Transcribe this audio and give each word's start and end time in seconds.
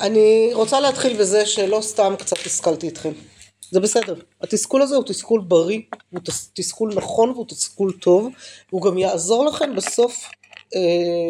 אני 0.00 0.50
רוצה 0.54 0.80
להתחיל 0.80 1.16
בזה 1.20 1.46
שלא 1.46 1.80
סתם 1.80 2.14
קצת 2.18 2.36
השכלתי 2.46 2.88
אתכם. 2.88 3.12
זה 3.70 3.80
בסדר. 3.80 4.14
התסכול 4.40 4.82
הזה 4.82 4.96
הוא 4.96 5.04
תסכול 5.04 5.40
בריא, 5.40 5.80
הוא 6.10 6.20
תסכול 6.54 6.94
נכון 6.94 7.30
והוא 7.30 7.46
תסכול 7.48 7.92
טוב, 8.00 8.28
הוא 8.70 8.82
גם 8.82 8.98
יעזור 8.98 9.44
לכם 9.44 9.76
בסוף, 9.76 10.28
אה, 10.74 10.80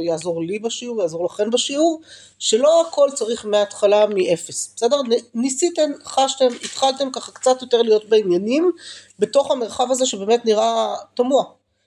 יעזור 0.07 0.43
לי 0.43 0.59
בשיעור, 0.59 1.03
יעזור 1.03 1.25
לכם 1.25 1.51
בשיעור, 1.51 2.01
שלא 2.38 2.87
הכל 2.88 3.09
צריך 3.15 3.46
מההתחלה 3.46 4.07
מאפס. 4.07 4.72
בסדר? 4.76 4.96
ניסיתם, 5.34 5.90
חשתם, 6.04 6.46
התחלתם 6.64 7.11
ככה 7.12 7.32
קצת 7.32 7.62
יותר 7.62 7.82
להיות 7.82 8.08
בעניינים, 8.08 8.70
בתוך 9.18 9.50
המרחב 9.50 9.90
הזה 9.90 10.06
שבאמת 10.06 10.45
נראה 10.45 10.95
תמוה. 11.14 11.45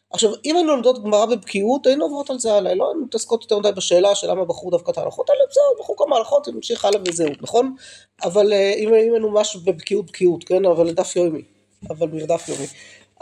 עכשיו 0.10 0.32
אם 0.46 0.56
היינו 0.56 0.72
לומדות 0.72 1.04
גמרא 1.04 1.26
בבקיאות 1.26 1.88
היינו 1.88 2.06
עוברות 2.06 2.30
על 2.30 2.40
זה 2.40 2.54
הלאה, 2.54 2.76
לא 2.76 2.88
היינו 2.90 3.06
מתעסקות 3.06 3.42
יותר 3.44 3.60
מדי 3.60 3.72
בשאלה 3.72 4.16
של 4.16 4.32
למה 4.32 4.46
בחרו 4.46 4.72
דווקא 4.72 4.92
את 4.92 4.98
ההלכות 4.98 5.30
האלה, 5.30 5.42
בסדר, 5.50 5.64
בחרו 5.80 5.96
כמה 5.96 6.16
הלכות 6.18 6.48
ונמשיך 6.48 6.86
הלאה 6.86 7.00
וזהו, 7.08 7.30
נכון? 7.42 7.76
אבל 8.24 8.54
אה, 8.54 8.74
אם 8.78 8.94
היינו 8.94 9.32
משהו 9.32 9.60
בבקיאות 9.60 10.06
בקיאות, 10.06 10.44
כן? 10.44 10.66
אבל 10.66 10.92
דף 10.92 11.16
יומי, 11.16 11.42
אבל 11.90 12.08
מרדף 12.08 12.50
יומי, 12.50 12.68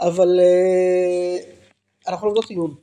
אבל 0.00 0.40
אה, 0.40 1.38
אנחנו 2.08 2.26
לומדות 2.26 2.50
עיון. 2.50 2.74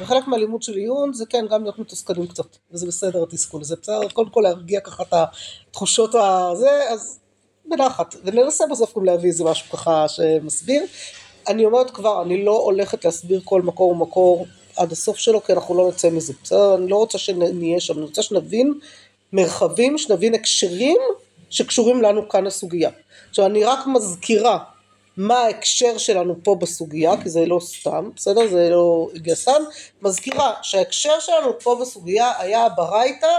וחלק 0.00 0.26
מהלימוד 0.26 0.62
של 0.62 0.74
עיון 0.74 1.12
זה 1.12 1.26
כן 1.26 1.46
גם 1.50 1.62
להיות 1.62 1.78
מתוסכלים 1.78 2.26
קצת, 2.26 2.56
וזה 2.72 2.86
בסדר 2.86 3.22
התסכול, 3.22 3.64
זה 3.64 3.76
בסדר 3.82 4.08
קודם 4.08 4.30
כל 4.30 4.40
להרגיע 4.40 4.80
ככה 4.80 5.02
את 5.02 5.14
התחושות 5.70 6.14
הזה, 6.14 6.90
אז 6.90 7.20
בנחת, 7.64 8.14
וננסה 8.24 8.64
בסוף 8.70 8.98
גם 8.98 9.04
להביא 9.04 9.28
איזה 9.28 9.44
משהו 9.44 9.70
ככה 9.70 10.08
שמסביר. 10.08 10.82
אני 11.48 11.64
אומרת 11.64 11.90
כבר, 11.90 12.22
אני 12.22 12.44
לא 12.44 12.56
הולכת 12.56 13.04
להסביר 13.04 13.40
כל 13.44 13.62
מקור 13.62 13.90
ומקור 13.90 14.46
עד 14.76 14.92
הסוף 14.92 15.16
שלו, 15.16 15.44
כי 15.44 15.52
אנחנו 15.52 15.74
לא 15.74 15.88
נצא 15.88 16.10
מזה, 16.10 16.32
בסדר? 16.42 16.74
אני 16.74 16.88
לא 16.88 16.96
רוצה 16.96 17.18
שנהיה 17.18 17.80
שם, 17.80 17.94
אני 17.94 18.02
רוצה 18.02 18.22
שנבין 18.22 18.74
מרחבים, 19.32 19.98
שנבין 19.98 20.34
הקשרים 20.34 20.98
שקשורים 21.50 22.02
לנו 22.02 22.28
כאן 22.28 22.44
לסוגיה. 22.44 22.90
עכשיו 23.30 23.46
אני 23.46 23.64
רק 23.64 23.86
מזכירה 23.86 24.58
מה 25.16 25.38
ההקשר 25.38 25.98
שלנו 25.98 26.34
פה 26.42 26.54
בסוגיה, 26.60 27.22
כי 27.22 27.28
זה 27.30 27.46
לא 27.46 27.58
סתם, 27.60 28.10
בסדר? 28.16 28.48
זה 28.48 28.70
לא 28.70 29.08
סתם. 29.34 29.62
מזכירה 30.02 30.52
שההקשר 30.62 31.20
שלנו 31.20 31.60
פה 31.60 31.78
בסוגיה 31.80 32.32
היה 32.38 32.68
ברייתא, 32.68 33.36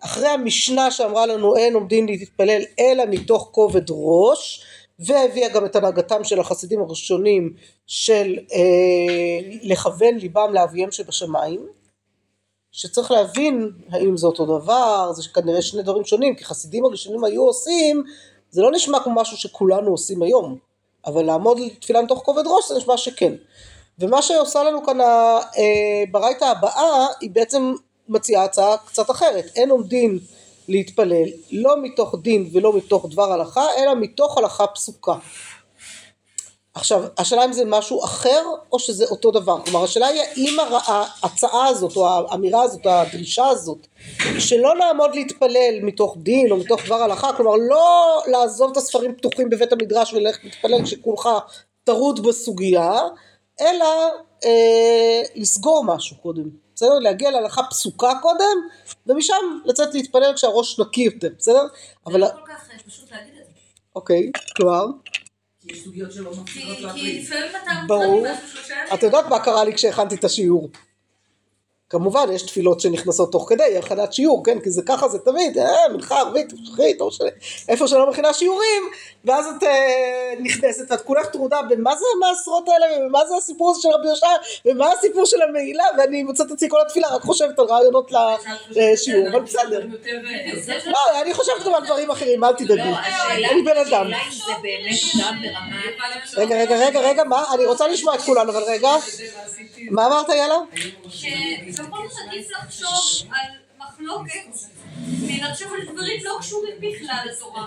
אחרי 0.00 0.28
המשנה 0.28 0.90
שאמרה 0.90 1.26
לנו 1.26 1.56
אין 1.56 1.74
עומדים 1.74 2.06
להתפלל 2.06 2.62
אלא 2.80 3.04
מתוך 3.10 3.48
כובד 3.52 3.84
ראש, 3.90 4.64
והביאה 4.98 5.48
גם 5.48 5.64
את 5.64 5.76
הנהגתם 5.76 6.24
של 6.24 6.40
החסידים 6.40 6.80
הראשונים 6.80 7.52
של 7.86 8.38
אה, 8.52 9.58
לכוון 9.62 10.14
ליבם 10.14 10.50
לאביהם 10.52 10.90
שבשמיים 10.90 11.66
שצריך 12.72 13.10
להבין 13.10 13.70
האם 13.90 14.16
זה 14.16 14.26
אותו 14.26 14.58
דבר, 14.58 15.12
זה 15.12 15.22
כנראה 15.34 15.62
שני 15.62 15.82
דברים 15.82 16.04
שונים, 16.04 16.34
כי 16.34 16.44
חסידים 16.44 16.84
הראשונים 16.84 17.24
היו 17.24 17.42
עושים, 17.42 18.04
זה 18.50 18.62
לא 18.62 18.72
נשמע 18.72 19.00
כמו 19.00 19.14
משהו 19.14 19.36
שכולנו 19.36 19.90
עושים 19.90 20.22
היום, 20.22 20.58
אבל 21.06 21.24
לעמוד 21.24 21.58
תפילה 21.80 22.02
מתוך 22.02 22.22
כובד 22.24 22.42
ראש 22.46 22.68
זה 22.68 22.76
נשמע 22.76 22.96
שכן. 22.96 23.34
ומה 23.98 24.22
שעושה 24.22 24.64
לנו 24.64 24.86
כאן 24.86 25.00
אה, 25.00 26.50
הבאה, 26.50 27.06
היא 27.20 27.30
בעצם 27.30 27.74
מציעה 28.08 28.44
הצעה 28.44 28.76
קצת 28.76 29.10
אחרת, 29.10 29.44
אין 29.56 29.70
עומדים 29.70 30.18
להתפלל 30.68 31.28
לא 31.52 31.82
מתוך 31.82 32.14
דין 32.22 32.48
ולא 32.52 32.76
מתוך 32.76 33.06
דבר 33.10 33.32
הלכה 33.32 33.66
אלא 33.78 33.94
מתוך 33.94 34.38
הלכה 34.38 34.66
פסוקה. 34.66 35.14
עכשיו 36.76 37.02
השאלה 37.18 37.44
אם 37.44 37.52
זה 37.52 37.64
משהו 37.66 38.04
אחר 38.04 38.42
או 38.72 38.78
שזה 38.78 39.04
אותו 39.10 39.30
דבר 39.30 39.60
כלומר 39.64 39.84
השאלה 39.84 40.06
היא 40.06 40.20
האם 40.20 40.56
ההצעה 40.86 41.66
הזאת 41.66 41.96
או 41.96 42.08
האמירה 42.08 42.62
הזאת 42.62 42.86
או 42.86 42.90
הדרישה 42.90 43.46
הזאת 43.46 43.86
שלא 44.38 44.76
לעמוד 44.76 45.14
להתפלל 45.14 45.78
מתוך 45.82 46.16
דין 46.18 46.50
או 46.50 46.56
מתוך 46.56 46.86
דבר 46.86 47.02
הלכה 47.02 47.32
כלומר 47.36 47.56
לא 47.56 48.18
לעזוב 48.26 48.70
את 48.70 48.76
הספרים 48.76 49.14
פתוחים 49.14 49.50
בבית 49.50 49.72
המדרש 49.72 50.12
וללכת 50.12 50.44
להתפלל 50.44 50.84
כשכולך 50.84 51.28
טרוד 51.84 52.26
בסוגיה 52.26 53.00
אלא 53.60 53.86
אה, 54.44 55.22
לסגור 55.34 55.84
משהו 55.84 56.16
קודם 56.16 56.65
בסדר? 56.76 56.98
להגיע 56.98 57.30
להלכה 57.30 57.62
פסוקה 57.70 58.12
קודם, 58.22 58.56
ומשם 59.06 59.34
לצאת 59.64 59.94
להתפלל 59.94 60.32
כשהראש 60.34 60.80
נקי 60.80 61.00
יותר, 61.00 61.28
בסדר? 61.38 61.66
אבל... 62.06 62.12
זה 62.12 62.18
לא 62.18 62.28
כל 62.28 62.52
כך 62.52 62.68
פשוט 62.86 63.10
להגיד 63.12 63.34
את 63.40 63.46
זה. 63.46 63.52
אוקיי, 63.96 64.30
כלומר? 64.56 64.86
כי 65.60 65.72
יש 65.72 65.84
סוגיות 65.84 66.12
שלא 66.12 66.30
מפחידות 66.30 66.80
להפריד. 66.80 67.04
כי 67.04 67.20
לפעמים 67.20 67.50
אתה 67.50 67.72
ברור. 67.86 68.26
את 68.94 69.02
יודעת 69.02 69.26
מה 69.26 69.44
קרה 69.44 69.64
לי 69.64 69.74
כשהכנתי 69.74 70.14
את 70.14 70.24
השיעור. 70.24 70.70
כמובן 71.90 72.26
יש 72.32 72.42
תפילות 72.42 72.80
שנכנסות 72.80 73.32
תוך 73.32 73.46
כדי 73.48 73.78
הכנת 73.78 74.12
שיעור 74.12 74.44
כן 74.44 74.60
כי 74.60 74.70
זה 74.70 74.82
ככה 74.86 75.08
זה 75.08 75.18
תמיד 75.18 75.58
אה, 75.58 75.88
מנחה 75.92 76.20
ערבית 76.20 76.52
שחרית 76.64 77.00
או 77.00 77.08
איפה 77.68 77.88
שלא 77.88 78.10
מכינה 78.10 78.34
שיעורים 78.34 78.82
ואז 79.26 79.46
את 79.46 79.62
אה, 79.62 80.32
נכנסת 80.40 80.90
ואת 80.90 81.00
כולך 81.00 81.26
טרודה 81.26 81.62
במה 81.62 81.96
זה 81.96 82.04
המעשרות 82.16 82.68
האלה 82.68 83.06
ומה 83.06 83.26
זה 83.26 83.36
הסיפור 83.36 83.70
הזה 83.70 83.82
של 83.82 83.88
רבי 83.88 84.08
יושע 84.08 84.26
ומה 84.64 84.92
הסיפור 84.92 85.26
של 85.26 85.42
המעילה 85.42 85.84
ואני 85.98 86.22
מוצאת 86.22 86.46
את 86.46 86.52
עצמי 86.52 86.68
כל 86.70 86.80
התפילה 86.86 87.08
רק 87.14 87.22
חושבת 87.22 87.58
על 87.58 87.64
רעיונות 87.64 88.10
לשיעור 88.70 89.28
אבל 89.28 89.40
בסדר. 89.40 89.80
לא 90.86 91.20
אני 91.22 91.34
חושבת 91.34 91.64
גם 91.66 91.74
על 91.74 91.84
דברים 91.84 92.10
אחרים 92.10 92.44
אל 92.44 92.52
תדאגו 92.52 92.82
אני 93.50 93.62
בן 93.62 93.76
אדם. 93.86 94.06
רגע 96.36 96.56
רגע 96.56 96.76
רגע 96.76 97.00
רגע 97.00 97.24
מה? 97.24 97.44
אני 97.54 97.66
רוצה 97.66 97.88
לשמוע 97.88 98.14
את 98.14 98.20
כולנו 98.20 98.52
אבל 98.52 98.62
רגע. 98.62 98.90
מה 99.90 100.06
אמרת 100.06 100.28
יאללה? 100.28 100.58
בכל 101.68 101.96
זאת 102.08 102.18
עדיף 102.28 102.50
לחשוב 102.50 103.30
על 103.30 103.65
מחלוקת 104.00 104.58
מלחשוב 105.20 105.72
על 105.72 105.94
דברים 105.94 106.20
לא 106.24 106.36
קשורים 106.40 106.74
בכלל 106.78 107.16
לתורה. 107.32 107.66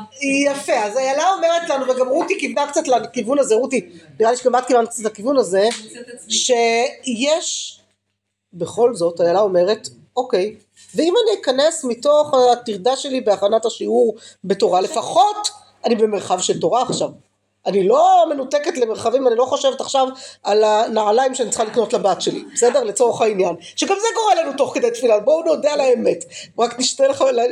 יפה, 0.52 0.74
אז 0.74 0.98
איילה 0.98 1.34
אומרת 1.34 1.70
לנו, 1.70 1.86
וגם 1.88 2.08
רותי 2.08 2.40
כיוונה 2.40 2.72
קצת 2.72 2.88
לכיוון 2.88 3.40
הזה, 3.40 3.56
רותי, 3.56 3.90
נראה 4.20 4.32
לי 4.32 4.38
שגם 4.38 4.56
את 4.56 4.66
כיוונת 4.68 4.90
קצת 4.90 5.04
לכיוון 5.04 5.38
הזה, 5.38 5.70
שיש, 6.30 7.80
בכל 8.54 8.96
זאת, 8.96 9.22
איילה 9.22 9.40
אומרת, 9.40 9.90
אוקיי, 10.18 10.56
ואם 10.96 11.14
אני 11.24 11.42
אכנס 11.42 11.84
מתוך 11.84 12.34
הטרדה 12.52 12.96
שלי 12.96 13.22
בהכנת 13.22 13.66
השיעור 13.66 14.16
בתורה, 14.44 14.82
לפחות 14.82 15.50
אני 15.86 15.96
במרחב 15.96 16.40
של 16.40 16.60
תורה 16.60 16.82
עכשיו. 16.82 17.10
אני 17.66 17.88
לא 17.88 18.26
מנותקת 18.30 18.78
למרחבים, 18.78 19.28
אני 19.28 19.36
לא 19.36 19.46
חושבת 19.46 19.82
עכשיו 19.82 20.08
על 20.44 20.64
הנעליים 20.64 21.36
שאני 21.36 21.50
צריכה 21.50 21.64
לקנות 21.64 21.94
לבת 21.94 22.22
שלי, 22.22 22.44
בסדר? 22.54 22.84
לצורך 22.84 23.22
העניין. 23.22 23.56
שגם 23.76 23.96
זה 24.02 24.08
קורה 24.16 24.36
לנו 24.36 24.58
תוך 24.58 24.74
כדי 24.74 24.92
תפילה, 24.92 25.20
בואו 25.20 25.44
נודה 25.44 25.74
על 25.74 25.82
האמת. 25.82 26.26
רק 26.60 26.80
נשתדל, 26.80 27.12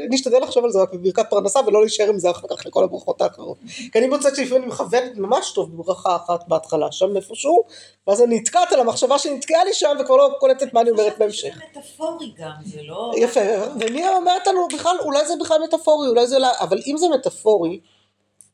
נשתדל 0.10 0.44
לחשוב 0.44 0.66
על 0.66 0.72
זה 0.72 0.82
רק 0.82 0.94
בברכת 0.94 1.30
פרנסה 1.30 1.60
ולא 1.68 1.82
להישאר 1.82 2.10
עם 2.10 2.20
זה 2.20 2.32
אחר 2.32 2.48
כך 2.48 2.66
לכל 2.66 2.84
הברכות 2.84 3.22
האחרות. 3.22 3.58
כי 3.92 4.00
אני 4.00 4.08
מוצאת 4.08 4.36
שלפעמים 4.36 4.64
אני 4.64 4.72
מכוונת 4.72 5.18
ממש 5.18 5.52
טוב 5.52 5.78
בברכה 5.78 6.16
אחת 6.16 6.48
בהתחלה, 6.48 6.92
שם 6.92 7.16
איפשהו, 7.16 7.64
ואז 8.08 8.22
אני 8.22 8.36
נתקעת 8.40 8.72
על 8.72 8.80
המחשבה 8.80 9.18
שנתקעה 9.18 9.64
לי 9.64 9.74
שם 9.74 9.96
וכבר 10.00 10.16
לא 10.16 10.30
קולטת 10.40 10.74
מה 10.74 10.82
אני 10.82 10.90
אומרת 10.90 11.18
בהמשך. 11.18 11.54
זה 11.58 11.80
מטאפורי 11.80 12.34
גם, 12.40 12.52
זה 12.66 12.80
לא... 12.84 13.12
יפה, 13.18 13.40
ומי 13.80 14.08
אומרת 14.08 14.48
לנו 14.48 14.68
בכלל, 14.74 14.96
אולי 15.02 15.26
זה 15.26 15.34
בכלל 15.40 15.58
מטאפורי, 15.64 16.08
אולי 16.08 16.28
זה 16.28 16.40
לא... 16.40 16.48
אבל 16.60 16.80
אם 16.88 16.98
זה 16.98 17.10
מטאפורי, 17.10 17.80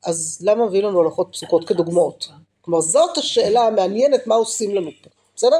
אז 0.06 0.40
למה 0.42 0.66
מביא 0.66 0.84
לנו 0.84 1.02
הלכות 1.02 1.28
פסוקות 1.32 1.68
כדוגמאות? 1.68 2.28
כלומר 2.62 2.82
זאת 2.82 3.18
השאלה 3.18 3.62
המעניינת 3.62 4.28
מה 4.28 4.36
עושים 4.36 4.76
לנו 4.76 4.92
פה, 5.04 5.10
בסדר? 5.36 5.58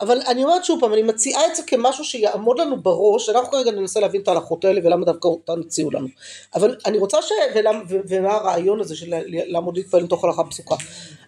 אבל 0.00 0.20
אני 0.26 0.44
אומרת 0.44 0.64
שוב 0.64 0.80
פעם, 0.80 0.92
אני 0.92 1.02
מציעה 1.02 1.46
את 1.46 1.56
זה 1.56 1.62
כמשהו 1.62 2.04
שיעמוד 2.04 2.60
לנו 2.60 2.82
בראש, 2.82 3.28
אנחנו 3.28 3.50
כרגע 3.50 3.70
ננסה 3.70 4.00
להבין 4.00 4.20
את 4.20 4.28
ההלכות 4.28 4.64
האלה 4.64 4.80
ולמה 4.84 5.04
דווקא 5.04 5.28
אותן 5.28 5.60
הציעו 5.66 5.90
לנו. 5.90 6.08
אבל 6.54 6.76
אני 6.86 6.98
רוצה 6.98 7.22
ש... 7.22 7.32
ולמה, 7.54 7.82
ומה 7.88 8.32
הרעיון 8.32 8.80
הזה 8.80 8.96
של 8.96 9.14
לעמוד 9.26 9.76
להתפעל 9.76 10.02
לתוך 10.02 10.24
הלכה 10.24 10.44
פסוקה. 10.44 10.74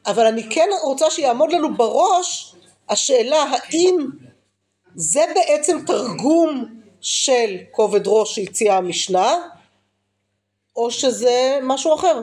אבל 0.06 0.26
אני 0.26 0.50
כן 0.50 0.68
רוצה 0.84 1.10
שיעמוד 1.10 1.52
לנו 1.52 1.76
בראש 1.76 2.54
השאלה 2.88 3.42
האם 3.42 3.96
זה 4.94 5.24
בעצם 5.34 5.78
תרגום 5.86 6.80
של 7.00 7.56
כובד 7.70 8.06
ראש 8.06 8.34
שהציעה 8.34 8.76
המשנה, 8.78 9.34
או 10.76 10.90
שזה 10.90 11.58
משהו 11.62 11.94
אחר. 11.94 12.20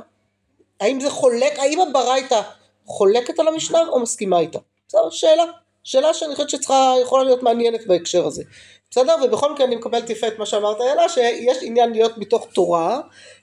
האם 0.82 1.00
זה 1.00 1.10
חולק, 1.10 1.60
האם 1.60 1.82
הברייתא 1.82 2.42
חולקת 2.86 3.40
על 3.40 3.48
המשנה 3.48 3.80
או 3.88 4.00
מסכימה 4.00 4.40
איתה? 4.40 4.60
זו 4.88 5.08
שאלה, 5.12 5.44
שאלה 5.84 6.14
שאני 6.14 6.36
חושבת 6.36 6.50
שצריכה, 6.50 6.94
יכולה 7.02 7.24
להיות 7.24 7.44
מעניינת 7.44 7.88
בהקשר 7.88 8.28
הזה. 8.28 8.44
בסדר? 8.92 9.16
ובכל 9.24 9.54
מקרה 9.54 9.66
אני 9.66 9.76
מקבלת 9.76 10.10
יפה 10.10 10.28
את 10.28 10.40
מה 10.40 10.46
שאמרת 10.46 10.82
אלה, 10.82 11.10
שיש 11.10 11.58
עניין 11.62 11.92
להיות 11.92 12.18
מתוך 12.18 12.48
תורה, 12.54 13.02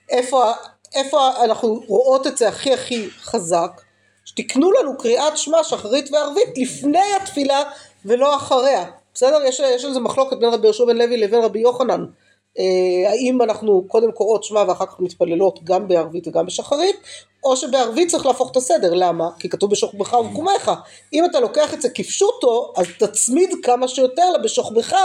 איפה, 0.09 0.51
איפה 0.95 1.43
אנחנו 1.43 1.83
רואות 1.87 2.27
את 2.27 2.37
זה 2.37 2.47
הכי 2.47 2.73
הכי 2.73 3.09
חזק, 3.09 3.81
שתקנו 4.25 4.71
לנו 4.71 4.97
קריאת 4.97 5.37
שמע 5.37 5.63
שחרית 5.63 6.11
וערבית 6.11 6.57
לפני 6.57 7.13
התפילה 7.21 7.63
ולא 8.05 8.35
אחריה. 8.35 8.85
בסדר? 9.13 9.41
יש, 9.45 9.59
יש 9.59 9.85
על 9.85 9.93
זה 9.93 9.99
מחלוקת 9.99 10.37
בין 10.37 10.49
רבי 10.49 10.67
יהושע 10.67 10.85
בן 10.85 10.97
לוי 10.97 11.17
לבין 11.17 11.41
רבי 11.41 11.59
יוחנן. 11.59 12.05
אה, 12.57 13.09
האם 13.09 13.41
אנחנו 13.41 13.83
קודם 13.87 14.11
קוראות 14.11 14.43
שמע 14.43 14.63
ואחר 14.67 14.85
כך 14.85 14.99
מתפללות 14.99 15.59
גם 15.63 15.87
בערבית 15.87 16.27
וגם 16.27 16.45
בשחרית, 16.45 16.95
או 17.43 17.55
שבערבית 17.55 18.11
צריך 18.11 18.25
להפוך 18.25 18.51
את 18.51 18.57
הסדר, 18.57 18.93
למה? 18.93 19.29
כי 19.39 19.49
כתוב 19.49 19.71
בשוכבך 19.71 20.13
ובקומך. 20.13 20.71
אם 21.13 21.25
אתה 21.25 21.39
לוקח 21.39 21.73
את 21.73 21.81
זה 21.81 21.89
כפשוטו, 21.89 22.73
אז 22.77 22.85
תצמיד 22.99 23.49
כמה 23.63 23.87
שיותר 23.87 24.33
בשוכבך 24.43 24.95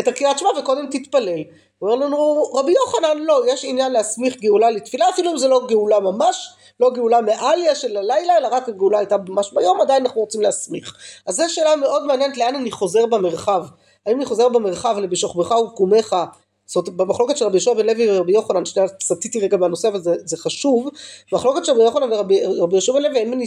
את 0.00 0.08
הקריאת 0.08 0.38
שמע 0.38 0.48
וקודם 0.58 0.86
תתפלל. 0.90 1.40
אומר 1.82 1.94
לנו 1.94 2.42
רבי 2.54 2.72
יוחנן, 2.72 3.18
לא, 3.18 3.42
יש 3.48 3.64
עניין 3.64 3.92
להסמיך 3.92 4.40
גאולה 4.40 4.70
לתפילה, 4.70 5.08
אפילו 5.08 5.30
אם 5.30 5.38
זה 5.38 5.48
לא 5.48 5.66
גאולה 5.68 6.00
ממש, 6.00 6.48
לא 6.80 6.90
גאולה 6.90 7.20
מעליה 7.20 7.74
של 7.74 7.96
הלילה, 7.96 8.36
אלא 8.38 8.48
רק 8.50 8.68
הגאולה 8.68 8.98
הייתה 8.98 9.16
ממש 9.28 9.52
ביום, 9.52 9.80
עדיין 9.80 10.06
אנחנו 10.06 10.20
רוצים 10.20 10.40
להסמיך. 10.40 10.96
אז 11.26 11.36
זו 11.36 11.44
שאלה 11.48 11.76
מאוד 11.76 12.06
מעניינת, 12.06 12.36
לאן 12.36 12.54
אני 12.54 12.70
חוזר 12.70 13.06
במרחב. 13.06 13.64
האם 14.06 14.16
אני 14.16 14.24
חוזר 14.24 14.48
במרחב 14.48 14.98
לבשוכבך 14.98 15.50
ובקומך 15.50 16.16
זאת 16.66 16.88
אומרת 16.88 17.00
במחלוקת 17.00 17.36
של 17.36 17.44
רבי 17.44 17.56
יהושע 17.56 17.74
בן 17.74 17.86
לוי 17.86 18.10
ורבי 18.10 18.32
יוחנן, 18.32 18.64
שנייה 18.64 18.88
סטיתי 19.02 19.40
רגע 19.40 19.56
בנושא 19.56 19.88
אבל 19.88 20.00
זה, 20.00 20.14
זה 20.24 20.36
חשוב, 20.36 20.88
במחלוקת 21.32 21.64
של 21.64 21.72
רבי 21.72 21.82
יוחנן 21.82 22.12
ורבי 22.12 22.74
יהושע 22.74 22.92
בן 22.92 23.02
לוי, 23.02 23.22
אני, 23.22 23.46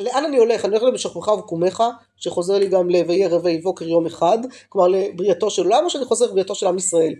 לאן 0.00 0.24
אני 0.24 0.36
הולך? 0.36 0.64
אני 0.64 0.76
הולך 0.76 0.88
לבשוכבך 0.88 1.28
ובקומך, 1.28 1.82
שחוזר 2.16 2.58
לי 2.58 2.68
גם 2.68 2.90
ל"ויהיה 2.90 3.28
רבי 3.28 3.58
בוקר 3.58 3.88
יום 3.88 4.06
אחד", 4.06 4.38
כלומר 4.68 4.88
לבריאתו 4.88 5.50
של 5.50 5.62
עולם, 5.62 5.84
או 5.84 5.90
שאני 5.90 6.04
חוזר 6.04 6.26
לבריאתו 6.26 6.54
של 6.54 6.66
עם 6.66 6.76
ישראל? 6.76 7.14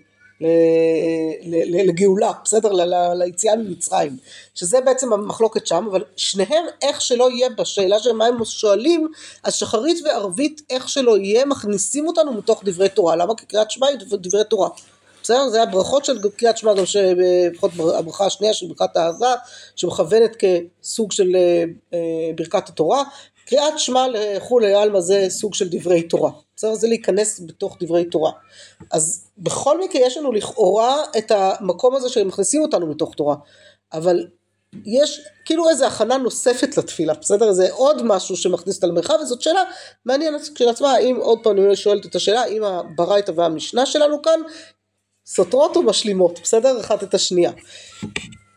לגאולה, 1.85 2.33
בסדר? 2.45 2.73
ליציאה 3.15 3.57
ממצרים, 3.57 4.17
שזה 4.55 4.81
בעצם 4.81 5.13
המחלוקת 5.13 5.67
שם, 5.67 5.87
אבל 5.91 6.05
שניהם 6.17 6.65
איך 6.83 7.01
שלא 7.01 7.31
יהיה 7.31 7.51
בשאלה 7.51 7.99
של 7.99 8.13
מה 8.13 8.27
הם 8.27 8.45
שואלים, 8.45 9.09
אז 9.45 9.55
שחרית 9.55 9.99
וערבית 10.05 10.63
איך 10.71 10.89
שלא 10.89 11.19
יהיה 11.19 11.45
מכניסים 11.45 12.07
אותנו 12.07 12.33
מתוך 12.33 12.63
דברי 12.65 12.89
תורה, 12.89 13.17
למה? 13.17 13.35
כי 13.35 13.47
קריאת 13.47 13.71
שמע 13.71 13.87
היא 13.87 13.99
דברי 14.13 14.45
תורה. 14.51 14.69
בסדר? 15.23 15.49
זה 15.49 15.63
הברכות 15.63 16.05
של 16.05 16.19
קריאת 16.37 16.59
שמע, 16.59 16.75
גם 16.75 16.87
שלפחות 16.87 17.71
הברכה 17.95 18.27
השנייה 18.27 18.55
של 18.55 18.67
ברכת 18.67 18.97
האהבה, 18.97 19.35
שמכוונת 19.77 20.37
כסוג 20.37 21.13
של 21.13 21.37
אה, 21.37 21.65
אה, 21.95 22.31
ברכת 22.37 22.69
התורה. 22.69 23.03
קריאת 23.47 23.79
שמע 23.79 24.07
לכולי 24.09 24.75
עלמא 24.75 25.01
זה 25.01 25.27
סוג 25.29 25.55
של 25.55 25.69
דברי 25.69 26.03
תורה. 26.03 26.31
בסדר? 26.57 26.75
זה 26.75 26.89
להיכנס 26.89 27.41
בתוך 27.47 27.77
דברי 27.81 28.05
תורה. 28.05 28.33
אז 28.91 29.25
בכל 29.39 29.81
מקרה 29.81 30.03
יש 30.03 30.17
לנו 30.17 30.33
לכאורה 30.33 30.97
את 31.19 31.31
המקום 31.31 31.97
הזה 31.97 32.09
שמכניסים 32.09 32.63
אותנו 32.63 32.87
מתוך 32.87 33.15
תורה. 33.15 33.37
אבל 33.93 34.27
יש 34.85 35.21
כאילו 35.45 35.69
איזה 35.69 35.87
הכנה 35.87 36.17
נוספת 36.17 36.77
לתפילה, 36.77 37.15
בסדר? 37.15 37.53
זה 37.53 37.73
עוד 37.73 38.03
משהו 38.03 38.37
שמכניס 38.37 38.77
אותה 38.77 38.87
למרחב, 38.87 39.15
וזאת 39.23 39.43
שאלה 39.43 39.63
מעניינת 40.05 40.41
כשלעצמה, 40.55 40.93
האם, 40.93 41.17
עוד 41.17 41.39
פעם 41.43 41.59
אני 41.59 41.77
שואלת 41.77 42.07
את 42.07 42.15
השאלה, 42.15 42.43
האם 42.43 42.65
הברייתא 42.65 43.33
והמשנה 43.37 43.87
שלנו 43.87 44.23
כאן 44.23 44.41
סותרות 45.27 45.77
או 45.77 45.83
משלימות, 45.83 46.41
בסדר? 46.43 46.81
אחת 46.81 47.03
את 47.03 47.15
השנייה. 47.15 47.53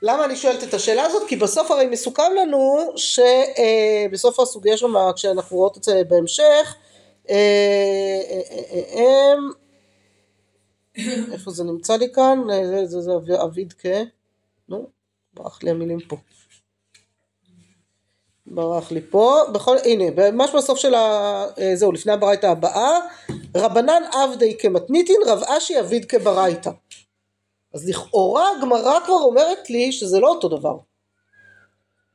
למה 0.01 0.25
אני 0.25 0.35
שואלת 0.35 0.63
את 0.63 0.73
השאלה 0.73 1.03
הזאת? 1.03 1.27
כי 1.27 1.35
בסוף 1.35 1.71
הרי 1.71 1.85
מסוכם 1.85 2.31
לנו 2.41 2.93
שבסוף 2.95 4.39
הסוגיה 4.39 4.77
שם 4.77 4.93
כשאנחנו 5.15 5.57
רואות 5.57 5.77
את 5.77 5.83
זה 5.83 6.01
בהמשך 6.07 6.75
אה, 7.29 7.35
אה, 8.31 8.81
אה, 8.95 9.33
איפה 11.31 11.51
זה 11.51 11.63
נמצא 11.63 11.97
לי 11.97 12.07
כאן? 12.13 12.39
זה, 12.85 13.11
אביד 13.43 13.73
כ... 13.77 13.85
נו, 14.69 14.87
ברח 15.33 15.63
לי 15.63 15.69
המילים 15.69 15.99
פה. 15.99 16.15
ברח 18.47 18.91
לי 18.91 19.01
פה, 19.01 19.39
בכל, 19.51 19.77
הנה, 19.85 20.31
ממש 20.31 20.51
בסוף 20.55 20.79
של 20.79 20.95
ה... 20.95 21.45
זהו, 21.75 21.91
לפני 21.91 22.13
הברייתא 22.13 22.45
הבאה, 22.45 22.99
רבנן 23.57 24.03
עבדי 24.13 24.57
כמתניתין, 24.57 25.21
רב 25.25 25.43
אשי 25.43 25.79
אביד 25.79 26.05
כברייתא. 26.05 26.69
אז 27.73 27.89
לכאורה 27.89 28.49
הגמרא 28.57 28.99
כבר 29.05 29.13
אומרת 29.13 29.69
לי 29.69 29.91
שזה 29.91 30.19
לא 30.19 30.27
אותו 30.27 30.47
דבר. 30.49 30.77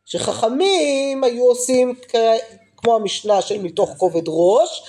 שחכמים 0.04 1.24
היו 1.24 1.44
עושים 1.44 1.94
כ... 2.08 2.14
כמו 2.76 2.96
המשנה 2.96 3.42
של 3.42 3.62
מתוך 3.62 3.90
כובד 3.96 4.22
ראש, 4.26 4.82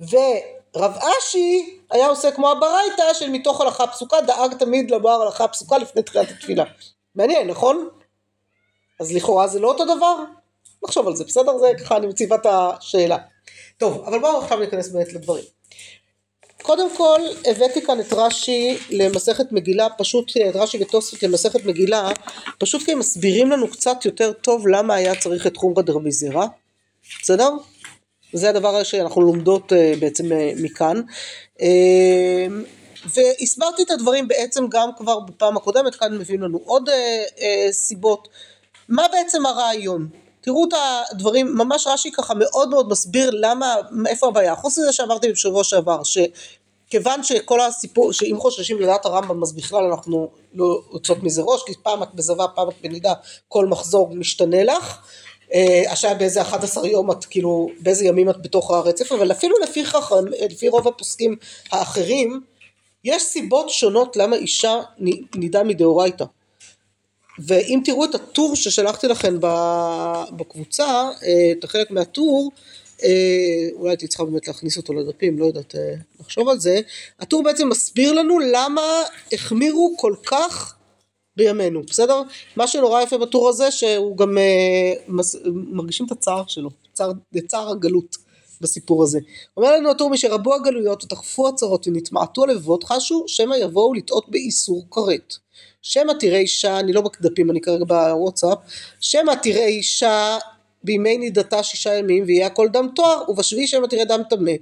ורב 0.00 0.96
אשי 1.18 1.78
היה 1.90 2.06
עושה 2.06 2.30
כמו 2.30 2.50
הברייתא 2.50 3.14
של 3.14 3.30
מתוך 3.30 3.60
הלכה 3.60 3.86
פסוקה, 3.86 4.20
דאג 4.20 4.54
תמיד 4.54 4.90
לומר 4.90 5.22
הלכה 5.22 5.48
פסוקה 5.48 5.78
לפני 5.78 6.02
תחילת 6.02 6.30
התפילה. 6.30 6.64
מעניין, 7.14 7.48
נכון? 7.48 7.88
אז 9.00 9.12
לכאורה 9.12 9.46
זה 9.46 9.60
לא 9.60 9.68
אותו 9.68 9.96
דבר? 9.96 10.16
נחשוב 10.86 11.06
על 11.06 11.16
זה, 11.16 11.24
בסדר? 11.24 11.58
זה 11.58 11.66
ככה 11.84 11.96
אני 11.96 12.06
מציבה 12.06 12.36
את 12.36 12.46
השאלה. 12.46 13.16
טוב, 13.78 14.04
אבל 14.06 14.18
בואו 14.18 14.42
עכשיו 14.42 14.58
ניכנס 14.58 14.88
באמת 14.88 15.12
לדברים. 15.12 15.44
קודם 16.62 16.96
כל 16.96 17.20
הבאתי 17.44 17.82
כאן 17.86 18.00
את 18.00 18.12
רש"י 18.12 18.78
למסכת 18.90 19.52
מגילה, 19.52 19.88
פשוט 19.98 20.32
את 20.50 20.56
רש"י 20.56 20.82
וטוספות 20.82 21.22
למסכת 21.22 21.64
מגילה, 21.64 22.10
פשוט 22.58 22.82
כי 22.82 22.92
הם 22.92 22.98
מסבירים 22.98 23.50
לנו 23.50 23.68
קצת 23.68 24.04
יותר 24.04 24.32
טוב 24.32 24.68
למה 24.68 24.94
היה 24.94 25.14
צריך 25.14 25.46
את 25.46 25.56
חומרא 25.56 25.82
דרבי 25.82 26.10
זרע, 26.10 26.46
בסדר? 27.22 27.50
זה 28.32 28.48
הדבר 28.48 28.82
שאנחנו 28.82 29.22
לומדות 29.22 29.72
אה, 29.72 29.92
בעצם 30.00 30.32
אה, 30.32 30.52
מכאן. 30.56 31.00
אה, 31.60 32.46
והסברתי 33.14 33.82
את 33.82 33.90
הדברים 33.90 34.28
בעצם 34.28 34.64
גם 34.68 34.90
כבר 34.96 35.20
בפעם 35.20 35.56
הקודמת, 35.56 35.94
כאן 35.94 36.18
מביאים 36.18 36.42
לנו 36.42 36.60
עוד 36.64 36.88
סיבות. 37.70 38.28
מה 38.88 39.06
בעצם 39.12 39.46
הרעיון? 39.46 40.08
תראו 40.46 40.64
את 40.64 40.72
הדברים, 41.10 41.54
ממש 41.54 41.86
רש"י 41.86 42.10
ככה 42.10 42.34
מאוד 42.34 42.68
מאוד 42.68 42.88
מסביר 42.88 43.30
למה, 43.32 43.74
איפה 44.08 44.28
הבעיה. 44.28 44.54
חוץ 44.54 44.78
מזה 44.78 44.92
שאמרתי 44.92 45.32
בשבוע 45.32 45.64
שעבר, 45.64 46.00
שכיוון 46.04 47.22
שכל 47.22 47.60
הסיפור, 47.60 48.12
שאם 48.12 48.36
חוששים 48.38 48.80
לדעת 48.80 49.04
הרמב"ם 49.04 49.42
אז 49.42 49.52
בכלל 49.52 49.84
אנחנו 49.84 50.28
לא 50.54 50.80
יוצאות 50.92 51.22
מזה 51.22 51.42
ראש, 51.42 51.62
כי 51.66 51.72
פעם 51.82 52.02
את 52.02 52.14
בזווה, 52.14 52.48
פעם 52.48 52.68
את 52.68 52.74
בנידה, 52.82 53.12
כל 53.48 53.66
מחזור 53.66 54.08
משתנה 54.14 54.64
לך. 54.64 54.98
השעה 55.88 56.14
באיזה 56.14 56.42
11 56.42 56.88
יום 56.88 57.10
את 57.10 57.24
כאילו, 57.24 57.68
באיזה 57.80 58.04
ימים 58.04 58.30
את 58.30 58.42
בתוך 58.42 58.70
הרצף, 58.70 59.12
אבל 59.12 59.32
אפילו 59.32 59.56
לפי 59.62 59.86
חכם, 59.86 60.26
לפי 60.50 60.68
רוב 60.68 60.88
הפוסקים 60.88 61.36
האחרים, 61.72 62.40
יש 63.04 63.22
סיבות 63.22 63.70
שונות 63.70 64.16
למה 64.16 64.36
אישה 64.36 64.80
נידה 65.34 65.62
מדאורייתא. 65.62 66.24
ואם 67.38 67.80
תראו 67.84 68.04
את 68.04 68.14
הטור 68.14 68.56
ששלחתי 68.56 69.08
לכם 69.08 69.38
בקבוצה, 70.36 71.10
אה, 71.22 71.52
את 71.58 71.64
החלק 71.64 71.90
מהטור, 71.90 72.52
אה, 73.02 73.68
אולי 73.72 73.90
הייתי 73.90 74.08
צריכה 74.08 74.24
באמת 74.24 74.48
להכניס 74.48 74.76
אותו 74.76 74.92
לדפים, 74.92 75.38
לא 75.38 75.46
יודעת 75.46 75.74
אה, 75.74 75.94
לחשוב 76.20 76.48
על 76.48 76.60
זה, 76.60 76.80
הטור 77.20 77.42
בעצם 77.42 77.68
מסביר 77.68 78.12
לנו 78.12 78.38
למה 78.38 79.02
החמירו 79.32 79.94
כל 79.98 80.14
כך 80.26 80.74
בימינו, 81.36 81.82
בסדר? 81.82 82.22
מה 82.56 82.66
שנורא 82.66 83.02
יפה 83.02 83.18
בטור 83.18 83.48
הזה 83.48 83.70
שהוא 83.70 84.16
גם 84.16 84.38
מרגישים 85.48 86.06
את 86.06 86.12
הצער 86.12 86.42
שלו, 86.46 86.70
צער, 86.92 87.12
צער 87.48 87.70
הגלות 87.70 88.16
בסיפור 88.60 89.02
הזה. 89.02 89.18
אומר 89.56 89.76
לנו 89.76 89.90
הטור 89.90 90.10
משרבו 90.10 90.54
הגלויות 90.54 91.04
ותחפו 91.04 91.48
הצרות 91.48 91.88
ונתמעטו 91.88 92.44
הלבבות 92.44 92.84
חשו 92.84 93.24
שמא 93.26 93.54
יבואו 93.54 93.94
לטעות 93.94 94.28
באיסור 94.28 94.86
כרת. 94.90 95.36
שמא 95.88 96.12
תראה 96.20 96.38
אישה, 96.38 96.78
אני 96.78 96.92
לא 96.92 97.00
בדפים, 97.00 97.50
אני 97.50 97.60
כרגע 97.60 97.84
בוואטסאפ, 97.84 98.58
שמא 99.00 99.32
תראה 99.42 99.66
אישה 99.66 100.38
בימי 100.84 101.18
נידתה 101.18 101.62
שישה 101.62 101.94
ימים 101.94 102.24
ויהיה 102.26 102.46
הכל 102.46 102.68
דם 102.68 102.88
תואר, 102.94 103.30
ובשביעי 103.30 103.66
שמא 103.66 103.86
תראה 103.86 104.04
דם 104.04 104.20
טמא, 104.30 104.52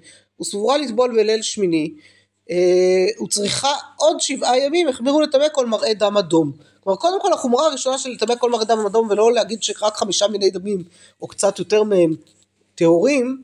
וסבורה 0.41 0.79
לטבול 0.79 1.11
בליל 1.17 1.43
שמיני, 1.43 1.91
אה, 2.51 3.25
וצריכה 3.25 3.73
עוד 3.97 4.21
שבעה 4.21 4.59
ימים, 4.59 4.89
החמירו 4.89 5.21
לטמא 5.21 5.47
כל 5.53 5.67
מראה 5.67 5.95
דם 5.95 6.17
אדום. 6.17 6.53
כלומר 6.81 6.99
קודם 6.99 7.21
כל 7.21 7.33
החומרה 7.33 7.67
הראשונה 7.67 7.99
של 7.99 8.11
לטמא 8.11 8.35
כל 8.35 8.51
מראה 8.51 8.65
דם 8.65 8.87
אדום 8.87 9.09
ולא 9.11 9.33
להגיד 9.33 9.63
שרק 9.63 9.97
חמישה 9.97 10.29
מיני 10.29 10.51
דמים 10.51 10.85
או 11.23 11.27
קצת 11.27 11.59
יותר 11.59 11.83
מהם 11.83 12.15
טהורים, 12.75 13.43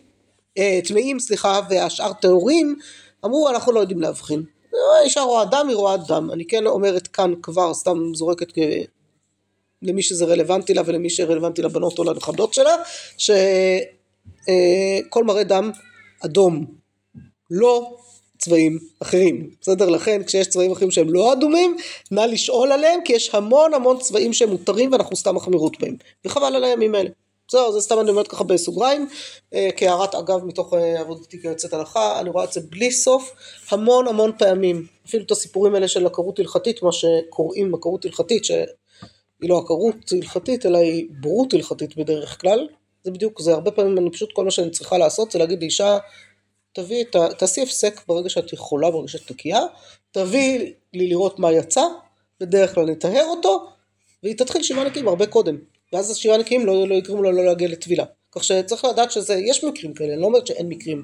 אה, 0.59 0.81
טמאים 0.89 1.21
סליחה 1.21 1.61
והשאר 1.71 2.13
טהורים, 2.13 2.79
אמרו 3.25 3.49
אנחנו 3.49 3.73
לא 3.73 3.81
יודעים 3.81 4.01
להבחין. 4.01 4.43
האישה 4.99 5.21
רואה 5.21 5.45
דם, 5.45 5.67
היא 5.69 5.77
רואה 5.77 5.97
דם. 5.97 6.31
אני 6.33 6.47
כן 6.47 6.67
אומרת 6.67 7.07
כאן 7.07 7.35
כבר, 7.43 7.75
סתם 7.75 8.15
זורקת 8.15 8.53
כ... 8.55 8.59
למי 9.83 10.03
שזה 10.03 10.25
רלוונטי 10.25 10.75
לה 10.75 10.83
ולמי 10.87 11.11
שרלוונטי 11.11 11.63
לבנות 11.63 11.99
או 11.99 12.05
לנכדות 12.05 12.55
שלה, 12.55 12.77
שכל 13.19 13.31
אה, 15.21 15.25
מראה 15.25 15.45
דם 15.45 15.71
אדום, 16.25 16.67
לא 17.51 17.97
צבעים 18.39 18.79
אחרים, 19.03 19.51
בסדר? 19.61 19.89
לכן 19.89 20.23
כשיש 20.25 20.49
צבעים 20.49 20.73
אחרים 20.73 20.91
שהם 20.91 21.13
לא 21.13 21.33
אדומים, 21.33 21.77
נא 22.11 22.21
לשאול 22.21 22.73
עליהם, 22.73 23.01
כי 23.05 23.13
יש 23.13 23.35
המון 23.35 23.75
המון 23.75 23.99
צבעים 23.99 24.33
שהם 24.33 24.49
מותרים 24.49 24.93
ואנחנו 24.93 25.17
סתם 25.17 25.35
מחמירות 25.35 25.81
בהם, 25.81 25.97
וחבל 26.25 26.57
על 26.57 26.65
הימים 26.65 26.95
האלה. 26.95 27.11
זהו, 27.51 27.73
זה 27.73 27.81
סתם 27.81 28.01
אני 28.01 28.11
אומרת 28.11 28.29
ככה 28.29 28.45
בסוגריים, 28.45 29.09
אה, 29.55 29.69
כהערת 29.77 30.15
אגב 30.15 30.45
מתוך 30.45 30.75
אה, 30.75 31.01
עבודתי 31.01 31.43
כיוצאת 31.43 31.73
הלכה, 31.73 32.21
אני 32.21 32.31
רואה 32.31 32.45
את 32.45 32.53
זה 32.53 32.61
בלי 32.61 32.93
סוף, 32.93 33.33
המון 33.71 34.09
המון 34.09 34.33
פעמים, 34.39 34.87
אפילו 35.09 35.25
את 35.25 35.31
הסיפורים 35.31 35.75
האלה 35.75 35.89
של 35.89 36.07
עקרות 36.07 36.39
הלכתית, 36.39 36.83
מה 36.83 36.93
שקוראים 36.93 37.75
עקרות 37.75 38.05
הלכתית, 38.05 38.45
שהיא 38.45 38.67
לא 39.43 39.59
עקרות 39.59 40.13
הלכתית, 40.13 40.67
אלא 40.67 40.79
היא 40.79 41.07
בורות 41.21 41.55
הלכתית 41.55 41.97
בדרך 41.97 42.41
כלל, 42.41 42.69
זה 43.05 43.11
בדיוק, 43.11 43.41
זה 43.41 43.53
הרבה 43.53 43.71
פעמים 43.71 43.99
אני 43.99 44.11
פשוט, 44.11 44.33
כל 44.33 44.45
מה 44.45 44.51
שאני 44.51 44.71
צריכה 44.71 44.99
לעשות 44.99 45.31
זה 45.31 45.39
להגיד 45.39 45.61
לאישה, 45.61 45.99
תביאי, 46.73 47.05
תעשי 47.39 47.63
הפסק 47.63 48.01
ברגע 48.09 48.29
שאת 48.29 48.53
יכולה, 48.53 48.91
ברגע 48.91 49.09
שאת 49.09 49.31
נקייה, 49.31 49.61
תביא 50.11 50.73
לי 50.95 51.09
לראות 51.09 51.39
מה 51.39 51.53
יצא, 51.53 51.83
בדרך 52.41 52.75
כלל 52.75 52.85
נטהר 52.85 53.25
אותו, 53.25 53.67
והיא 54.23 54.37
תתחיל 54.37 54.63
שבעה 54.63 54.85
נקיים 54.85 55.09
הרבה 55.09 55.27
קודם. 55.27 55.80
ואז 55.93 56.11
השבעה 56.11 56.39
נקיים 56.39 56.67
לא, 56.67 56.89
לא 56.89 56.95
יקראו 56.95 57.23
לה 57.23 57.31
לא 57.31 57.45
להגיע 57.45 57.69
לטבילה. 57.69 58.05
כך 58.33 58.45
שצריך 58.45 58.85
לדעת 58.85 59.11
שזה, 59.11 59.35
יש 59.35 59.65
מקרים 59.65 59.95
כאלה, 59.95 60.13
אני 60.13 60.21
לא 60.21 60.27
אומרת 60.27 60.47
שאין 60.47 60.69
מקרים, 60.69 61.03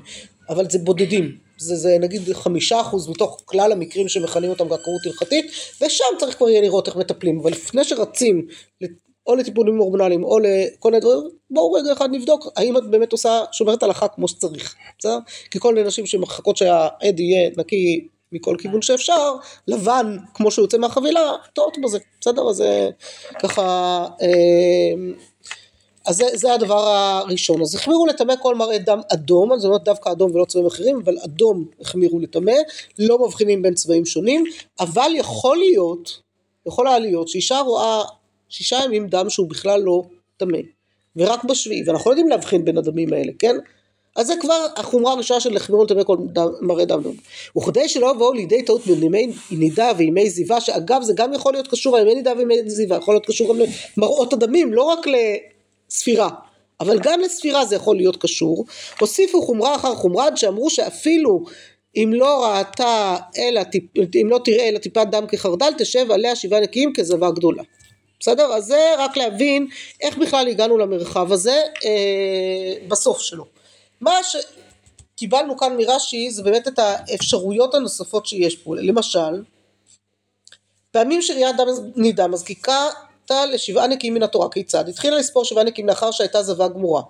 אבל 0.48 0.70
זה 0.70 0.78
בודדים. 0.78 1.38
זה, 1.58 1.76
זה 1.76 1.96
נגיד 2.00 2.32
חמישה 2.32 2.80
אחוז 2.80 3.08
מתוך 3.08 3.42
כלל 3.44 3.72
המקרים 3.72 4.08
שמכנים 4.08 4.50
אותם 4.50 4.68
כעקרות 4.68 5.06
הלכתית, 5.06 5.46
ושם 5.82 6.04
צריך 6.18 6.36
כבר 6.36 6.48
יהיה 6.48 6.60
לראות 6.60 6.86
איך 6.86 6.96
מטפלים. 6.96 7.40
אבל 7.40 7.50
לפני 7.50 7.84
שרצים 7.84 8.46
או 9.26 9.36
לטיפולים 9.36 9.78
הורמונליים 9.78 10.24
או 10.24 10.38
לכל 10.38 10.90
מיני 10.90 11.00
דברים, 11.00 11.20
בואו 11.50 11.72
רגע 11.72 11.92
אחד 11.92 12.08
נבדוק 12.12 12.46
האם 12.56 12.76
את 12.76 12.90
באמת 12.90 13.12
עושה, 13.12 13.40
שומרת 13.52 13.82
הלכה 13.82 14.08
כמו 14.08 14.28
שצריך, 14.28 14.74
בסדר? 14.98 15.18
כי 15.50 15.58
כל 15.60 15.74
מיני 15.74 15.86
נשים 15.86 16.06
שמחכות 16.06 16.56
שהעד 16.56 17.20
יהיה 17.20 17.50
נקי 17.56 18.08
מכל 18.32 18.56
כיוון 18.58 18.82
שאפשר, 18.82 19.34
לבן 19.68 20.16
כמו 20.34 20.50
שהוא 20.50 20.62
יוצא 20.64 20.78
מהחבילה, 20.78 21.32
טעות 21.52 21.78
בזה, 21.82 21.98
בסדר? 22.20 22.48
אז 22.48 22.56
זה 22.56 22.90
ככה, 23.42 23.62
אה, 24.22 25.12
אז 26.06 26.16
זה, 26.16 26.24
זה 26.34 26.54
הדבר 26.54 26.88
הראשון. 26.88 27.62
אז 27.62 27.74
החמירו 27.74 28.06
לטמא 28.06 28.34
כל 28.42 28.54
מראה 28.54 28.78
דם 28.78 29.00
אדום, 29.12 29.58
זאת 29.58 29.68
אומרת 29.68 29.84
דווקא 29.84 30.12
אדום 30.12 30.34
ולא 30.34 30.44
צבעים 30.44 30.66
אחרים, 30.66 31.00
אבל 31.04 31.16
אדום 31.24 31.64
החמירו 31.80 32.18
לטמא, 32.18 32.52
לא 32.98 33.26
מבחינים 33.26 33.62
בין 33.62 33.74
צבעים 33.74 34.06
שונים, 34.06 34.44
אבל 34.80 35.10
יכול 35.14 35.56
להיות, 35.56 36.20
יכול 36.66 36.88
היה 36.88 36.98
להיות 36.98 37.28
שאישה 37.28 37.60
רואה 37.60 38.02
שישה 38.48 38.76
ימים 38.84 39.06
דם 39.06 39.30
שהוא 39.30 39.50
בכלל 39.50 39.80
לא 39.80 40.02
טמא, 40.36 40.58
ורק 41.16 41.44
בשביעי, 41.44 41.82
ואנחנו 41.86 42.10
לא 42.10 42.12
יודעים 42.12 42.28
להבחין 42.28 42.64
בין 42.64 42.78
הדמים 42.78 43.12
האלה, 43.12 43.32
כן? 43.38 43.56
אז 44.16 44.26
זה 44.26 44.34
כבר 44.40 44.66
החומרה 44.76 45.12
הראשונה 45.12 45.40
של 45.40 45.56
החמירו 45.56 45.84
לטמא 45.84 46.02
כל 46.02 46.16
מראה 46.60 46.84
דם 46.84 46.98
אדום. 46.98 47.16
וכדי 47.58 47.88
שלא 47.88 48.12
יבואו 48.14 48.32
לידי 48.32 48.62
טעות 48.62 48.86
בימי 48.86 49.32
נידה 49.50 49.92
וימי 49.96 50.30
זיווה, 50.30 50.60
שאגב 50.60 51.02
זה 51.02 51.12
גם 51.16 51.32
יכול 51.32 51.52
להיות 51.52 51.68
קשור, 51.68 51.98
ימי 51.98 52.14
נידה 52.14 52.32
וימי 52.38 52.70
זיווה, 52.70 52.96
יכול 52.96 53.14
להיות 53.14 53.26
קשור 53.26 53.54
גם 53.54 53.60
למראות 53.96 54.32
הדמים, 54.32 54.72
לא 54.72 54.82
רק 54.82 55.06
לספירה. 55.06 56.28
אבל 56.80 56.98
גם 57.02 57.20
לספירה 57.20 57.64
זה 57.64 57.76
יכול 57.76 57.96
להיות 57.96 58.16
קשור. 58.16 58.64
הוסיפו 59.00 59.42
חומרה 59.42 59.74
אחר 59.76 59.94
חומרה 59.94 60.26
עד 60.26 60.36
שאמרו 60.36 60.70
שאפילו 60.70 61.44
אם 61.96 62.10
לא 62.12 62.44
ראתה 62.44 63.16
אלא, 63.38 63.60
אם 64.22 64.28
לא 64.30 64.40
תראה 64.44 64.68
אלא 64.68 64.78
טיפת 64.78 65.06
דם 65.10 65.24
כחרדל, 65.28 65.72
תשב 65.78 66.10
עליה 66.10 66.36
שבעה 66.36 66.60
נקיים 66.60 66.92
כזבה 66.92 67.30
גדולה. 67.30 67.62
בסדר? 68.20 68.52
אז 68.52 68.64
זה 68.64 68.94
רק 68.98 69.16
להבין 69.16 69.66
איך 70.00 70.18
בכלל 70.18 70.48
הגענו 70.48 70.78
למרחב 70.78 71.32
הזה 71.32 71.62
אה, 71.84 72.88
בסוף 72.88 73.20
שלו. 73.20 73.55
מה 74.00 74.12
שקיבלנו 74.22 75.56
כאן 75.56 75.76
מרש"י 75.76 76.30
זה 76.30 76.42
באמת 76.42 76.68
את 76.68 76.78
האפשרויות 76.78 77.74
הנוספות 77.74 78.26
שיש 78.26 78.56
פה. 78.56 78.76
למשל, 78.76 79.42
פעמים 80.90 81.22
שראיית 81.22 81.56
דם 81.56 81.66
נידה 81.96 82.26
מזקיקה 82.26 82.88
אותה 83.22 83.46
לשבעה 83.46 83.86
נקיים 83.86 84.14
מן 84.14 84.22
התורה. 84.22 84.48
כיצד? 84.50 84.88
התחילה 84.88 85.16
לספור 85.16 85.44
שבעה 85.44 85.64
נקיים 85.64 85.88
לאחר 85.88 86.10
שהייתה 86.10 86.42
זבה 86.42 86.68
גמורה. 86.68 87.02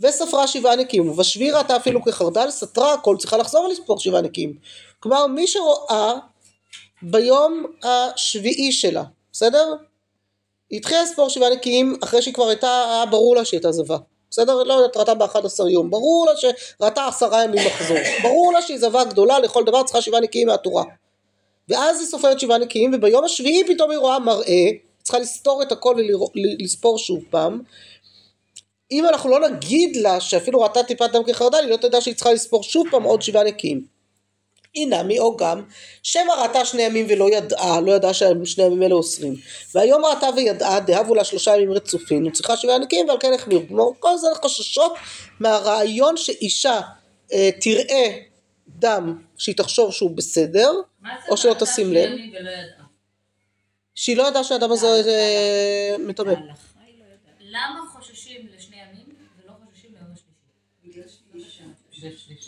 וספרה 0.00 0.46
שבעה 0.46 0.76
נקיים, 0.76 1.08
ובשביעי 1.08 1.50
ראתה 1.50 1.76
אפילו 1.76 2.04
כחרדל, 2.04 2.50
סתרה 2.50 2.94
הכל, 2.94 3.16
צריכה 3.18 3.36
לחזור 3.36 3.64
ולספור 3.64 3.98
שבעה 3.98 4.20
נקיים. 4.20 4.58
כלומר, 5.00 5.26
מי 5.26 5.46
שרואה 5.46 6.14
ביום 7.02 7.64
השביעי 7.82 8.72
שלה, 8.72 9.02
בסדר? 9.32 9.74
היא 10.70 10.78
התחילה 10.78 11.02
לספור 11.02 11.28
שבעה 11.28 11.50
נקיים 11.50 11.96
אחרי 12.02 12.22
שהיא 12.22 12.34
כבר 12.34 12.48
הייתה, 12.48 12.84
היה 12.90 13.06
ברור 13.06 13.36
לה 13.36 13.44
שהיא 13.44 13.58
הייתה 13.58 13.72
זבה. 13.72 13.96
בסדר? 14.34 14.62
לא 14.62 14.74
יודעת, 14.74 14.96
ראתה 14.96 15.14
ב-11 15.14 15.68
יום. 15.70 15.90
ברור 15.90 16.26
לה 16.26 16.32
שראתה 16.36 17.06
עשרה 17.06 17.44
ימים 17.44 17.66
מחזור. 17.66 17.96
ברור 18.22 18.52
לה 18.52 18.62
שהיא 18.62 18.78
זבה 18.78 19.04
גדולה 19.04 19.38
לכל 19.38 19.64
דבר, 19.64 19.82
צריכה 19.82 20.00
שבעה 20.02 20.20
נקיים 20.20 20.48
מהתורה. 20.48 20.84
ואז 21.68 22.00
היא 22.00 22.08
סופרת 22.08 22.40
שבעה 22.40 22.58
נקיים, 22.58 22.90
וביום 22.94 23.24
השביעי 23.24 23.64
פתאום 23.74 23.90
היא 23.90 23.98
רואה 23.98 24.18
מראה, 24.18 24.66
צריכה 25.02 25.18
לסתור 25.18 25.62
את 25.62 25.72
הכל 25.72 25.96
ולספור 26.60 26.98
שוב 26.98 27.24
פעם. 27.30 27.60
אם 28.90 29.06
אנחנו 29.06 29.30
לא 29.30 29.48
נגיד 29.48 29.96
לה 29.96 30.20
שאפילו 30.20 30.60
ראתה 30.60 30.82
טיפת 30.82 31.10
דם 31.12 31.24
כחרדל, 31.24 31.58
היא 31.58 31.70
לא 31.70 31.76
תדע 31.76 32.00
שהיא 32.00 32.14
צריכה 32.14 32.32
לספור 32.32 32.62
שוב 32.62 32.86
פעם 32.90 33.02
עוד 33.02 33.22
שבעה 33.22 33.44
נקיים. 33.44 33.93
אינמי 34.74 35.18
או 35.18 35.36
גם 35.36 35.62
שמא 36.02 36.32
ראתה 36.32 36.64
שני 36.64 36.82
ימים 36.82 37.06
ולא 37.08 37.30
ידעה, 37.30 37.80
לא 37.80 37.92
ידעה 37.92 38.14
ששני 38.14 38.64
ימים 38.64 38.82
אלה 38.82 38.94
אוסרים. 38.94 39.36
והיום 39.74 40.04
ראתה 40.04 40.26
וידעה, 40.36 40.80
דהבו 40.80 41.14
לה 41.14 41.24
שלושה 41.24 41.56
ימים 41.56 41.72
רצופים, 41.72 42.26
וצריכה 42.26 42.56
שבעה 42.56 42.78
נקיים 42.78 43.08
ועל 43.08 43.18
כן 43.20 43.32
החמיר. 43.32 43.60
כלומר, 43.68 43.84
כל 43.98 44.16
זה 44.16 44.26
חששות 44.44 44.92
מהרעיון 45.40 46.16
שאישה 46.16 46.80
אה, 47.32 47.50
תראה 47.60 48.18
דם 48.68 49.22
שהיא 49.38 49.56
תחשוב 49.56 49.92
שהוא 49.92 50.10
בסדר, 50.10 50.72
או 51.28 51.36
שלא 51.36 51.54
תשים 51.54 51.92
לב. 51.92 52.10
שהיא 53.94 54.16
לא 54.16 54.28
ידעה 54.28 54.44
שהאדם 54.44 54.72
הזה 54.72 54.86
אה, 54.86 55.96
מטמא. 55.98 56.34
למה 57.40 57.80
חוששים 57.92 58.48
לשני 58.56 58.76
ימים 58.76 59.14
ולא 59.38 59.52
חוששים 59.64 59.90
ליום 59.94 60.06
השלישי? 60.12 60.32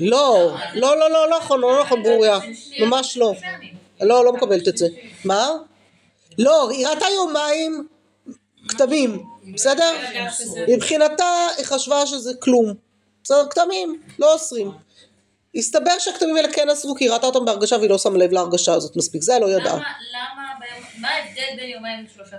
לא, 0.00 0.56
לא, 0.74 0.96
לא, 0.98 1.10
לא, 1.10 1.30
לא 1.30 1.38
נכון, 1.38 1.60
לא 1.60 1.80
נכון 1.82 2.02
ברוריה, 2.02 2.38
ממש 2.80 3.16
לא. 3.16 3.32
לא, 4.00 4.24
לא 4.24 4.32
מקבלת 4.32 4.68
את 4.68 4.76
זה. 4.76 4.86
מה? 5.24 5.48
לא, 6.38 6.70
היא 6.70 6.86
ראתה 6.86 7.06
יומיים 7.14 7.88
כתמים, 8.68 9.22
בסדר? 9.54 9.96
מבחינתה 10.68 11.46
היא 11.56 11.66
חשבה 11.66 12.06
שזה 12.06 12.32
כלום. 12.40 12.74
בסדר, 13.24 13.46
כתמים, 13.50 14.02
לא 14.18 14.32
אוסרים. 14.32 14.72
הסתבר 15.54 15.98
שהכתמים 15.98 16.36
האלה 16.36 16.52
כן 16.52 16.70
אסרו 16.70 16.94
כי 16.94 17.04
היא 17.04 17.10
ראתה 17.10 17.26
אותם 17.26 17.44
בהרגשה 17.44 17.76
והיא 17.76 17.90
לא 17.90 17.98
שמה 17.98 18.18
לב 18.18 18.32
להרגשה 18.32 18.74
הזאת 18.74 18.96
מספיק, 18.96 19.22
זה 19.22 19.38
לא 19.38 19.50
ידעה. 19.50 19.74
למה, 19.74 19.84
למה, 20.12 20.42
מה 21.00 21.08
ההבדל 21.08 21.56
בין 21.56 21.70
יומיים 21.70 22.04
לשלושה? 22.04 22.36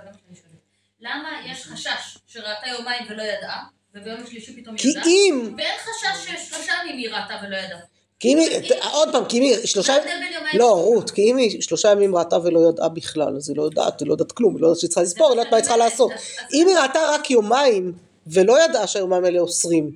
למה 1.00 1.28
יש 1.52 1.64
חשש 1.64 2.18
שראתה 2.26 2.68
יומיים 2.78 3.06
ולא 3.10 3.22
ידעה, 3.22 3.64
וביום 3.94 4.16
השלישי 4.24 4.62
פתאום 4.62 4.76
כי? 4.76 4.88
אם, 5.06 5.54
ואין 5.58 5.74
חשש 5.78 6.24
ששלושה 6.30 6.72
ימים 6.82 6.96
היא 6.96 7.08
ראתה 7.10 7.34
ולא 7.46 7.56
ידעה. 7.56 7.78
כי 8.20 8.32
אם 8.32 8.38
היא, 8.38 8.48
עוד 8.92 9.08
פעם, 9.12 9.24
כי 9.24 9.38
אם 9.38 9.42
היא 9.42 9.66
שלושה, 9.66 9.96
יומיים 9.96 10.58
לא 10.58 10.70
רות, 10.72 11.10
כי 11.10 11.22
אם 11.30 11.36
היא 11.36 11.62
שלושה 11.62 11.90
ימים 11.90 12.16
ראתה 12.16 12.36
ולא 12.44 12.68
ידעה 12.68 12.88
בכלל, 12.88 13.36
אז 13.36 13.48
היא 13.48 13.56
לא 13.56 13.62
יודעת, 13.62 14.00
היא 14.00 14.08
לא 14.08 14.12
יודעת 14.12 14.32
כלום, 14.32 14.54
היא 14.54 14.62
לא 14.62 14.66
יודעת 14.66 14.78
שהיא 14.80 14.88
צריכה 14.88 15.02
לספור, 15.02 15.28
היא 15.28 15.36
לא 15.36 15.40
יודעת 15.40 15.50
מה 15.52 15.56
היא 15.56 15.62
צריכה 15.62 15.76
לעשות. 15.76 16.10
אם 16.54 16.68
היא 16.68 16.76
ראתה 16.76 16.98
רק 17.14 17.30
יומיים 17.30 17.92
ולא 18.26 18.64
ידעה 18.64 18.86
שהיומיים 18.86 19.24
האלה 19.24 19.38
אוסרים, 19.40 19.90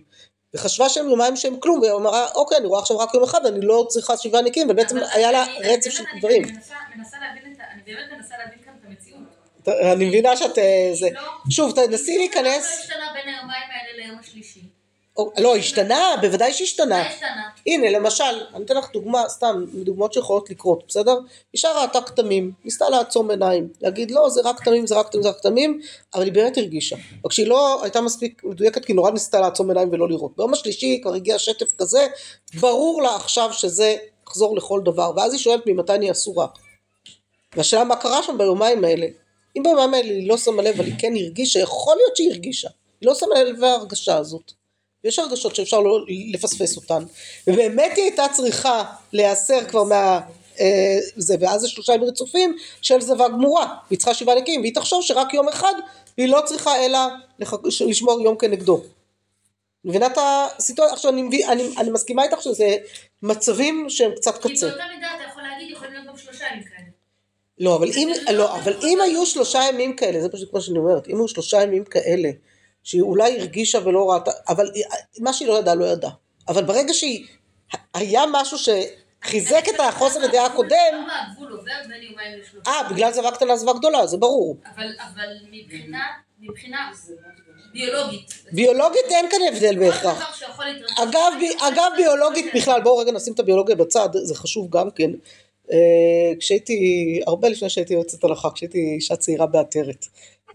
וחשבה 0.54 0.88
שהם 0.88 1.08
יומיים 1.08 1.36
שהם 1.36 1.56
כלום, 1.60 1.80
והיא 1.80 1.92
אמרה, 1.92 2.26
אוקיי, 2.34 2.58
אני 2.58 2.66
רואה 2.66 2.80
עכשיו 2.80 2.98
רק 2.98 3.14
יום 3.14 3.22
אחד, 3.24 3.46
אני 3.46 3.66
לא 3.66 3.86
צריכה 3.88 4.16
שבעה 4.16 4.42
נקיים, 4.42 4.70
ובעצם 4.70 4.96
היה 5.12 5.32
לה 5.32 5.44
רצף 5.64 5.90
של 5.90 6.04
דברים. 6.18 6.44
אני 6.44 6.52
מנסה- 6.52 6.74
מנסה 6.96 7.16
להבין 7.20 7.52
את 7.52 7.60
ה... 7.60 7.64
אני 7.74 7.82
באמת 7.86 8.12
מנסה 8.18 8.34
להבין. 8.38 8.58
אני 9.68 10.04
מבינה 10.04 10.36
שאת... 10.36 10.58
אה, 10.58 10.90
זה. 10.92 11.08
לא. 11.14 11.20
שוב, 11.50 11.72
תנסי 11.74 12.12
לא 12.12 12.18
להיכנס... 12.18 12.80
השתנה 12.80 13.06
בין 13.14 13.34
היומיים 13.34 13.68
האלה 13.70 14.06
ליום 14.06 14.18
השלישי. 14.20 14.60
לא, 15.38 15.56
השתנה, 15.56 16.14
בוודאי 16.20 16.52
שהשתנה. 16.52 17.04
הנה, 17.66 17.90
למשל, 17.90 18.24
אני 18.54 18.64
אתן 18.64 18.76
לך 18.76 18.92
דוגמה, 18.92 19.28
סתם, 19.28 19.64
דוגמאות 19.84 20.12
שיכולות 20.12 20.50
לקרות, 20.50 20.84
בסדר? 20.88 21.18
אישה 21.54 21.68
ראתה 21.68 22.00
כתמים, 22.00 22.52
ניסתה 22.64 22.88
לעצום 22.88 23.30
עיניים, 23.30 23.68
להגיד 23.80 24.10
לא, 24.10 24.28
זה 24.28 24.40
רק 24.44 24.60
כתמים, 24.60 24.86
זה 24.86 24.94
רק 24.94 25.06
כתמים, 25.06 25.22
זה 25.22 25.28
רק 25.28 25.36
כתמים, 25.38 25.80
אבל 26.14 26.24
היא 26.24 26.32
באמת 26.32 26.58
הרגישה. 26.58 26.96
רק 27.24 27.32
שהיא 27.32 27.46
לא 27.46 27.82
הייתה 27.82 28.00
מספיק 28.00 28.44
מדויקת, 28.44 28.84
כי 28.84 28.92
נורא 28.92 29.10
ניסתה 29.10 29.40
לעצום 29.40 29.68
עיניים 29.68 29.88
ולא 29.92 30.08
לראות. 30.08 30.36
ביום 30.36 30.52
השלישי 30.52 31.00
כבר 31.02 31.14
הגיע 31.14 31.38
שטף 31.38 31.76
כזה, 31.78 32.06
ברור 32.60 33.02
לה 33.02 33.16
עכשיו 33.16 33.52
שזה 33.52 33.96
יחזור 34.26 34.56
לכל 34.56 34.80
דבר, 34.84 35.12
ואז 35.16 35.32
היא 35.32 35.40
שואלת 35.40 35.66
ממתי 35.66 35.94
אני 35.94 36.10
אסורה. 36.10 36.46
והשאלה 37.56 37.84
מה 37.84 37.96
קרה 37.96 38.22
שם 38.22 38.38
ביומיים 38.38 38.84
האלה. 38.84 39.06
אם 39.56 39.62
ביומיים 39.62 39.94
האלה 39.94 40.08
היא 40.08 40.28
לא 40.28 40.36
שמה 40.36 40.62
לב, 40.62 40.74
אבל 40.74 40.84
היא 40.84 40.94
כן 40.98 41.12
הרגישה, 41.16 41.60
יכול 41.60 41.96
להיות 41.96 42.16
שהיא 42.16 42.30
הרגישה. 42.30 42.68
היא 43.00 43.06
לא 43.06 43.14
שמה 43.14 43.42
לב 43.44 43.58
להרגשה 43.58 44.16
הזאת. 44.16 44.52
יש 45.04 45.18
הרגשות 45.18 45.56
שאפשר 45.56 45.80
לא 45.80 45.98
לפספס 46.32 46.76
אותן. 46.76 47.04
ובאמת 47.46 47.92
היא 47.96 48.04
הייתה 48.04 48.24
צריכה 48.32 48.84
להיאסר 49.12 49.64
כבר 49.68 49.84
מה... 49.84 50.20
אה, 50.60 50.98
זה, 51.16 51.36
ואז 51.40 51.60
זה 51.60 51.68
שלושה 51.68 51.94
ימים 51.94 52.08
רצופים 52.08 52.56
של 52.82 53.00
זבה 53.00 53.28
גמורה. 53.28 53.74
והיא 53.88 53.98
צריכה 53.98 54.14
שבעה 54.14 54.34
נקיים, 54.34 54.60
והיא 54.60 54.74
תחשוב 54.74 55.02
שרק 55.02 55.34
יום 55.34 55.48
אחד, 55.48 55.74
והיא 56.18 56.28
לא 56.28 56.40
צריכה 56.44 56.86
אלא 56.86 56.98
לח... 57.38 57.54
לשמור 57.86 58.20
יום 58.20 58.36
כנגדו. 58.38 58.82
מבינה 59.84 60.06
את 60.06 60.18
הסיטואציה? 60.18 60.94
עכשיו 60.94 61.10
אני, 61.10 61.46
אני, 61.46 61.68
אני 61.78 61.90
מסכימה 61.90 62.24
איתך 62.24 62.42
שזה 62.42 62.76
מצבים 63.22 63.86
שהם 63.88 64.12
קצת 64.16 64.42
כי 64.42 64.54
קצה. 64.54 64.68
באותה 64.68 64.84
מידה 64.94 65.06
אתה 65.16 65.24
יכול 65.30 65.42
להגיד, 65.42 65.70
יכולים 65.70 65.92
להיות 65.92 66.06
גם 66.06 66.16
שלושה 66.16 66.44
ימים 66.52 66.64
כאלה. 66.64 66.86
לא, 67.62 67.76
אבל 67.76 67.88
אם, 67.96 68.08
לא- 68.32 68.56
אבל 68.56 68.72
אם 68.82 69.00
היו 69.00 69.26
שלושה 69.26 69.60
ימים 69.68 69.96
כאלה, 69.96 70.20
זה 70.20 70.28
פשוט 70.28 70.52
מה 70.54 70.60
שאני 70.60 70.78
אומרת, 70.78 71.08
אם 71.08 71.16
היו 71.16 71.28
שלושה 71.28 71.62
ימים 71.62 71.84
כאלה, 71.84 72.28
שהיא 72.82 73.02
אולי 73.02 73.40
הרגישה 73.40 73.78
ולא 73.84 74.10
ראתה, 74.10 74.30
אבל 74.48 74.70
מה 75.18 75.32
שהיא 75.32 75.48
לא 75.48 75.58
ידעה, 75.58 75.74
לא 75.74 75.84
ידעה. 75.84 76.10
אבל 76.48 76.64
ברגע 76.64 76.94
שהיא, 76.94 77.26
היה 77.94 78.22
משהו 78.32 78.58
שחיזק 78.58 79.64
את 79.74 79.80
החוסר 79.80 80.24
ידיעה 80.24 80.46
הקודם? 80.46 81.06
אה, 82.66 82.88
בגלל 82.90 83.12
זבה 83.12 83.30
קטנה 83.30 83.56
זבה 83.56 83.72
גדולה, 83.72 84.06
זה 84.06 84.16
ברור. 84.16 84.56
אבל 84.76 85.26
מבחינה, 85.50 86.02
מבחינה 86.40 86.90
ביולוגית. 87.72 88.34
ביולוגית 88.52 89.04
אין 89.10 89.30
כאן 89.30 89.38
הבדל 89.48 89.78
בהכרח. 89.78 90.42
אגב 91.60 91.92
ביולוגית 91.96 92.46
בכלל, 92.54 92.80
בואו 92.80 92.96
רגע 92.96 93.12
נשים 93.12 93.34
את 93.34 93.40
הביולוגיה 93.40 93.76
בצד, 93.76 94.08
זה 94.12 94.34
חשוב 94.34 94.70
גם 94.70 94.90
כן. 94.90 95.10
אה, 95.72 96.32
כשהייתי, 96.38 97.20
הרבה 97.26 97.48
לפני 97.48 97.70
שהייתי 97.70 97.94
יועצת 97.94 98.24
הלכה, 98.24 98.50
כשהייתי 98.50 98.78
אישה 98.94 99.16
צעירה 99.16 99.46
בעטרת, 99.46 100.06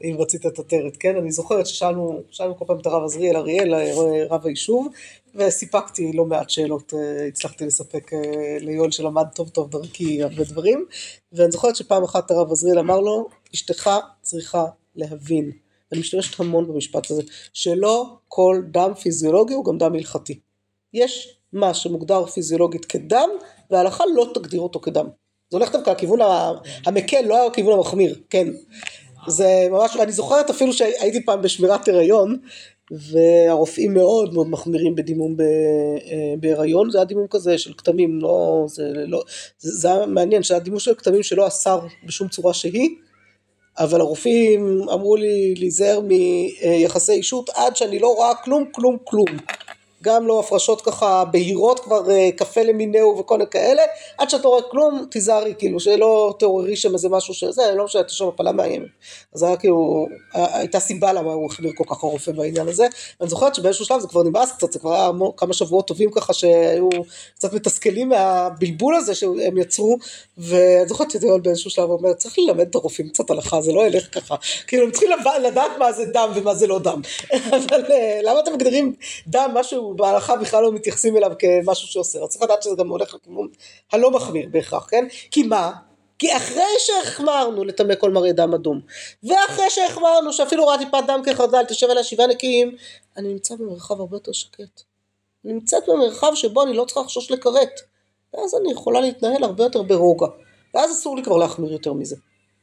אם 0.03 0.15
רצית 0.19 0.45
את 0.45 0.59
עטרת, 0.59 0.97
כן? 0.97 1.15
אני 1.15 1.31
זוכרת 1.31 1.67
ששאלנו 1.67 2.21
שאלנו 2.31 2.57
כל 2.57 2.65
פעם 2.67 2.79
את 2.79 2.85
הרב 2.85 3.03
עזריאל 3.03 3.37
אריאל, 3.37 3.73
אה, 3.73 3.91
רב 4.29 4.45
היישוב, 4.45 4.87
וסיפקתי 5.35 6.11
לא 6.13 6.25
מעט 6.25 6.49
שאלות, 6.49 6.93
אה, 6.93 7.27
הצלחתי 7.27 7.65
לספק 7.65 8.11
ליואל 8.59 8.91
שלמד 8.91 9.25
טוב 9.35 9.49
טוב 9.49 9.71
דרכי 9.71 10.23
הרבה 10.23 10.43
דברים, 10.43 10.85
ואני 11.33 11.51
זוכרת 11.51 11.75
שפעם 11.75 12.03
אחת 12.03 12.31
הרב 12.31 12.51
עזריאל 12.51 12.79
אמר 12.79 12.99
לו, 12.99 13.29
אשתך 13.55 13.89
צריכה 14.21 14.65
להבין, 14.95 15.51
ואני 15.91 16.01
משתמשת 16.01 16.39
המון 16.39 16.67
במשפט 16.67 17.11
הזה, 17.11 17.21
שלא 17.53 18.17
כל 18.27 18.61
דם 18.71 18.93
פיזיולוגי 18.93 19.53
הוא 19.53 19.65
גם 19.65 19.77
דם 19.77 19.95
הלכתי. 19.95 20.39
יש 20.93 21.37
מה 21.53 21.73
שמוגדר 21.73 22.25
פיזיולוגית 22.25 22.85
כדם, 22.85 23.29
וההלכה 23.71 24.03
לא 24.15 24.27
תגדיר 24.33 24.61
אותו 24.61 24.79
כדם. 24.79 25.05
זה 25.49 25.57
הולך 25.57 25.71
דווקא 25.71 25.89
לכיוון 25.89 26.19
המקל, 26.85 27.21
לא 27.21 27.47
הכיוון 27.47 27.73
המחמיר, 27.73 28.15
כן. 28.29 28.47
זה 29.27 29.67
ממש, 29.71 29.95
אני 29.95 30.11
זוכרת 30.11 30.49
אפילו 30.49 30.73
שהייתי 30.73 31.25
פעם 31.25 31.41
בשמירת 31.41 31.87
הריון, 31.87 32.37
והרופאים 32.91 33.93
מאוד 33.93 34.33
מאוד 34.33 34.49
מחמירים 34.49 34.95
בדימום 34.95 35.35
אה, 35.41 36.33
בהיריון, 36.39 36.91
זה 36.91 36.97
היה 36.97 37.05
דימום 37.05 37.27
כזה 37.27 37.57
של 37.57 37.73
כתמים, 37.77 38.19
לא, 38.21 38.65
זה 38.67 38.83
לא, 38.95 39.21
זה, 39.59 39.71
זה 39.71 39.87
היה 39.87 40.05
מעניין, 40.05 40.43
שהיה 40.43 40.59
דימום 40.59 40.79
של 40.79 40.95
כתמים 40.95 41.23
שלא 41.23 41.47
אסר 41.47 41.79
בשום 42.03 42.27
צורה 42.27 42.53
שהיא, 42.53 42.89
אבל 43.79 44.01
הרופאים 44.01 44.89
אמרו 44.93 45.15
לי 45.15 45.55
להיזהר 45.57 45.99
מיחסי 45.99 47.11
אישות 47.11 47.49
עד 47.49 47.75
שאני 47.75 47.99
לא 47.99 48.07
רואה 48.07 48.35
כלום 48.35 48.65
כלום 48.71 48.97
כלום. 49.03 49.37
גם 50.03 50.27
לא 50.27 50.39
הפרשות 50.39 50.81
ככה 50.81 51.25
בהירות 51.25 51.79
כבר 51.79 52.11
אה, 52.11 52.29
קפה 52.35 52.61
למינהו 52.61 53.17
וכל 53.17 53.37
מיני 53.37 53.49
כאלה, 53.49 53.81
עד 54.17 54.29
שאתה 54.29 54.47
רואה 54.47 54.61
כלום 54.61 55.05
תיזהרי 55.11 55.53
כאילו 55.57 55.79
שלא 55.79 56.35
תעוררי 56.39 56.75
שם 56.75 56.93
איזה 56.93 57.09
משהו 57.09 57.33
שזה, 57.33 57.61
לא 57.75 57.85
משנה, 57.85 58.01
אתה 58.01 58.13
שם 58.13 58.27
הפלה 58.27 58.51
מאיימת. 58.51 58.87
אז 59.35 59.43
היה 59.43 59.57
כאילו, 59.57 60.07
הייתה 60.33 60.79
סיבה 60.79 61.13
למה 61.13 61.33
הוא 61.33 61.45
החמיר 61.51 61.71
כל 61.75 61.83
כך 61.87 62.03
הרופא 62.03 62.31
בעניין 62.31 62.67
הזה. 62.67 62.87
ואני 63.19 63.29
זוכרת 63.29 63.55
שבאיזשהו 63.55 63.85
שלב 63.85 63.99
זה 63.99 64.07
כבר 64.07 64.23
נמאס 64.23 64.51
קצת, 64.51 64.71
זה 64.71 64.79
כבר 64.79 64.93
היה 64.93 65.09
כמה 65.37 65.53
שבועות 65.53 65.87
טובים 65.87 66.11
ככה 66.11 66.33
שהיו 66.33 66.89
קצת 67.35 67.53
מתסכלים 67.53 68.09
מהבלבול 68.09 68.95
הזה 68.95 69.15
שהם 69.15 69.57
יצרו, 69.57 69.97
ואני 70.37 70.87
זוכרת 70.87 71.11
שזה 71.11 71.27
באיזשהו 71.41 71.69
שלב 71.69 71.89
אומר, 71.89 72.13
צריך 72.13 72.35
ללמד 72.39 72.67
את 72.69 72.75
הרופאים 72.75 73.09
קצת 73.09 73.29
הלכה, 73.29 73.61
זה 73.61 73.71
לא 73.71 73.87
ילך 73.87 74.07
ככה. 74.11 74.35
כאילו 74.67 74.85
הם 74.85 74.91
צריכים 74.91 75.09
לדעת 75.41 75.71
מה 75.79 75.91
זה 75.91 76.05
דם 76.05 76.31
ומה 76.35 76.55
זה 76.55 76.67
לא 76.67 76.79
דם. 76.79 77.01
אבל 77.57 77.83
אה, 77.91 78.19
למה 78.23 78.39
אתם 78.39 78.53
מגדירים 78.53 78.93
דם 79.27 79.51
משהו 79.53 79.86
בהלכה 79.95 80.35
בכלל 80.35 80.63
לא 80.63 80.71
מתייחסים 80.71 81.17
אליו 81.17 81.31
כמשהו 81.39 81.87
שאוסר, 81.87 82.23
אז 82.23 82.29
צריך 82.29 82.43
לדעת 82.43 82.63
שזה 82.63 82.75
גם 82.77 82.89
הולך 82.89 83.13
לכיוון 83.13 83.47
הלא 83.91 84.11
מחמיר 84.11 84.49
בהכרח, 84.51 84.87
כן? 84.89 85.05
כי 85.31 85.43
מה? 85.43 85.71
כי 86.19 86.37
אחרי 86.37 86.63
שהחמרנו 86.79 87.63
לטמא 87.63 87.95
כל 87.95 88.11
מראה 88.11 88.31
דם 88.31 88.53
אדום, 88.53 88.81
ואחרי 89.23 89.69
שהחמרנו 89.69 90.33
שאפילו 90.33 90.63
רואה 90.63 90.77
טיפת 90.77 91.03
דם 91.07 91.21
כחרדל 91.25 91.63
תשב 91.67 91.89
עליה 91.89 92.03
שבעה 92.03 92.27
נקיים, 92.27 92.75
אני 93.17 93.27
נמצא 93.27 93.55
במרחב 93.55 93.99
הרבה 93.99 94.15
יותר 94.15 94.31
שקט. 94.31 94.81
אני 95.45 95.53
נמצאת 95.53 95.83
במרחב 95.87 96.31
שבו 96.35 96.63
אני 96.63 96.73
לא 96.73 96.85
צריכה 96.85 97.01
לחשוש 97.01 97.31
לכרת, 97.31 97.79
ואז 98.33 98.55
אני 98.55 98.71
יכולה 98.71 99.01
להתנהל 99.01 99.43
הרבה 99.43 99.63
יותר 99.63 99.81
ברוגע, 99.81 100.27
ואז 100.73 100.91
אסור 100.91 101.15
לי 101.15 101.23
כבר 101.23 101.37
להחמיר 101.37 101.71
יותר 101.71 101.93
מזה. 101.93 102.15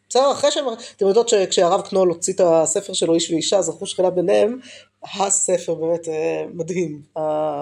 בסדר, 0.08 0.32
אחרי 0.32 0.50
שהם, 0.50 0.64
אתם 0.96 1.06
יודעות 1.06 1.28
שכשהרב 1.28 1.80
קנול 1.80 2.08
הוציא 2.08 2.32
את 2.32 2.40
הספר 2.44 2.92
שלו 2.92 3.14
איש 3.14 3.30
ואישה, 3.30 3.62
זכו 3.62 3.86
שכנה 3.86 4.10
ביניהם, 4.10 4.58
הספר 5.04 5.74
באמת 5.74 6.08
אה, 6.08 6.44
מדהים, 6.54 7.02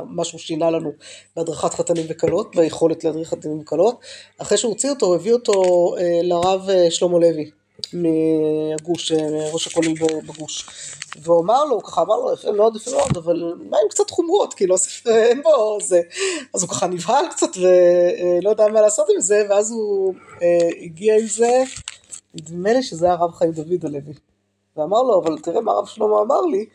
מה 0.08 0.24
שהוא 0.24 0.40
שינה 0.40 0.70
לנו 0.70 0.90
בהדרכת 1.36 1.74
חתנים 1.74 2.06
וכלות, 2.08 2.56
והיכולת 2.56 3.04
להדריך 3.04 3.28
חתנים 3.28 3.60
וכלות. 3.60 4.00
אחרי 4.38 4.58
שהוא 4.58 4.72
הוציא 4.72 4.90
אותו, 4.90 5.06
הוא 5.06 5.14
הביא 5.14 5.32
אותו 5.32 5.52
אה, 5.98 6.20
לרב 6.22 6.68
אה, 6.70 6.90
שלמה 6.90 7.18
לוי, 7.18 7.50
מהגוש, 7.92 9.12
ראש 9.52 9.66
הכולל 9.66 9.94
בגוש. 10.28 10.66
והוא 11.22 11.40
אמר 11.40 11.64
לו, 11.64 11.74
הוא 11.74 11.82
ככה 11.82 12.02
אמר 12.02 12.16
לו, 12.16 12.32
יפה 12.32 12.52
מאוד, 12.52 12.76
יפה 12.76 12.90
מאוד, 12.90 13.16
אבל 13.16 13.54
מה 13.70 13.76
עם 13.82 13.88
קצת 13.88 14.10
חומרות, 14.10 14.54
כאילו 14.54 14.74
אין 15.06 15.42
בו 15.42 15.78
זה. 15.82 16.00
אז 16.54 16.62
הוא 16.62 16.70
ככה 16.70 16.86
נבהל 16.86 17.24
קצת 17.30 17.56
ולא 17.56 18.50
יודע 18.50 18.68
מה 18.68 18.80
לעשות 18.80 19.06
עם 19.14 19.20
זה, 19.20 19.46
ואז 19.50 19.70
הוא 19.70 20.14
הגיע 20.84 21.14
עם 21.18 21.26
זה, 21.26 21.62
נדמה 22.34 22.72
לי 22.72 22.82
שזה 22.82 23.12
הרב 23.12 23.32
חיים 23.32 23.52
דוד 23.52 23.84
הלוי. 23.84 24.14
ואמר 24.76 25.02
לו, 25.02 25.22
אבל 25.22 25.38
תראה 25.38 25.60
מה 25.60 25.72
הרב 25.72 25.86
שלמה 25.86 26.20
אמר 26.20 26.40
לי, 26.40 26.66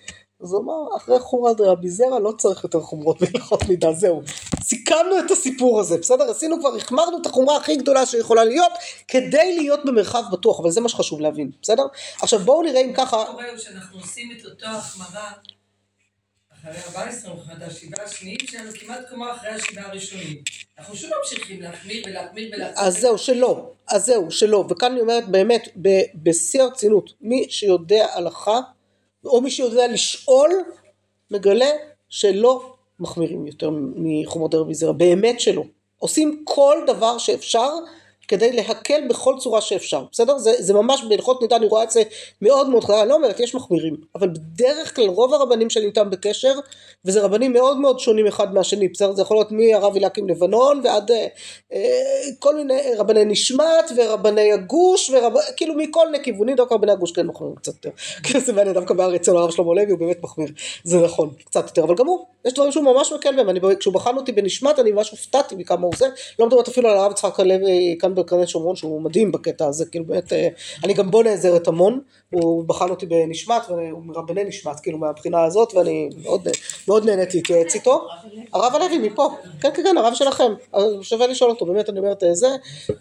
אז 0.43 0.53
הוא 0.53 0.61
אמר, 0.63 0.97
אחרי 0.97 1.19
חומרת 1.19 1.61
רבי 1.61 1.89
זרע 1.89 2.19
לא 2.19 2.31
צריך 2.37 2.63
יותר 2.63 2.81
חומרות 2.81 3.21
בהלכות 3.21 3.63
מידה, 3.63 3.93
זהו. 3.93 4.21
סיכמנו 4.61 5.19
את 5.25 5.31
הסיפור 5.31 5.79
הזה, 5.79 5.97
בסדר? 5.97 6.23
עשינו 6.23 6.59
כבר, 6.59 6.75
החמרנו 6.75 7.17
את 7.21 7.25
החומרה 7.25 7.57
הכי 7.57 7.75
גדולה 7.75 8.05
שיכולה 8.05 8.43
להיות, 8.43 8.71
כדי 9.07 9.55
להיות 9.55 9.85
במרחב 9.85 10.23
בטוח, 10.31 10.59
אבל 10.59 10.71
זה 10.71 10.81
מה 10.81 10.89
שחשוב 10.89 11.19
להבין, 11.19 11.51
בסדר? 11.61 11.83
עכשיו 12.21 12.39
בואו 12.39 12.61
נראה 12.61 12.81
אם 12.81 12.93
ככה... 12.93 13.17
מה 13.17 13.25
שקורה 13.25 13.49
הוא 13.49 13.57
שאנחנו 13.57 13.99
עושים 13.99 14.31
את 14.39 14.45
אותו 14.45 14.65
החמרה 14.65 15.31
אחרי 16.53 16.81
14, 16.87 17.33
מבחינת 17.33 17.61
השבעה 17.61 18.05
השניים 18.05 18.37
שלנו, 18.39 18.71
כמעט 18.79 19.09
כמו 19.09 19.31
אחרי 19.31 19.49
השבעה 19.49 19.87
הראשונים. 19.87 20.37
אנחנו 20.77 20.95
שוב 20.95 21.09
ממשיכים 21.19 21.61
להחמיר 21.61 22.03
ולהחמיר 22.07 22.51
ולהחמיר. 22.55 22.87
אז 22.87 22.99
זהו, 22.99 23.17
שלא. 23.17 23.69
אז 23.87 24.05
זהו, 24.05 24.31
שלא. 24.31 24.65
וכאן 24.69 24.91
אני 24.91 25.01
אומרת 25.01 25.27
באמת, 25.27 25.67
בשיא 26.15 26.61
הרצינות, 26.61 27.13
מי 27.21 27.45
שיודע 27.49 28.05
הלכה, 28.13 28.59
או 29.27 29.41
מי 29.41 29.51
שיודע 29.51 29.87
לשאול, 29.87 30.51
מגלה 31.31 31.69
שלא 32.09 32.73
מחמירים 32.99 33.47
יותר 33.47 33.69
מחומות 33.95 34.53
ערב 34.53 34.67
מזרע, 34.67 34.91
באמת 34.91 35.39
שלא. 35.39 35.63
עושים 35.99 36.41
כל 36.43 36.77
דבר 36.87 37.17
שאפשר 37.17 37.69
כדי 38.27 38.51
להקל 38.51 39.01
בכל 39.09 39.35
צורה 39.39 39.61
שאפשר, 39.61 40.03
בסדר? 40.11 40.37
זה, 40.37 40.51
זה 40.59 40.73
ממש 40.73 41.03
בהלכות 41.09 41.41
נידה 41.41 41.55
אני 41.55 41.65
רואה 41.65 41.83
את 41.83 41.91
זה 41.91 42.03
מאוד 42.41 42.69
מאוד 42.69 42.83
חזק, 42.83 42.95
אני 43.01 43.09
לא 43.09 43.15
אומרת, 43.15 43.39
יש 43.39 43.55
מחמירים, 43.55 43.95
אבל 44.15 44.29
בדרך 44.29 44.95
כלל 44.95 45.07
רוב 45.07 45.33
הרבנים 45.33 45.69
שאני 45.69 45.85
איתם 45.85 46.09
בקשר, 46.09 46.53
וזה 47.05 47.21
רבנים 47.21 47.53
מאוד 47.53 47.77
מאוד 47.77 47.99
שונים 47.99 48.27
אחד 48.27 48.53
מהשני, 48.53 48.87
בסדר? 48.87 49.13
זה 49.13 49.21
יכול 49.21 49.37
להיות 49.37 49.51
מהרב 49.51 49.95
אליקים 49.95 50.29
לבנון 50.29 50.81
ועד 50.83 51.11
אה, 51.11 51.27
אה, 51.73 51.81
כל 52.39 52.55
מיני 52.55 52.81
רבני 52.97 53.25
נשמת 53.25 53.91
ורבני 53.97 54.53
הגוש, 54.53 55.09
ורב, 55.09 55.33
כאילו 55.57 55.73
מכל 55.77 56.11
מיני 56.11 56.23
כיוונים, 56.23 56.55
דווקא 56.55 56.73
רבני 56.73 56.91
הגוש 56.91 57.11
כן 57.11 57.27
מחמירים 57.27 57.55
קצת 57.55 57.73
יותר, 57.73 57.89
כאילו 58.23 58.39
זה 58.39 58.53
מעניין, 58.53 58.73
דווקא 58.73 58.93
בארץ 58.93 59.21
אצל 59.21 59.37
הרב 59.37 59.51
שלמה 59.51 59.73
לוי 59.73 59.91
הוא 59.91 59.99
באמת 59.99 60.23
מחמיר, 60.23 60.49
זה 60.83 60.97
נכון, 60.97 61.29
קצת 61.45 61.67
יותר, 61.67 61.83
אבל 61.83 61.95
גם 61.95 62.07
הוא, 62.07 62.25
יש 62.45 62.53
דברים 62.53 62.71
שהוא 62.71 62.83
ממש 62.83 63.13
מקל 63.13 63.43
בהם, 63.43 63.75
כשהוא 63.79 63.93
בחן 63.93 64.17
אותי 64.17 64.31
בנשמת 64.31 64.79
אני 64.79 64.91
ממש 64.91 65.09
הופתעתי 65.09 65.55
מכמה 65.55 65.85
הוא 65.85 65.93
זה, 65.97 66.07
לא 66.39 66.47
מדברת 66.47 66.67
אפילו 66.67 66.89
על 66.89 66.97
הרב 66.97 67.11
יצחק 67.11 67.39
הלוי 67.39 67.97
כאן 67.99 68.15
בקרני 68.19 68.47
שומרון 68.47 68.75
שהוא 68.75 69.01
מדהים 69.01 69.31
בקטע 69.31 69.67
הזה, 69.67 69.85
כאילו 69.85 70.05
באמת, 70.05 70.33
אה, 70.33 70.47
אני 70.83 70.93
גם 70.93 71.11
בו 71.11 71.23
נעזרת 71.23 71.67
המון, 71.67 71.99
הוא 72.29 72.63
בחן 72.67 72.89
אותי 72.89 73.05
בנשמת, 73.05 73.61
והוא 73.69 74.05
מרבני 74.05 74.43
נשמת, 74.43 74.79
כאילו 74.79 74.97
מהבחינה 74.97 75.43
הזאת, 75.43 75.73
ואני 75.73 76.09
מאוד, 76.23 76.47
מאוד 76.87 77.05
נהנית 77.05 77.35
להתייעץ 77.35 77.75
איתו. 77.75 78.07
הרב 78.53 78.75
הלוי 78.75 78.97
מפה, 78.97 79.29
כן 79.61 79.69
כן 79.73 79.83
כן, 79.83 79.97
הרב 79.97 80.13
שלכם, 80.13 80.53
שווה 81.01 81.27
לשאול 81.27 81.49
אותו, 81.49 81.65
באמת 81.65 81.89
אני 81.89 81.99
אומרת 81.99 82.23
אה, 82.23 82.33
זה, 82.33 82.47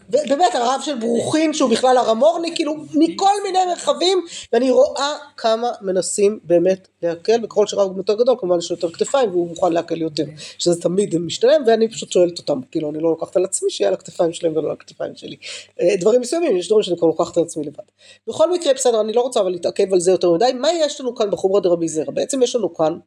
ובאמת 0.09 0.55
הרב 0.55 0.81
של 0.85 0.99
ברוכין 0.99 1.53
שהוא 1.53 1.71
בכלל 1.71 1.97
הר 1.97 2.11
המורני, 2.11 2.55
כאילו 2.55 2.75
מכל 2.95 3.43
מיני 3.45 3.59
מרחבים, 3.69 4.25
ואני 4.53 4.71
רואה 4.71 5.13
כמה 5.37 5.71
מנסים 5.81 6.39
באמת 6.45 6.89
להקל, 7.03 7.45
וככל 7.45 7.67
שרב 7.67 7.89
הוא 7.89 7.97
יותר 7.97 8.15
גדול 8.15 8.37
כמובן 8.39 8.59
יש 8.59 8.71
לו 8.71 8.77
יותר 8.77 8.91
כתפיים 8.91 9.31
והוא 9.31 9.49
מוכן 9.49 9.73
להקל 9.73 10.03
יותר, 10.03 10.25
שזה 10.59 10.83
תמיד 10.83 11.19
משתלם, 11.19 11.63
ואני 11.67 11.89
פשוט 11.89 12.13
שואלת 12.13 12.39
אותם, 12.39 12.61
כאילו 12.71 12.91
אני 12.91 12.99
לא 12.99 13.11
לוקחת 13.11 13.37
על 13.37 13.45
עצמי 13.45 13.71
שיהיה 13.71 13.89
על 13.89 13.95
הכתפיים 13.95 14.33
שלהם 14.33 14.57
ולא 14.57 14.67
על 14.67 14.73
הכתפיים 14.73 15.17
שלי. 15.17 15.37
אה, 15.81 15.97
דברים 15.97 16.21
מסוימים, 16.21 16.57
יש 16.57 16.67
דברים 16.67 16.83
שאני 16.83 16.97
כבר 16.97 17.07
לוקחת 17.07 17.37
על 17.37 17.43
עצמי 17.43 17.65
לבד. 17.65 17.85
בכל 18.29 18.53
מקרה, 18.53 18.75
בסדר, 18.75 19.01
אני 19.01 19.13
לא 19.17 19.21
רוצה 19.21 19.41
אבל 19.41 19.51
להתעכב 19.51 19.93
על 19.93 20.01
זה 20.01 20.11
יותר 20.11 20.33
מדי, 20.33 20.53
מה 20.61 20.69
יש 20.73 21.01
לנו 21.01 21.15
כאן 21.15 21.31
בחומרה 21.31 21.61
דרבי 21.61 21.89
זרע? 21.89 22.11
בעצם 22.13 22.43
יש 22.43 22.57
לנו 22.57 22.75
כאן, 22.75 22.99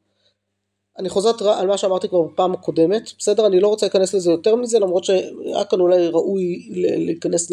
אני 0.99 1.09
חוזרת 1.09 1.41
על 1.41 1.67
מה 1.67 1.77
שאמרתי 1.77 2.07
כבר 2.07 2.21
בפעם 2.21 2.53
הקודמת, 2.53 3.11
בסדר, 3.17 3.47
אני 3.47 3.59
לא 3.59 3.67
רוצה 3.67 3.85
להיכנס 3.85 4.13
לזה 4.13 4.31
יותר 4.31 4.55
מזה, 4.55 4.79
למרות 4.79 5.03
שהיה 5.03 5.65
כאן 5.69 5.79
אולי 5.79 6.07
ראוי 6.07 6.69
להיכנס 7.05 7.51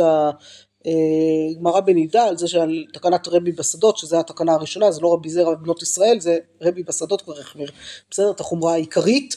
לגמרא 1.51 1.81
בנידה 1.81 2.25
על 2.25 2.37
זה 2.37 2.49
שעל 2.49 2.85
תקנת 2.92 3.29
רבי 3.29 3.53
בשדות, 3.53 3.99
שזה 3.99 4.18
התקנה 4.18 4.53
הראשונה, 4.53 4.90
זה 4.90 5.01
לא 5.01 5.12
רבי 5.12 5.31
זרע 5.31 5.51
ובנות 5.51 5.83
ישראל, 5.83 6.20
זה 6.20 6.38
רבי 6.62 6.83
בשדות 6.83 7.22
כבר 7.22 7.38
החמיר, 7.40 7.70
בסדר, 8.11 8.31
את 8.31 8.40
החומרה 8.40 8.72
העיקרית, 8.72 9.37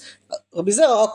רבי 0.56 0.72
זרע 0.72 1.04
רק 1.04 1.10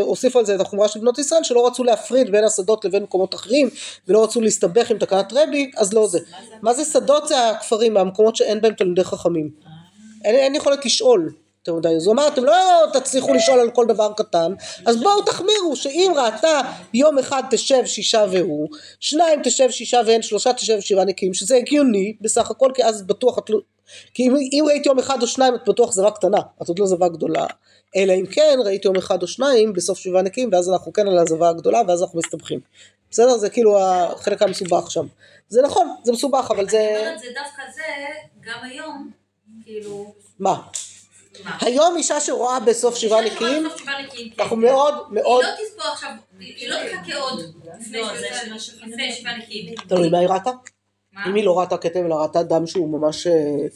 הוסיף 0.00 0.36
על 0.36 0.46
זה 0.46 0.54
את 0.54 0.60
החומרה 0.60 0.88
של 0.88 1.00
בנות 1.00 1.18
ישראל, 1.18 1.42
שלא 1.44 1.66
רצו 1.66 1.84
להפריד 1.84 2.32
בין 2.32 2.44
השדות 2.44 2.84
לבין 2.84 3.02
מקומות 3.02 3.34
אחרים, 3.34 3.70
ולא 4.08 4.24
רצו 4.24 4.40
להסתבך 4.40 4.90
עם 4.90 4.98
תקנת 4.98 5.32
רבי, 5.32 5.70
אז 5.76 5.92
לא 5.92 6.06
זה. 6.06 6.18
מה 6.62 6.74
זה 6.74 6.84
שדות? 6.84 7.28
זה 7.28 7.50
הכפרים, 7.50 7.96
המקומות 7.96 8.36
שאין 8.36 8.60
בהם 8.60 8.72
תלמידי 8.72 9.04
חכמים. 9.04 9.50
אין 10.24 10.54
יכולת 10.54 10.84
לשאול. 10.84 11.32
יותר 11.60 11.78
מדי. 11.78 11.96
אז 11.96 12.06
הוא 12.06 12.14
אמר, 12.14 12.28
אתם 12.28 12.44
לא 12.44 12.54
תצליחו 12.92 13.34
לשאול 13.34 13.60
על 13.60 13.70
כל 13.70 13.86
דבר 13.86 14.12
קטן, 14.16 14.52
אז 14.86 14.96
בואו 14.96 15.22
תחמירו, 15.22 15.76
שאם 15.76 16.12
ראתה 16.16 16.60
יום 16.94 17.18
אחד 17.18 17.42
תשב 17.50 17.86
שישה 17.86 18.24
והוא, 18.30 18.68
שניים 19.00 19.42
תשב 19.42 19.70
שישה 19.70 20.00
ואין, 20.06 20.22
שלושה 20.22 20.52
תשב 20.52 20.80
שבעה 20.80 21.04
נקיים, 21.04 21.34
שזה 21.34 21.56
הגיוני 21.56 22.16
בסך 22.20 22.50
הכל, 22.50 22.70
כי 22.74 22.84
אז 22.84 23.06
בטוח 23.06 23.38
את 23.38 23.50
לא... 23.50 23.58
כי 24.14 24.22
אם, 24.22 24.36
אם 24.36 24.64
ראית 24.66 24.86
יום 24.86 24.98
אחד 24.98 25.22
או 25.22 25.26
שניים, 25.26 25.54
את 25.54 25.68
בטוח 25.68 25.92
זבה 25.92 26.10
קטנה, 26.10 26.38
את 26.62 26.68
עוד 26.68 26.78
לא 26.78 26.86
זבה 26.86 27.08
גדולה. 27.08 27.46
אלא 27.96 28.12
אם 28.12 28.26
כן 28.26 28.58
ראית 28.64 28.84
יום 28.84 28.96
אחד 28.96 29.22
או 29.22 29.26
שניים 29.26 29.72
בסוף 29.72 29.98
שבעה 29.98 30.22
נקיים, 30.22 30.48
ואז 30.52 30.70
אנחנו 30.70 30.92
כן 30.92 31.08
על 31.08 31.18
הזבה 31.18 31.48
הגדולה, 31.48 31.82
ואז 31.88 32.02
אנחנו 32.02 32.18
מסתבכים. 32.18 32.60
בסדר? 33.10 33.36
זה 33.36 33.50
כאילו 33.50 33.80
החלק 33.80 34.42
המסובך 34.42 34.90
שם. 34.90 35.06
זה 35.48 35.62
נכון, 35.62 35.94
זה 36.02 36.12
מסובך, 36.12 36.46
אבל 36.50 36.60
אני 36.60 36.70
זה... 36.70 36.96
אומרת, 37.00 37.18
זה 37.18 37.26
דווקא 37.34 37.62
זה, 37.74 37.82
גם 38.40 38.58
היום, 38.62 39.10
כאילו... 39.64 40.14
מה? 40.38 40.60
היום 41.60 41.96
אישה 41.96 42.20
שרואה 42.20 42.60
בסוף 42.60 42.94
שבעה 42.96 43.20
נקיים, 43.24 43.68
כן. 43.78 44.42
אנחנו 44.42 44.56
מאוד 44.56 44.94
מאוד... 45.10 45.44
היא 45.44 45.52
לא 45.52 45.68
תספור 45.68 45.92
עכשיו, 45.92 46.10
היא 46.40 46.68
לא 46.68 46.76
תחכה 46.76 47.16
עוד 47.16 47.40
לפני 47.80 47.98
לא, 48.50 48.58
שבעה- 48.58 49.36
נקיים. 49.38 49.74
תלוי 49.88 50.08
מה 50.10 50.18
היא 50.18 50.28
ראתה. 50.28 50.50
אם 51.26 51.34
היא 51.34 51.44
לא 51.44 51.58
ראתה 51.60 51.76
כתם 51.76 52.06
אלא 52.06 52.14
ראתה 52.14 52.42
דם 52.42 52.66
שהוא 52.66 52.88
ממש 52.88 53.26
אה, 53.26 53.32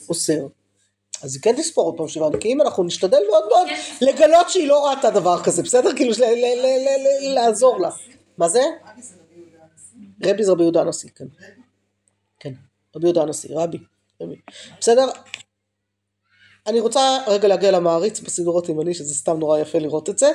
אוסר. 0.09 0.47
אז 1.23 1.35
היא 1.35 1.43
כן 1.43 1.55
תספור 1.55 1.85
עוד 1.85 1.97
פעם 1.97 2.07
שבעה 2.07 2.29
נקיים, 2.29 2.61
אנחנו 2.61 2.83
נשתדל 2.83 3.19
מאוד 3.31 3.43
מאוד 3.49 3.67
כן. 3.67 4.05
לגלות 4.05 4.49
שהיא 4.49 4.67
לא 4.67 4.89
ראתה 4.89 5.09
דבר 5.09 5.43
כזה, 5.43 5.63
בסדר? 5.63 5.95
כאילו 5.95 6.13
לעזור 7.21 7.79
לה. 7.79 7.89
מה 8.37 8.49
זה? 8.49 8.61
רבי 10.25 10.43
זה 10.43 10.51
רבי 10.51 10.63
יהודה 10.63 10.81
הנשיא, 10.81 11.09
כן. 11.15 11.25
כן, 12.39 12.53
רבי 12.95 13.05
יהודה 13.07 13.21
הנשיא. 13.21 13.49
רבי. 13.55 13.77
בסדר? 14.79 15.07
אני 16.67 16.79
רוצה 16.79 17.17
רגע 17.27 17.47
להגיע 17.47 17.71
למעריץ 17.71 18.19
בסידור 18.19 18.59
התימני, 18.59 18.93
שזה 18.93 19.13
סתם 19.13 19.39
נורא 19.39 19.59
יפה 19.59 19.79
לראות 19.79 20.09
את 20.09 20.19
זה, 20.19 20.31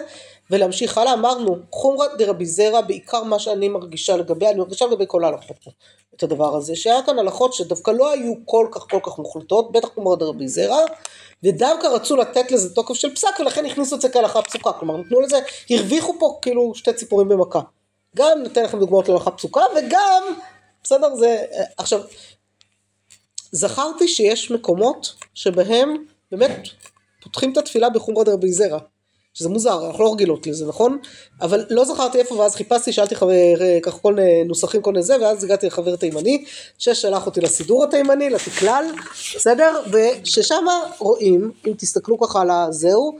ולהמשיך 0.51 0.99
הלאה. 0.99 1.12
אמרנו, 1.12 1.57
חומרא 1.71 2.07
דרבי 2.19 2.47
זרע, 2.47 2.81
בעיקר 2.81 3.23
מה 3.23 3.38
שאני 3.38 3.69
מרגישה 3.69 4.16
לגבי, 4.16 4.47
אני 4.47 4.59
מרגישה 4.59 4.87
לגבי 4.87 5.05
כל 5.09 5.25
ההלכות 5.25 5.57
פה, 5.64 5.71
את 6.16 6.23
הדבר 6.23 6.57
הזה, 6.57 6.77
שהיה 6.77 7.03
כאן 7.07 7.19
הלכות 7.19 7.55
שדווקא 7.55 7.90
לא 7.90 8.11
היו 8.11 8.33
כל 8.45 8.66
כך 8.73 8.87
כל 8.90 8.99
כך 9.03 9.19
מוחלטות, 9.19 9.73
בטח 9.73 9.88
חומרא 9.95 10.16
דרבי 10.16 10.49
זרע, 10.49 10.79
ודווקא 11.45 11.87
רצו 11.87 12.16
לתת 12.16 12.53
לזה 12.53 12.75
תוקף 12.75 12.95
של 12.95 13.14
פסק, 13.14 13.40
ולכן 13.40 13.66
הכניסו 13.66 13.97
את 13.97 14.01
זה 14.01 14.09
כהלכה 14.09 14.43
פסוקה, 14.43 14.73
כלומר 14.73 14.97
נתנו 14.97 15.21
לזה, 15.21 15.38
הרוויחו 15.71 16.14
פה 16.19 16.38
כאילו 16.43 16.75
שתי 16.75 16.93
ציפורים 16.93 17.29
במכה. 17.29 17.61
גם 18.16 18.43
נתן 18.43 18.64
לכם 18.64 18.79
דוגמאות 18.79 19.09
להלכה 19.09 19.31
פסוקה, 19.31 19.62
וגם, 19.77 20.23
בסדר, 20.85 21.14
זה, 21.14 21.45
עכשיו, 21.77 22.01
זכרתי 23.53 24.09
שיש 24.09 24.51
מקומות 24.51 25.14
שבהם 25.35 26.05
באמת 26.33 26.69
פותחים 27.23 27.53
את 27.53 27.57
התפילה 27.57 27.90
בחומרא 27.90 28.25
דרבי 28.25 28.53
זרע. 28.53 28.79
שזה 29.35 29.49
מוזר, 29.49 29.87
אנחנו 29.87 30.05
לא 30.05 30.12
רגילות 30.12 30.47
לזה, 30.47 30.66
נכון? 30.66 30.99
אבל 31.40 31.64
לא 31.71 31.85
זכרתי 31.85 32.19
איפה, 32.19 32.35
ואז 32.35 32.55
חיפשתי, 32.55 32.93
שאלתי 32.93 33.14
חבר, 33.16 33.33
ככה 33.83 33.99
כל 33.99 34.14
מיני 34.14 34.45
נוסחים, 34.45 34.83
כל 34.83 35.01
זה, 35.01 35.16
ואז 35.21 35.45
הגעתי 35.45 35.66
לחבר 35.66 35.97
תימני, 35.97 36.45
ששלח 36.79 37.27
אותי 37.27 37.40
לסידור 37.40 37.85
התימני, 37.85 38.31
לתקלל, 38.31 38.85
בסדר? 39.37 39.83
וששם 39.93 40.64
רואים, 40.99 41.53
אם 41.66 41.73
תסתכלו 41.79 42.21
ככה 42.21 42.40
על 42.40 42.51
הזהו, 42.51 43.19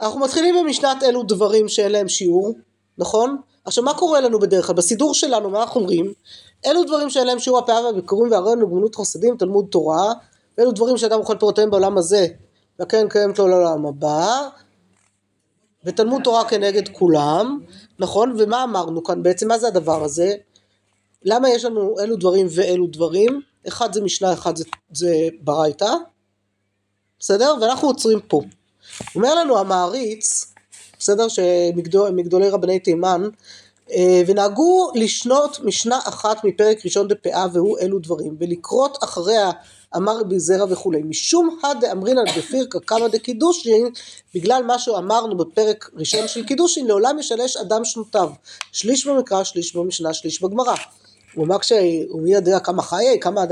אנחנו 0.00 0.20
מתחילים 0.20 0.54
במשנת 0.58 1.02
אלו 1.02 1.22
דברים 1.22 1.68
שאין 1.68 1.92
להם 1.92 2.08
שיעור, 2.08 2.54
נכון? 2.98 3.36
עכשיו 3.64 3.84
מה 3.84 3.94
קורה 3.94 4.20
לנו 4.20 4.38
בדרך 4.38 4.66
כלל? 4.66 4.76
בסידור 4.76 5.14
שלנו 5.14 5.50
מה 5.50 5.62
אנחנו 5.62 5.80
אומרים? 5.80 6.12
אלו 6.66 6.84
דברים 6.84 7.10
שאין 7.10 7.26
להם 7.26 7.38
שיעור 7.38 7.58
הפאה 7.58 7.84
והביקורים 7.84 8.32
והרעיון 8.32 8.58
לגמילות 8.58 8.96
חסדים, 8.96 9.36
תלמוד 9.36 9.66
תורה, 9.70 10.12
ואלו 10.58 10.72
דברים 10.72 10.96
שאדם 10.96 11.18
אוכל 11.18 11.36
פירותיהם 11.36 11.70
בעולם 11.70 11.98
הזה, 11.98 12.26
והקרן 12.78 13.08
קיימת 13.08 13.38
לו 13.38 13.48
לעולם 13.48 13.86
הבא, 13.86 14.48
ותלמוד 15.84 16.22
תורה 16.22 16.48
כנגד 16.48 16.88
כולם, 16.88 17.60
נכון? 17.98 18.36
ומה 18.38 18.64
אמרנו 18.64 19.04
כאן 19.04 19.22
בעצם? 19.22 19.48
מה 19.48 19.58
זה 19.58 19.68
הדבר 19.68 20.04
הזה? 20.04 20.34
למה 21.24 21.48
יש 21.50 21.64
לנו 21.64 21.94
אלו 22.00 22.16
דברים 22.16 22.46
ואלו 22.50 22.86
דברים? 22.86 23.40
אחד 23.68 23.92
זה 23.92 24.00
משנה, 24.02 24.32
אחד 24.32 24.56
זה, 24.56 24.64
זה 24.92 25.28
ברייתא, 25.40 25.92
בסדר? 27.18 27.54
ואנחנו 27.60 27.88
עוצרים 27.88 28.20
פה. 28.20 28.40
אומר 29.14 29.34
לנו 29.34 29.58
המעריץ, 29.58 30.54
בסדר? 30.98 31.28
שמגדולי 31.28 32.48
רבני 32.48 32.78
תימן, 32.78 33.28
אה, 33.90 34.22
ונהגו 34.26 34.90
לשנות 34.94 35.60
משנה 35.64 35.98
אחת 36.04 36.44
מפרק 36.44 36.84
ראשון 36.84 37.08
דפאה 37.08 37.46
והוא 37.52 37.78
אלו 37.78 37.98
דברים, 37.98 38.36
ולקרות 38.40 38.98
אחריה 39.04 39.50
אמר 39.96 40.20
רבי 40.20 40.38
זרע 40.38 40.66
וכולי. 40.70 41.02
משום 41.02 41.58
הדאמרינן 41.62 42.24
בפירקא 42.38 42.78
קמא 42.78 43.08
דקידושין, 43.08 43.88
בגלל 44.34 44.62
מה 44.62 44.78
שאמרנו 44.78 45.36
בפרק 45.36 45.90
ראשון 45.94 46.28
של 46.28 46.44
קידושין, 46.44 46.86
לעולם 46.86 47.18
ישלש 47.18 47.56
אדם 47.56 47.84
שנותיו. 47.84 48.30
שליש 48.72 49.06
במקרא, 49.06 49.44
שליש 49.44 49.76
במשנה, 49.76 50.14
שליש 50.14 50.42
בגמרא. 50.42 50.74
הוא 51.34 51.46
אמר 51.46 51.56
שהוא 51.62 52.28
יודע 52.28 52.60
כמה 52.60 52.82
חיי, 52.82 53.20
כמה, 53.20 53.42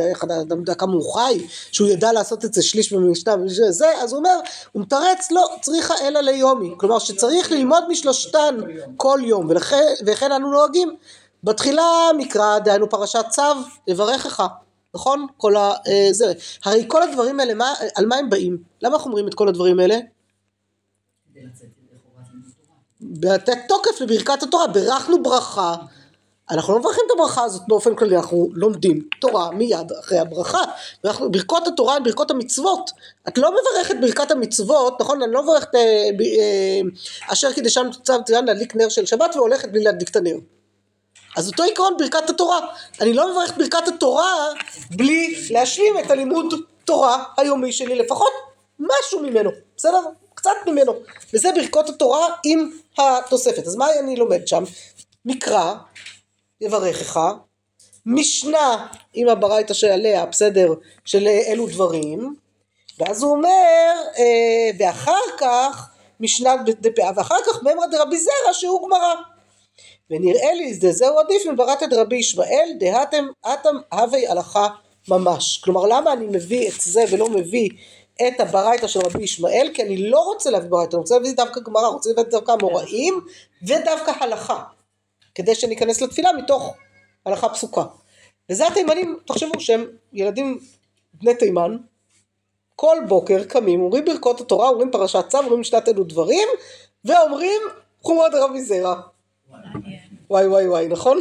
אדם 0.41 0.59
יודע 0.59 0.75
כמה 0.75 0.93
הוא 0.93 1.13
חי, 1.15 1.47
שהוא 1.73 1.89
ידע 1.89 2.13
לעשות 2.13 2.45
את 2.45 2.55
זה 2.55 2.63
שליש 2.63 2.93
במשנה 2.93 3.35
וזה, 3.45 4.03
אז 4.03 4.13
הוא 4.13 4.19
אומר, 4.19 4.39
הוא 4.73 4.83
מתרץ, 4.83 5.31
לא, 5.31 5.49
צריכה 5.61 5.95
אלא 6.03 6.21
ליומי. 6.21 6.71
כלומר 6.77 6.99
שצריך 6.99 7.53
ללמוד 7.53 7.85
משלושתן 7.89 8.57
כל 8.97 9.21
יום, 9.25 9.47
ולכן, 9.49 10.33
אנו 10.33 10.51
נוהגים. 10.51 10.97
בתחילה 11.45 12.11
מקרא, 12.17 12.59
דהיינו 12.59 12.91
פרשת 12.91 13.25
צו, 13.31 13.43
יברכך, 13.89 14.47
נכון? 14.95 15.27
כל 15.37 15.57
ה... 15.57 15.73
אה, 15.89 16.09
זה. 16.11 16.33
הרי 16.65 16.85
כל 16.89 17.03
הדברים 17.03 17.41
האלה, 17.41 17.55
מה, 17.55 17.75
על 17.95 18.07
מה 18.07 18.17
הם 18.17 18.31
באים? 18.31 18.59
למה 18.83 18.95
אנחנו 18.95 19.11
אומרים 19.11 19.29
את 19.29 19.35
כל 19.35 19.49
הדברים 19.49 19.81
האלה? 19.81 19.97
כדי. 21.35 21.67
לתת 23.23 23.59
תוקף 23.69 24.01
לברכת 24.01 24.43
התורה, 24.43 24.67
ברכנו 24.67 25.23
ברכה. 25.23 25.75
אנחנו 26.51 26.73
לא 26.73 26.79
מברכים 26.79 27.05
את 27.07 27.11
הברכה 27.15 27.45
הזאת 27.45 27.63
באופן 27.69 27.95
כללי, 27.95 28.17
אנחנו 28.17 28.49
לומדים 28.53 29.09
תורה 29.21 29.51
מיד 29.51 29.93
אחרי 30.01 30.19
הברכה. 30.19 30.63
ואנחנו, 31.05 31.33
ברכות 31.33 31.67
התורה 31.67 31.97
הן 31.97 32.05
ברכות 32.05 32.31
המצוות. 32.31 32.91
את 33.29 33.39
לא 33.39 33.51
מברכת 33.51 33.95
ברכת 34.01 34.31
המצוות, 34.31 35.01
נכון? 35.01 35.23
אני 35.23 35.33
לא 35.33 35.43
מברכת 35.43 35.75
אה, 35.75 35.81
אה, 35.81 36.81
אשר 37.33 37.53
קידשנו 37.53 37.91
צו 38.03 38.25
ציון 38.25 38.45
להדליק 38.45 38.77
נר 38.77 38.89
של 38.89 39.07
שבת 39.07 39.37
והולכת 39.37 39.69
בלי 39.69 39.85
להדליק 39.85 40.11
את 40.11 40.17
הנר. 40.17 40.37
אז 41.37 41.49
אותו 41.49 41.63
עיקרון 41.63 41.97
ברכת 41.99 42.31
התורה. 42.31 42.61
אני 43.01 43.13
לא 43.13 43.31
מברך 43.33 43.57
ברכת 43.57 43.89
התורה 43.89 44.35
בלי 44.91 45.47
להשלים 45.51 45.99
את 45.99 46.11
הלימוד 46.11 46.55
תורה 46.85 47.25
היומי 47.37 47.73
שלי, 47.73 47.95
לפחות 47.95 48.33
משהו 48.79 49.21
ממנו, 49.21 49.51
בסדר? 49.77 50.01
קצת 50.35 50.51
ממנו. 50.67 50.95
וזה 51.35 51.49
ברכות 51.55 51.89
התורה 51.89 52.29
עם 52.45 52.71
התוספת. 52.99 53.67
אז 53.67 53.77
מה 53.77 53.87
אני 54.01 54.17
לומד 54.17 54.49
שם? 54.49 54.65
מקרא, 55.25 55.75
יברכך, 56.61 57.21
משנה 58.07 58.87
עם 59.15 59.29
הברייתא 59.29 59.75
שעליה, 59.75 60.27
בסדר, 60.27 60.75
של 61.05 61.29
אלו 61.29 61.67
דברים, 61.67 62.35
ואז 62.99 63.23
הוא 63.23 63.33
אומר, 63.33 63.93
אה, 64.19 64.71
ואחר 64.79 65.37
כך 65.39 65.89
משנת 66.21 66.61
דפאה, 66.81 67.11
ואחר 67.17 67.39
כך 67.47 67.63
מימרא 67.63 67.87
דרבי 67.87 68.19
זרע 68.19 68.53
שהוא 68.53 68.89
גמרא. 68.89 69.15
ונראה 70.11 70.55
לי 70.55 70.75
זה 70.75 70.93
זהו 70.93 71.19
עדיף 71.19 71.47
מברתא 71.47 71.87
דרבי 71.87 72.17
ישמעאל 72.17 72.69
דהתם 72.81 73.27
אתם 73.53 73.77
הווי 73.93 74.29
הלכה 74.29 74.69
ממש. 75.09 75.59
כלומר 75.65 75.87
למה 75.87 76.13
אני 76.13 76.27
מביא 76.27 76.69
את 76.69 76.81
זה 76.81 77.05
ולא 77.11 77.29
מביא 77.29 77.69
את 78.29 78.41
הברייתא 78.41 78.87
של 78.89 79.01
רבי 79.01 79.23
ישמעאל? 79.23 79.71
כי 79.75 79.83
אני 79.83 80.11
לא 80.11 80.21
רוצה 80.21 80.51
להביא 80.51 80.71
ברייתא, 80.71 80.97
אני 80.97 81.01
רוצה 81.01 81.15
להביא 81.15 81.33
דווקא 81.33 81.61
גמרא, 81.61 81.87
רוצה 81.87 82.11
להביא 82.17 82.31
דווקא 82.31 82.53
אמוראים 82.53 83.21
ודווקא 83.63 84.13
הלכה. 84.21 84.63
כדי 85.35 85.55
שניכנס 85.55 86.03
לתפילה 86.03 86.33
מתוך 86.33 86.75
הלכה 87.27 87.49
פסוקה. 87.49 87.85
וזה 88.51 88.67
התימנים, 88.67 89.19
תחשבו 89.27 89.61
שהם 89.61 89.87
ילדים 90.13 90.59
בני 91.15 91.35
תימן, 91.35 91.77
כל 92.77 92.97
בוקר 93.09 93.45
קמים, 93.45 93.81
אומרים 93.81 94.05
ברכות 94.05 94.41
התורה, 94.41 94.69
אומרים 94.69 94.91
פרשת 94.91 95.25
צו, 95.29 95.39
אומרים 95.39 95.61
משנת 95.61 95.89
אלו 95.89 96.05
דברים, 96.05 96.49
ואומרים 97.05 97.63
חומרת 98.03 98.35
רבי 98.35 98.61
זרע. 98.61 99.01
וואי 100.35 100.47
וואי 100.47 100.69
וואי, 100.69 100.89
נכון? 100.89 101.21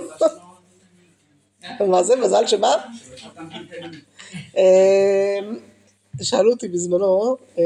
מה 1.89 2.04
זה, 2.04 2.15
מזל? 2.15 2.43
אה, 4.58 5.39
שאלו 6.21 6.52
אותי 6.52 6.67
בזמנו, 6.67 7.38
אה, 7.58 7.63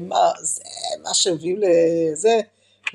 מה 0.00 0.30
זה, 0.40 0.62
מה 1.02 1.14
שמביאים 1.14 1.56
לזה, 1.60 2.40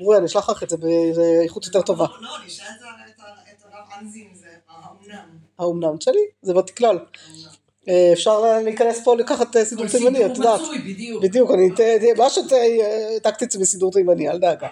אמרו 0.00 0.12
לי, 0.12 0.18
אני 0.18 0.26
אשלח 0.26 0.50
לך 0.50 0.62
את 0.62 0.70
זה 0.70 0.76
באיכות 0.76 1.66
יותר 1.66 1.82
טובה. 1.82 2.06
לא, 2.20 2.28
את 2.36 2.50
ה- 2.82 3.24
את 3.50 3.62
הרב 3.72 3.84
אנזין, 4.00 4.28
זה 4.34 4.46
האומנם. 4.68 5.28
האומנם 5.58 6.00
שלי? 6.00 6.20
זה 6.42 6.54
בתקלול. 6.54 7.06
אה, 7.88 8.10
אפשר 8.12 8.40
להיכנס 8.64 9.04
פה 9.04 9.16
לקחת 9.16 9.56
אה, 9.56 9.64
סידור 9.64 9.86
תימני, 9.86 10.26
את 10.26 10.36
יודעת. 10.36 10.60
מצוי, 10.60 10.78
בדיוק. 10.78 11.22
בדיוק, 11.22 11.50
אני 11.50 11.70
ת- 11.70 12.18
מה 12.18 12.30
שהעתקתי 12.30 13.44
את 13.44 13.50
זה 13.50 13.58
בסידור 13.58 13.90
תימני, 13.92 14.28
אל 14.28 14.38
דאגה. 14.38 14.68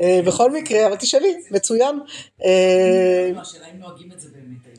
אה, 0.00 0.20
בכל 0.26 0.50
מקרה, 0.50 0.86
אבל 0.86 0.96
תשאלי, 0.96 1.34
מצוין. 1.50 1.98
השאלה 2.38 3.66
אם 3.74 3.78
נוהגים 3.80 4.12
את 4.12 4.20
זה 4.20 4.28
באמת. 4.32 4.74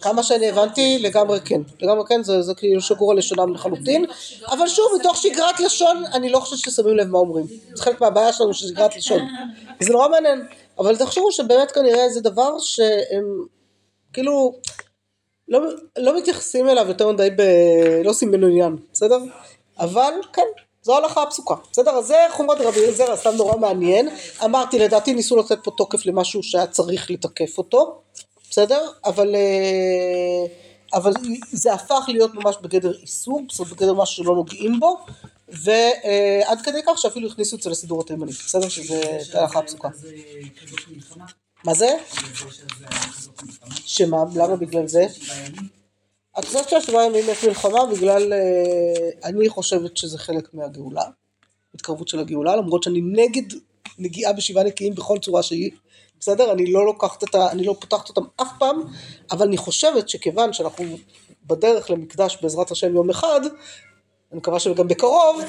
כמה 0.00 0.22
שאני 0.22 0.48
הבנתי, 0.48 0.98
לגמרי 0.98 1.40
כן. 1.40 1.60
לגמרי 1.80 2.04
כן, 2.08 2.22
זה, 2.22 2.42
זה 2.42 2.54
כאילו 2.54 2.80
שגור 2.80 3.10
על 3.12 3.18
לשונם 3.18 3.54
לחלוטין. 3.54 4.04
אבל 4.46 4.68
שוב, 4.68 4.86
מתוך 5.00 5.16
שגרת 5.16 5.60
לשון, 5.60 6.02
אני 6.12 6.28
לא 6.30 6.38
חושבת 6.40 6.58
ששמים 6.58 6.96
לב 6.96 7.08
מה 7.08 7.18
אומרים. 7.18 7.46
זה 7.74 7.82
חלק 7.82 8.00
מהבעיה 8.00 8.32
שלנו 8.32 8.54
של 8.54 8.66
שגרת 8.68 8.96
לשון. 8.96 9.20
זה 9.80 9.92
נורא 9.92 10.08
מעניין. 10.08 10.46
אבל 10.78 10.96
תחשבו 10.96 11.32
שבאמת 11.32 11.70
כנראה 11.72 12.08
זה 12.08 12.20
דבר 12.20 12.58
שהם, 12.58 13.24
כאילו, 14.12 14.54
לא, 15.52 15.60
לא 15.98 16.18
מתייחסים 16.18 16.68
אליו 16.68 16.88
יותר 16.88 17.12
מדי 17.12 17.28
ב... 17.36 17.42
לא 18.04 18.10
עושים 18.10 18.28
ממנו 18.28 18.46
עניין, 18.46 18.76
בסדר? 18.92 19.18
אבל 19.78 20.12
כן, 20.32 20.42
זו 20.82 20.94
ההלכה 20.94 21.22
הפסוקה, 21.22 21.54
בסדר? 21.72 21.90
אז 21.90 22.06
זה 22.06 22.16
חומרת 22.30 22.60
רבי 22.60 22.80
אליעזר, 22.80 23.16
סתם 23.16 23.30
נורא 23.36 23.56
מעניין. 23.56 24.08
אמרתי, 24.44 24.78
לדעתי 24.78 25.14
ניסו 25.14 25.36
לתת 25.36 25.58
פה 25.64 25.70
תוקף 25.76 26.06
למשהו 26.06 26.42
שהיה 26.42 26.66
צריך 26.66 27.10
לתקף 27.10 27.58
אותו, 27.58 28.00
בסדר? 28.50 28.88
אבל, 29.04 29.34
אה, 29.34 30.46
אבל 30.94 31.12
זה 31.52 31.72
הפך 31.72 32.04
להיות 32.08 32.34
ממש 32.34 32.56
בגדר 32.62 32.92
איסור, 33.02 33.40
אומרת 33.50 33.64
בגדר 33.64 33.94
משהו 33.94 34.24
שלא 34.24 34.34
נוגעים 34.34 34.80
בו, 34.80 34.96
ועד 35.48 36.60
כדי 36.62 36.80
כך 36.86 36.98
שאפילו 36.98 37.28
הכניסו 37.28 37.56
את 37.56 37.62
זה 37.62 37.70
לסידור 37.70 38.00
התימני, 38.00 38.32
בסדר? 38.32 38.68
שזה 38.68 39.18
ההלכה 39.34 39.58
הפסוקה. 39.58 39.88
מה 41.64 41.74
זה? 41.74 41.96
שמה? 43.70 44.24
למה 44.34 44.56
בגלל 44.56 44.88
זה? 44.88 45.06
את 46.38 46.44
חושבת 46.44 46.68
שהשבעה 46.68 47.06
ימים 47.06 47.24
יש 47.28 47.44
מלחמה 47.44 47.86
בגלל, 47.86 48.32
אה, 48.32 49.10
אני 49.24 49.48
חושבת 49.48 49.96
שזה 49.96 50.18
חלק 50.18 50.54
מהגאולה, 50.54 51.04
התקרבות 51.74 52.08
של 52.08 52.18
הגאולה, 52.18 52.56
למרות 52.56 52.82
שאני 52.82 53.00
נגד 53.00 53.56
נגיעה 53.98 54.32
בשבעה 54.32 54.64
נקיים 54.64 54.94
בכל 54.94 55.18
צורה 55.18 55.42
שהיא, 55.42 55.70
בסדר? 56.20 56.52
אני 56.52 56.72
לא 56.72 56.86
לוקחת 56.86 57.24
את 57.24 57.34
ה... 57.34 57.50
אני 57.50 57.64
לא 57.64 57.76
פותחת 57.80 58.08
אותם 58.08 58.22
אף 58.42 58.48
פעם, 58.58 58.82
אבל 59.30 59.46
אני 59.46 59.56
חושבת 59.56 60.08
שכיוון 60.08 60.52
שאנחנו 60.52 60.84
בדרך 61.46 61.90
למקדש 61.90 62.38
בעזרת 62.42 62.70
השם 62.70 62.94
יום 62.94 63.10
אחד, 63.10 63.40
אני 64.32 64.38
מקווה 64.38 64.60
שגם 64.60 64.88
בקרוב, 64.88 65.42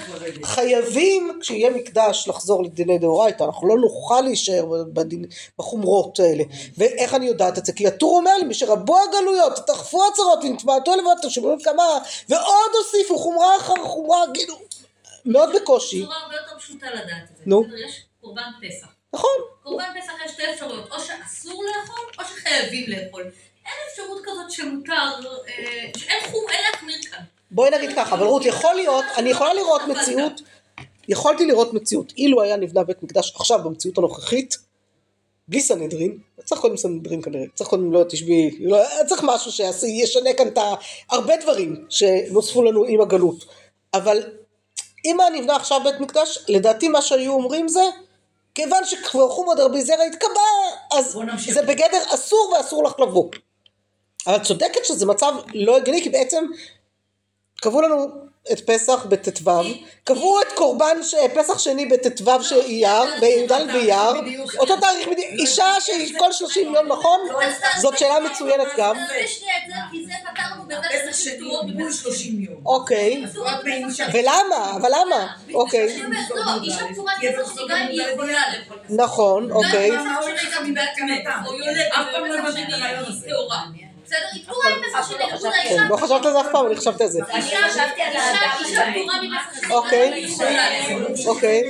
חייבים 0.44 1.40
כשיהיה 1.42 1.70
מקדש 1.70 2.28
לחזור 2.28 2.64
לדיני 2.64 2.98
דאורייתא, 2.98 3.44
אנחנו 3.44 3.68
לא 3.68 3.78
נוכל 3.78 4.22
להישאר 4.22 4.66
בדין, 4.94 5.26
בחומרות 5.60 6.20
האלה. 6.20 6.44
ואיך 6.78 7.14
אני 7.14 7.26
יודעת 7.26 7.58
את 7.58 7.66
זה? 7.66 7.74
כי 7.74 7.88
הטור 7.88 8.18
אומר 8.18 8.38
לי, 8.38 8.46
משרבו 8.46 8.98
הגלויות, 9.00 9.60
תאכפו 9.68 10.08
הצרות 10.12 10.40
ונתמעטו 10.44 10.96
לבד, 10.96 11.28
תשמעו 11.28 11.56
כמה, 11.64 11.84
ועוד 12.30 12.72
הוסיפו 12.78 13.18
חומרה 13.18 13.58
אחר 13.58 13.84
חומרה, 13.84 14.24
כאילו, 14.34 14.56
מאוד 15.26 15.50
בקושי. 15.56 16.02
בצורה 16.02 16.18
הרבה 16.24 16.36
יותר 16.36 16.60
פשוטה 16.60 16.88
לדעת 16.90 17.32
את 17.32 17.38
זה. 17.38 17.44
נו. 17.46 17.64
יש 17.86 18.04
קורבן 18.22 18.52
פסח. 18.62 18.88
נכון, 19.14 19.38
קורבן 19.64 19.86
פסח 20.02 20.14
יש 20.26 20.32
שתי 20.32 20.44
אפשרויות, 20.54 20.92
או 20.92 21.00
שאסור 21.00 21.64
לאכול, 21.64 22.06
או 22.20 22.24
שחייבים 22.24 22.86
לאכול. 22.88 23.24
אין 23.66 23.74
אפשרות 23.92 24.22
כזאת 24.24 24.52
שמותר, 24.52 25.30
אה, 25.48 25.92
שאין 25.98 26.32
חום, 26.32 26.46
אין 26.50 26.62
להחמיר 26.72 26.98
כאן. 27.12 27.24
בואי 27.54 27.70
נגיד 27.70 27.96
ככה, 27.96 28.16
אבל 28.16 28.26
רות, 28.26 28.46
יכול 28.46 28.76
להיות, 28.76 29.06
אני 29.18 29.30
יכולה 29.30 29.54
לראות 29.54 29.82
מציאות, 29.88 30.42
יכולתי 31.08 31.46
לראות 31.46 31.74
מציאות, 31.74 32.14
אילו 32.18 32.42
היה 32.42 32.58
נבנה 32.58 32.84
בית 32.84 33.04
מקדש 33.04 33.34
עכשיו 33.36 33.60
במציאות 33.64 33.98
הנוכחית, 33.98 34.58
בלי 35.48 35.62
סנהדרין, 35.62 36.18
צריך 36.44 36.62
קודם 36.62 36.78
סנהדרין 36.78 37.22
כנראה, 37.22 37.44
צריך 37.54 37.70
קודם 37.70 37.94
לא 37.94 38.04
תשבי, 38.10 38.58
לא, 38.60 38.78
צריך 39.08 39.22
משהו 39.24 39.52
שישנה 39.52 40.34
כאן 40.34 40.48
את. 40.48 40.58
הרבה 41.12 41.34
דברים 41.38 41.86
שנוספו 41.90 42.64
לנו 42.64 42.86
עם 42.86 43.02
הגלות, 43.02 43.46
אבל 43.94 44.24
אם 45.06 45.20
היה 45.20 45.30
נבנה 45.30 45.56
עכשיו 45.56 45.82
בית 45.84 46.00
מקדש, 46.00 46.46
לדעתי 46.48 46.88
מה 46.88 47.02
שהיו 47.02 47.34
אומרים 47.34 47.68
זה, 47.68 47.84
כיוון 48.56 48.86
שכבר 48.86 49.30
חומר 49.30 49.54
דרבי 49.54 49.82
זרע 49.82 50.04
התקבע, 50.04 50.42
אז. 50.94 51.20
זה 51.54 51.62
בגדר 51.62 52.02
אסור 52.14 52.54
ואסור 52.58 52.84
לך 52.84 53.00
לבוא. 53.00 53.30
אבל 54.28 54.40
צודקת 54.40 54.86
שזה 54.86 55.06
מצב 55.06 55.34
לא 55.54 55.78
הגיוני, 55.78 56.04
כי 56.04 56.10
בעצם 56.10 56.46
קבעו 57.64 57.82
לנו 57.82 58.08
את 58.52 58.60
פסח 58.70 59.06
בט"ו, 59.10 59.52
קבעו 60.04 60.42
את 60.42 60.52
קורבן 60.56 60.98
ש- 61.04 61.16
פסח 61.36 61.58
שני 61.60 61.86
בט"ו 61.86 62.44
של 62.44 62.60
אייר, 62.60 63.04
בי"ד 63.20 63.52
באייר, 63.74 64.14
אותו 64.60 64.78
תאריך 64.78 65.08
בדיוק, 65.08 65.28
אישה 65.40 65.66
שהיא 65.80 66.20
כל 66.20 66.32
30 66.32 66.76
יום 66.76 66.88
נכון? 66.88 67.20
זאת 67.82 67.98
שאלה 67.98 68.20
מצוינת 68.20 68.68
גם, 68.78 68.96
תעשה 68.96 69.28
שנייה 69.28 69.54
את 69.58 69.68
זה, 69.68 69.74
כי 69.92 70.06
זה 70.06 70.14
פתרנו 70.24 70.64
בזה 70.68 70.78
פסח 70.90 71.18
שזה 71.18 71.30
שני 71.30 71.38
פתרונות 71.38 71.66
בול 71.78 71.88
בפסח. 71.88 72.02
30 72.02 72.40
יום. 72.40 72.56
אוקיי. 72.66 73.24
ולמה? 74.14 74.72
אבל 74.76 74.90
למה? 74.90 75.28
אוקיי, 75.54 75.98
לא. 75.98 76.10
נכון, 78.90 79.52
אוקיי, 79.52 79.92
לא. 84.04 84.18
בסדר? 84.18 84.28
היא 84.34 84.44
פטורה 84.44 84.66
מפסח 84.80 85.10
שני. 85.10 85.90
לא 85.90 85.98
חשבת 85.98 86.26
על 86.26 86.32
זה 86.34 86.42
אף 86.42 86.46
פעם, 86.52 86.68
אני 86.68 86.76
חשבתי 86.76 87.04
על 87.04 87.10
זה, 87.10 87.20
אישה 87.36 87.58
חשבתי 87.70 88.02
על 88.02 88.16
האדם 88.18 88.66
אישה 88.66 88.82
פטורה 88.94 89.16
מפסח 89.22 89.60
שני. 89.66 89.74
אוקיי. 89.74 90.26
אוקיי, 91.28 91.64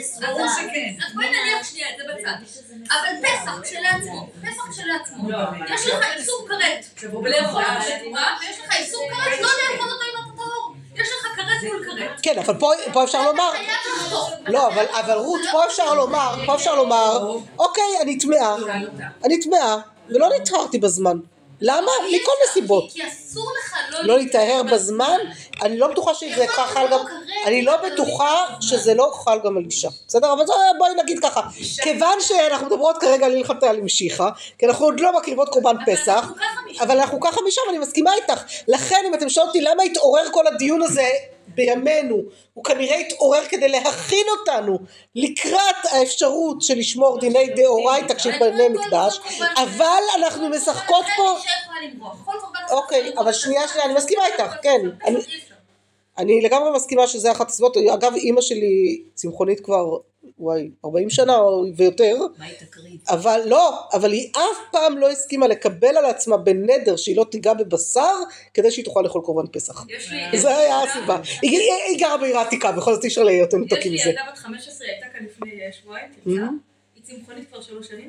אז 1.07 1.13
בואי 1.15 1.27
נניח 1.29 1.67
שנייה 1.69 1.87
את 1.89 1.95
זה 1.97 2.03
בצד. 2.13 2.63
אבל 2.91 3.27
פסח 3.27 3.61
כשלעצמו, 3.63 4.27
פסח 4.41 4.69
כשלעצמו, 4.71 5.29
יש 5.73 5.87
לך 5.87 6.05
איסור 6.17 6.47
כרת 6.47 6.85
לאכול 7.23 7.63
אותו 7.63 7.81
בתמורה, 7.95 8.37
ויש 8.41 8.59
לך 8.59 8.79
איסור 8.79 9.01
כרת 9.09 9.41
לא 9.41 9.47
לאכול 9.47 9.89
אותו 9.91 10.03
אם 10.03 10.23
אתה 10.23 10.37
טהור. 10.37 10.73
יש 10.95 11.07
לך 11.19 11.35
כרת 11.35 11.63
מול 11.73 11.85
כרת. 11.85 12.19
כן, 12.23 12.39
אבל 12.39 12.53
פה- 12.59 12.71
פה 12.93 13.03
אפשר 13.03 13.25
לומר, 13.31 13.49
אתה 13.49 13.57
חייב 13.57 13.97
לחתוך. 14.05 14.31
לא, 14.47 14.67
אבל, 14.67 14.85
אבל 14.91 15.13
רות, 15.13 15.41
פה 15.51 15.65
אפשר 15.65 15.93
לומר, 15.93 16.35
פה 16.45 16.55
אפשר 16.55 16.75
לומר, 16.75 17.37
אוקיי, 17.59 17.83
אני 18.01 18.17
טמאה, 18.17 18.55
אני 19.25 19.39
טמאה, 19.41 19.75
ולא 20.09 20.29
נטהרתי 20.41 20.77
בזמן. 20.77 21.17
למה? 21.63 21.91
מכל 22.11 22.31
נסיבות. 22.49 22.91
כי 22.91 23.07
אסור 23.07 23.51
לך 23.59 23.77
לא 24.03 24.17
להיטהר 24.17 24.63
בזמן, 24.63 25.17
אני 25.61 25.77
לא 25.77 25.87
בטוחה 25.87 26.13
שזה 26.13 26.47
כך 26.47 26.73
חל 26.73 26.87
גם, 26.91 26.99
אני 27.45 27.61
לא 27.61 27.77
בטוחה 27.77 28.45
שזה 28.61 28.93
לא 28.93 29.11
חל 29.13 29.39
גם 29.43 29.57
על 29.57 29.63
אישה, 29.65 29.89
בסדר? 30.07 30.33
אבל 30.33 30.43
בואי 30.77 30.91
נגיד 31.03 31.19
ככה, 31.19 31.41
כיוון 31.83 32.17
שאנחנו 32.19 32.67
מדברות 32.67 32.97
כרגע 32.97 33.25
על 33.25 33.31
הלכת 33.31 33.63
על 33.63 33.81
משיחה, 33.81 34.29
כי 34.57 34.65
אנחנו 34.65 34.85
עוד 34.85 34.99
לא 34.99 35.17
מקריבות 35.17 35.49
קורבן 35.49 35.75
פסח, 35.85 36.31
ככה. 36.35 36.83
אבל 36.83 36.99
אנחנו 36.99 37.19
ככה 37.19 37.41
משם, 37.47 37.61
אני 37.69 37.77
מסכימה 37.77 38.11
איתך, 38.13 38.43
לכן 38.67 39.03
אם 39.07 39.13
אתם 39.13 39.29
שואלים 39.29 39.47
אותי 39.47 39.61
למה 39.61 39.83
התעורר 39.83 40.23
כל 40.31 40.47
הדיון 40.47 40.81
הזה 40.81 41.09
בימינו, 41.55 42.21
הוא 42.53 42.63
כנראה 42.63 42.99
התעורר 42.99 43.45
כדי 43.49 43.67
להכין 43.67 44.25
אותנו 44.39 44.79
לקראת 45.15 45.85
האפשרות 45.91 46.61
של 46.61 46.77
לשמור 46.77 47.19
דיני 47.19 47.47
דאורייתא 47.55 48.13
כשיבנה 48.13 48.69
מקדש, 48.69 49.19
אבל 49.57 50.03
אנחנו 50.17 50.49
משחקות 50.49 51.05
פה 51.17 51.37
אוקיי, 52.71 53.13
אבל 53.17 53.33
שנייה, 53.33 53.67
שנייה, 53.67 53.85
אני 53.85 53.93
מסכימה 53.93 54.25
איתך, 54.25 54.53
כן. 54.61 54.81
אני 56.17 56.41
לגמרי 56.41 56.71
מסכימה 56.71 57.07
שזה 57.07 57.31
אחת 57.31 57.49
הסיבות, 57.49 57.77
אגב 57.93 58.13
אימא 58.13 58.41
שלי 58.41 59.03
צמחונית 59.13 59.59
כבר, 59.59 59.97
וואי, 60.39 60.71
40 60.85 61.09
שנה 61.09 61.35
או- 61.35 61.65
ויותר, 61.77 62.15
מה 62.37 62.45
היא 62.45 62.53
תקריב? 62.59 63.01
אבל 63.09 63.41
לא, 63.45 63.79
אבל 63.93 64.11
היא 64.11 64.29
אף 64.31 64.57
פעם 64.71 64.97
לא 64.97 65.09
הסכימה 65.09 65.47
לקבל 65.47 65.97
על 65.97 66.05
עצמה 66.05 66.37
בנדר 66.37 66.95
שהיא 66.95 67.17
לא 67.17 67.25
תיגע 67.31 67.53
בבשר, 67.53 68.13
כדי 68.53 68.71
שהיא 68.71 68.85
תוכל 68.85 69.01
לאכול 69.01 69.21
קורבן 69.21 69.47
פסח. 69.51 69.85
יש 69.89 70.11
לי... 70.11 70.39
זה 70.39 70.57
היה 70.57 70.81
הסיבה. 70.83 71.19
היא, 71.41 71.59
גרה 71.99 72.17
בעיר 72.17 72.37
העתיקה, 72.37 72.71
בכל 72.71 72.93
זאת 72.93 73.03
אי 73.03 73.09
אפשר 73.09 73.23
להיות 73.23 73.49
יש 73.49 73.53
מנותקים 73.53 73.91
לי 73.91 73.97
מזה. 73.97 74.09
ילדה 74.09 74.21
בת 74.31 74.37
15, 74.37 74.87
היא 74.87 74.93
הייתה 74.95 75.07
כאן 75.17 75.25
לפני 75.25 75.61
אה, 75.65 75.71
שבועיים, 75.71 76.11
Mhm. 76.25 76.29
היא 76.95 77.03
צמחונית 77.03 77.47
כבר 77.49 77.61
שלוש 77.61 77.87
שנים. 77.87 78.07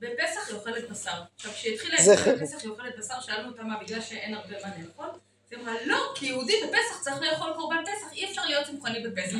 בפסח 0.00 0.48
היא 0.48 0.56
אוכלת 0.56 0.90
בשר. 0.90 1.10
עכשיו, 1.36 1.52
כשהתחילה. 1.52 1.96
את 1.96 2.40
בפסח 2.42 2.62
היא 2.62 2.70
אוכלת 2.70 2.92
בשר, 2.98 3.14
שאלנו 3.20 3.48
אותה 3.48 3.62
מה, 3.62 3.74
בגלל 3.84 4.00
שאין 4.00 4.34
הרבה 4.34 4.54
מה 4.62 4.68
לאכול? 4.86 5.06
היא 5.50 5.58
אמרה, 5.62 5.74
לא, 5.84 5.96
כי 6.14 6.26
יהודי 6.26 6.52
בפסח 6.62 7.00
צריך 7.00 7.16
לאכול 7.22 7.52
קורבן 7.56 7.76
פסח, 7.82 8.12
אי 8.12 8.24
אפשר 8.24 8.42
להיות 8.46 8.66
צמחוני 8.66 9.00
בפסח. 9.00 9.36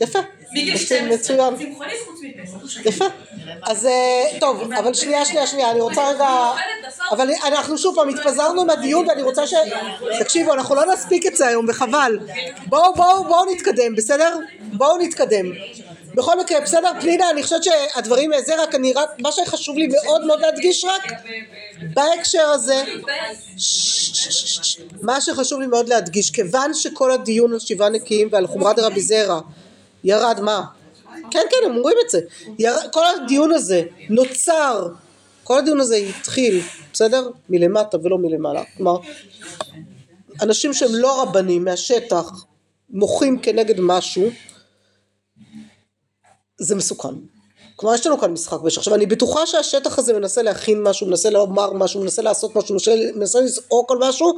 יפה, 0.00 0.18
מגיל 0.52 0.74
מצוין, 0.74 1.18
12. 1.18 1.50
מצוין. 1.50 1.56
צמחונית 1.56 1.96
חוץ 2.06 2.20
מפסח. 2.22 2.86
יפה. 2.86 3.04
אז 3.62 3.86
אה, 3.86 4.38
טוב, 4.40 4.72
אבל 4.72 4.94
שנייה, 4.94 5.24
שנייה, 5.24 5.46
שנייה, 5.46 5.70
אני 5.70 5.80
רוצה 5.80 6.10
רגע... 6.10 6.52
אבל 7.10 7.30
אנחנו 7.46 7.78
שוב 7.78 7.94
פעם 7.96 8.08
התפזרנו 8.08 8.60
עם 8.60 8.70
הדיון 8.70 9.08
ואני 9.08 9.22
רוצה 9.22 9.46
ש... 9.46 9.54
תקשיבו, 10.20 10.52
אנחנו 10.52 10.74
לא 10.74 10.92
נספיק 10.92 11.26
את 11.26 11.36
זה 11.36 11.46
היום 11.46 11.66
וחבל. 11.68 12.18
בואו, 12.66 12.94
בואו, 12.94 13.24
בואו 13.24 13.52
נתקדם, 13.52 13.94
בסדר? 13.94 14.38
בואו 14.60 14.98
נתקדם. 14.98 15.46
בכל 16.16 16.40
מקרה, 16.40 16.60
בסדר, 16.60 16.90
פנינה, 17.00 17.30
אני 17.30 17.42
חושבת 17.42 17.64
שהדברים, 17.64 18.30
זה 18.46 18.62
רק, 18.62 18.74
אני 18.74 18.92
רק, 18.92 19.08
מה 19.18 19.32
שחשוב 19.32 19.78
לי 19.78 19.86
מאוד 19.86 20.24
מאוד 20.24 20.40
להדגיש 20.40 20.84
רק, 20.84 21.12
בהקשר 21.94 22.46
הזה, 22.46 22.84
מה 25.02 25.20
שחשוב 25.20 25.60
לי 25.60 25.66
מאוד 25.66 25.88
להדגיש, 25.88 26.30
כיוון 26.30 26.74
שכל 26.74 27.12
הדיון 27.12 27.52
על 27.52 27.58
שבעה 27.58 27.88
נקיים 27.88 28.28
ועל 28.32 28.46
חומרת 28.46 28.78
רבי 28.78 29.00
זרע 29.00 29.40
ירד, 30.04 30.40
מה? 30.40 30.62
כן, 31.30 31.40
כן, 31.50 31.56
הם 31.66 31.76
אומרים 31.76 31.96
את 32.04 32.10
זה. 32.10 32.20
כל 32.92 33.04
הדיון 33.06 33.52
הזה 33.52 33.82
נוצר, 34.10 34.88
כל 35.44 35.58
הדיון 35.58 35.80
הזה 35.80 35.96
התחיל, 35.96 36.60
בסדר? 36.92 37.30
מלמטה 37.48 37.98
ולא 38.02 38.18
מלמעלה. 38.18 38.62
כלומר, 38.76 38.96
אנשים 40.42 40.74
שהם 40.74 40.94
לא 40.94 41.22
רבנים 41.22 41.64
מהשטח 41.64 42.44
מוחים 42.90 43.38
כנגד 43.38 43.80
משהו, 43.80 44.30
זה 46.58 46.74
מסוכן. 46.74 47.14
כלומר 47.76 47.94
יש 47.94 48.06
לנו 48.06 48.18
כאן 48.18 48.32
משחק 48.32 48.60
בשטח. 48.60 48.78
עכשיו 48.78 48.94
אני 48.94 49.06
בטוחה 49.06 49.46
שהשטח 49.46 49.98
הזה 49.98 50.12
מנסה 50.12 50.42
להכין 50.42 50.82
משהו, 50.82 51.06
מנסה 51.06 51.30
לומר 51.30 51.72
משהו, 51.72 52.00
מנסה 52.00 52.22
לעשות 52.22 52.56
משהו, 52.56 52.74
מנסה, 52.74 52.94
מנסה 53.14 53.40
לזעוק 53.40 53.90
על 53.92 53.98
משהו, 54.00 54.36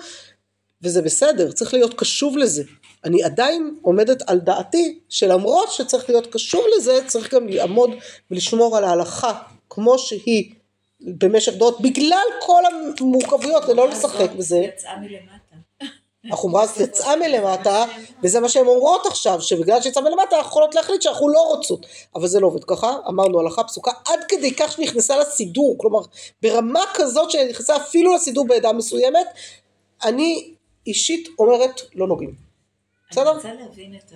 וזה 0.82 1.02
בסדר, 1.02 1.52
צריך 1.52 1.74
להיות 1.74 1.94
קשוב 1.94 2.38
לזה. 2.38 2.62
אני 3.04 3.22
עדיין 3.22 3.74
עומדת 3.82 4.22
על 4.30 4.38
דעתי 4.38 4.98
שלמרות 5.08 5.72
שצריך 5.72 6.10
להיות 6.10 6.26
קשוב 6.26 6.64
לזה, 6.76 7.00
צריך 7.06 7.34
גם 7.34 7.48
לעמוד 7.48 7.90
ולשמור 8.30 8.76
על 8.76 8.84
ההלכה 8.84 9.32
כמו 9.70 9.98
שהיא 9.98 10.52
במשך 11.00 11.52
דורות, 11.52 11.80
בגלל 11.80 12.26
כל 12.46 12.62
המורכבויות 13.00 13.64
ולא 13.68 13.88
לשחק 13.88 14.30
בזה. 14.30 14.56
יצאה 14.56 14.96
מלמטה. 14.96 15.47
החומרה 16.32 16.62
הזאת 16.62 16.76
יצאה 16.80 17.16
מלמטה, 17.16 17.84
וזה 18.22 18.40
מה 18.40 18.48
שהן 18.48 18.66
אומרות 18.66 19.06
עכשיו, 19.06 19.40
שבגלל 19.40 19.82
שיצאה 19.82 20.02
מלמטה 20.02 20.36
אנחנו 20.36 20.50
יכולות 20.50 20.74
להחליט 20.74 21.02
שאנחנו 21.02 21.28
לא 21.28 21.40
רוצות. 21.40 21.86
אבל 22.14 22.26
זה 22.26 22.40
לא 22.40 22.46
עובד 22.46 22.64
ככה, 22.64 22.96
אמרנו 23.08 23.40
הלכה 23.40 23.64
פסוקה, 23.64 23.90
עד 24.08 24.20
כדי 24.28 24.54
כך 24.54 24.72
שנכנסה 24.72 25.16
לסידור, 25.16 25.76
כלומר, 25.78 26.00
ברמה 26.42 26.82
כזאת 26.94 27.30
שנכנסה 27.30 27.76
אפילו 27.76 28.14
לסידור 28.14 28.46
בעדה 28.46 28.72
מסוימת, 28.72 29.26
אני 30.04 30.54
אישית 30.86 31.28
אומרת 31.38 31.80
לא 31.94 32.08
נוגעים. 32.08 32.47
בסדר? 33.10 33.30
אני 33.30 33.36
רוצה 33.36 33.52
להבין 33.52 33.94
את, 33.94 34.12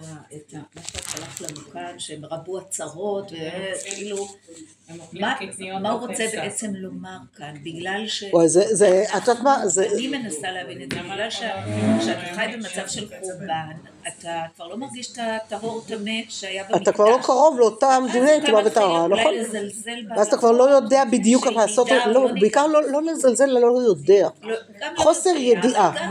מה 0.53 0.83
שאת 0.83 1.03
שלחת 1.09 1.41
לנו 1.41 1.71
כאן, 1.73 1.99
שהם 1.99 2.25
רבו 2.25 2.59
הצהרות, 2.59 3.33
וכאילו, 3.33 4.29
מה, 5.13 5.35
מה 5.81 5.91
הוא 5.91 6.01
רוצה 6.01 6.25
בעצם 6.33 6.75
לומר 6.75 7.19
כאן? 7.37 7.55
בגלל 7.63 8.05
ש... 8.07 8.25
וואי, 8.33 8.49
זה, 8.49 9.05
את 9.17 9.29
יודעת 9.29 9.43
מה, 9.43 9.69
זה, 9.69 9.87
אני 9.95 10.09
מנסה 10.09 10.51
להבין 10.51 10.83
את 10.83 10.91
זה, 10.93 10.99
בגלל 11.03 11.31
שכשאתה 11.31 12.35
חי 12.35 12.47
במצב 12.53 12.89
של 12.89 13.09
חורבן, 13.21 13.77
אתה 14.09 14.43
כבר 14.57 14.69
לא 14.69 14.77
מרגיש 14.77 15.13
את 15.13 15.19
הטהור 15.23 15.85
טמא 15.87 16.11
שהיה 16.29 16.65
במקדש. 16.65 16.83
אתה 16.83 16.93
כבר 16.93 17.05
לא 17.05 17.19
קרוב 17.23 17.59
לאותה 17.59 17.99
מדיני 18.09 18.47
טומאה 18.47 18.67
וטהרה, 18.67 19.09
נכון? 19.09 19.35
ואז 20.17 20.27
אתה 20.27 20.37
כבר 20.37 20.53
לא 20.53 20.71
יודע 20.71 21.05
בדיוק 21.13 21.45
של 21.45 21.51
לעשות, 21.51 21.91
לא, 21.91 22.07
לא 22.07 22.29
בעיקר 22.41 22.67
לא, 22.67 22.91
לא 22.91 23.03
לזלזל, 23.03 23.47
לא 23.47 23.83
יודע. 23.83 24.29
לא, 24.43 24.57
גם 24.81 24.95
לא 24.95 25.03
חוסר 25.03 25.31
יודע, 25.31 25.61
אבל 25.61 25.69
ידיעה. 25.69 26.11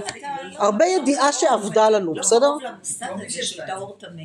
הרבה 0.62 0.86
ידיעה 0.86 1.32
שאבדה 1.34 1.90
לנו, 1.90 2.14
לא 2.14 2.22
בסדר? 2.22 2.40
קרוב 2.40 2.62
למושג 2.64 3.06
הזה 3.28 3.44
של 3.44 3.62
טהור 3.68 3.96
טמא. 4.00 4.24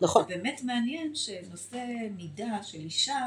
נכון. 0.00 0.22
זה 0.28 0.34
באמת 0.34 0.60
מעניין 0.64 1.14
שנושא 1.14 1.78
מידה 2.16 2.56
של 2.62 2.78
אישה 2.78 3.18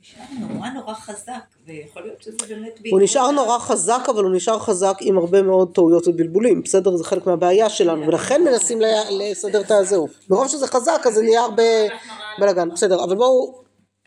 נשאר 0.00 0.22
נורא 0.40 0.68
נורא 0.68 0.94
חזק, 0.94 1.32
ויכול 1.66 2.02
להיות 2.02 2.22
שזה 2.22 2.36
באמת... 2.48 2.78
הוא 2.90 3.00
נשאר 3.02 3.30
נורא 3.30 3.58
חזק, 3.58 4.06
אבל 4.08 4.24
הוא 4.24 4.32
נשאר 4.34 4.58
חזק 4.58 4.96
עם 5.00 5.18
הרבה 5.18 5.42
מאוד 5.42 5.74
טעויות 5.74 6.08
ובלבולים, 6.08 6.62
בסדר? 6.62 6.96
זה 6.96 7.04
חלק 7.04 7.26
מהבעיה 7.26 7.68
שלנו, 7.70 8.06
ולכן 8.06 8.42
מנסים 8.44 8.80
ל- 8.80 8.86
לסדר 9.10 9.60
את 9.60 9.70
הזהו. 9.70 10.08
מרוב 10.30 10.48
שזה 10.48 10.66
חזק, 10.66 11.02
אז 11.06 11.14
זה 11.14 11.22
נהיה 11.22 11.40
הרבה 11.40 11.62
בלאגן, 12.38 12.70
בסדר, 12.70 13.04
אבל 13.04 13.16
בואו 13.16 13.63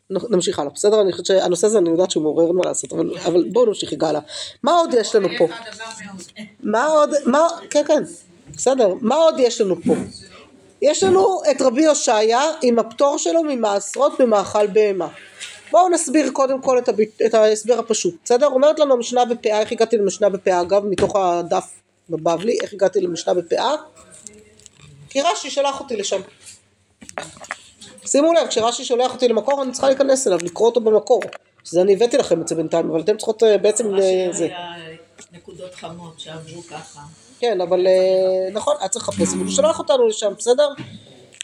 נמשיך 0.09 0.59
הלאה, 0.59 0.71
בסדר? 0.75 1.01
אני 1.01 1.11
חושבת 1.11 1.25
שהנושא 1.25 1.67
הזה, 1.67 1.77
אני 1.77 1.89
יודעת 1.89 2.11
שהוא 2.11 2.23
מעורר 2.23 2.51
מה 2.51 2.61
לעשות, 2.65 2.93
אבל, 2.93 3.17
אבל 3.25 3.43
בואו 3.51 3.65
נמשיך 3.65 3.93
הלאה. 4.01 4.21
מה 4.63 4.71
עוד 4.71 4.93
יש 4.93 5.15
לנו 5.15 5.27
פה? 5.37 5.47
מה 6.63 6.85
עוד, 6.85 7.09
מה, 7.25 7.47
כן, 7.69 7.83
כן, 7.87 8.03
בסדר, 8.55 8.93
מה 9.01 9.15
עוד 9.15 9.39
יש 9.39 9.61
לנו 9.61 9.75
פה? 9.81 9.93
יש 10.81 11.03
לנו 11.03 11.41
את 11.51 11.61
רבי 11.61 11.85
הושעיה 11.85 12.41
עם 12.61 12.79
הפטור 12.79 13.17
שלו 13.17 13.43
ממעשרות 13.43 14.13
במאכל 14.19 14.67
בהמה. 14.67 15.07
בואו 15.71 15.89
נסביר 15.89 16.31
קודם 16.31 16.61
כל 16.61 16.77
את, 16.77 16.89
הביט, 16.89 17.21
את 17.25 17.33
ההסבר 17.33 17.79
הפשוט, 17.79 18.15
בסדר? 18.23 18.47
אומרת 18.47 18.79
לנו 18.79 18.93
המשנה 18.93 19.25
בפאה, 19.25 19.59
איך 19.59 19.71
הגעתי 19.71 19.97
למשנה 19.97 20.29
בפאה? 20.29 20.61
אגב, 20.61 20.85
מתוך 20.85 21.15
הדף 21.15 21.65
בבבלי, 22.09 22.57
איך 22.61 22.73
הגעתי 22.73 23.01
למשנה 23.01 23.33
בפאה? 23.33 23.75
כי 25.09 25.21
רש"י 25.21 25.49
שלח 25.49 25.79
אותי 25.79 25.95
לשם. 25.95 26.21
שימו 28.07 28.33
לב, 28.33 28.47
כשרש"י 28.47 28.85
שולח 28.85 29.13
אותי 29.13 29.27
למקור, 29.27 29.63
אני 29.63 29.71
צריכה 29.71 29.87
להיכנס 29.87 30.27
אליו, 30.27 30.39
לקרוא 30.43 30.67
אותו 30.67 30.81
במקור. 30.81 31.21
שזה 31.63 31.81
אני 31.81 31.93
הבאתי 31.93 32.17
לכם 32.17 32.41
את 32.41 32.47
זה 32.47 32.55
בינתיים, 32.55 32.89
אבל 32.89 33.01
אתם 33.01 33.17
צריכות 33.17 33.43
אה, 33.43 33.57
בעצם... 33.57 33.95
אה, 33.95 34.27
זה. 34.31 34.45
היה 34.45 34.75
נקודות 35.31 35.75
חמות 35.75 36.19
שעברו 36.19 36.63
ככה. 36.63 37.01
כן, 37.39 37.61
אבל 37.61 37.87
אה, 37.87 38.49
נכון, 38.51 38.75
היה 38.79 38.89
צריך 38.89 39.09
לחפש, 39.09 39.33
אבל 39.33 39.43
הוא 39.43 39.51
שלח 39.51 39.79
אותנו 39.79 40.07
לשם, 40.07 40.33
בסדר? 40.37 40.69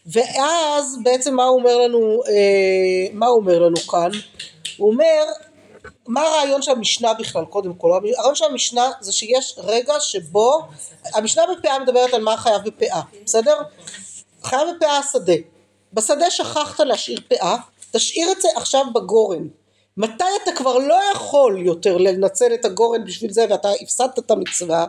ואז 0.06 0.98
בעצם 1.04 1.36
מה 1.36 1.44
הוא 1.44 1.60
אומר 1.60 1.78
לנו, 1.78 2.22
אה, 2.28 3.14
מה 3.14 3.26
הוא 3.26 3.40
אומר 3.40 3.60
לנו 3.60 3.78
כאן? 3.78 4.10
הוא 4.78 4.92
אומר, 4.92 5.24
מה 6.08 6.22
הרעיון 6.22 6.62
של 6.62 6.72
המשנה 6.72 7.14
בכלל, 7.14 7.46
קודם 7.46 7.74
כל? 7.74 7.92
הרעיון 7.92 8.36
של 8.36 8.46
המשנה 8.46 8.92
זה 9.02 9.12
שיש 9.12 9.56
רגע 9.58 9.94
שבו, 10.00 10.62
המשנה 11.14 11.44
בפאה 11.58 11.80
מדברת 11.80 12.14
על 12.14 12.22
מה 12.22 12.38
חייב 12.38 12.62
בפאה, 12.66 13.02
בסדר? 13.26 13.58
חייב 14.44 14.68
בפאה 14.78 14.98
השדה. 14.98 15.53
בשדה 15.94 16.32
שכחת 16.32 16.80
להשאיר 16.80 17.20
פאה, 17.30 17.56
תשאיר 17.92 18.32
את 18.32 18.42
זה 18.42 18.48
עכשיו 18.56 18.86
בגורן. 18.96 19.48
מתי 19.98 20.24
אתה 20.44 20.52
כבר 20.56 20.78
לא 20.78 21.00
יכול 21.16 21.62
יותר 21.66 21.98
לנצל 21.98 22.54
את 22.54 22.66
הגורן 22.66 23.06
בשביל 23.06 23.32
זה 23.32 23.46
ואתה 23.50 23.70
הפסדת 23.82 24.20
את 24.20 24.32
המצווה, 24.32 24.86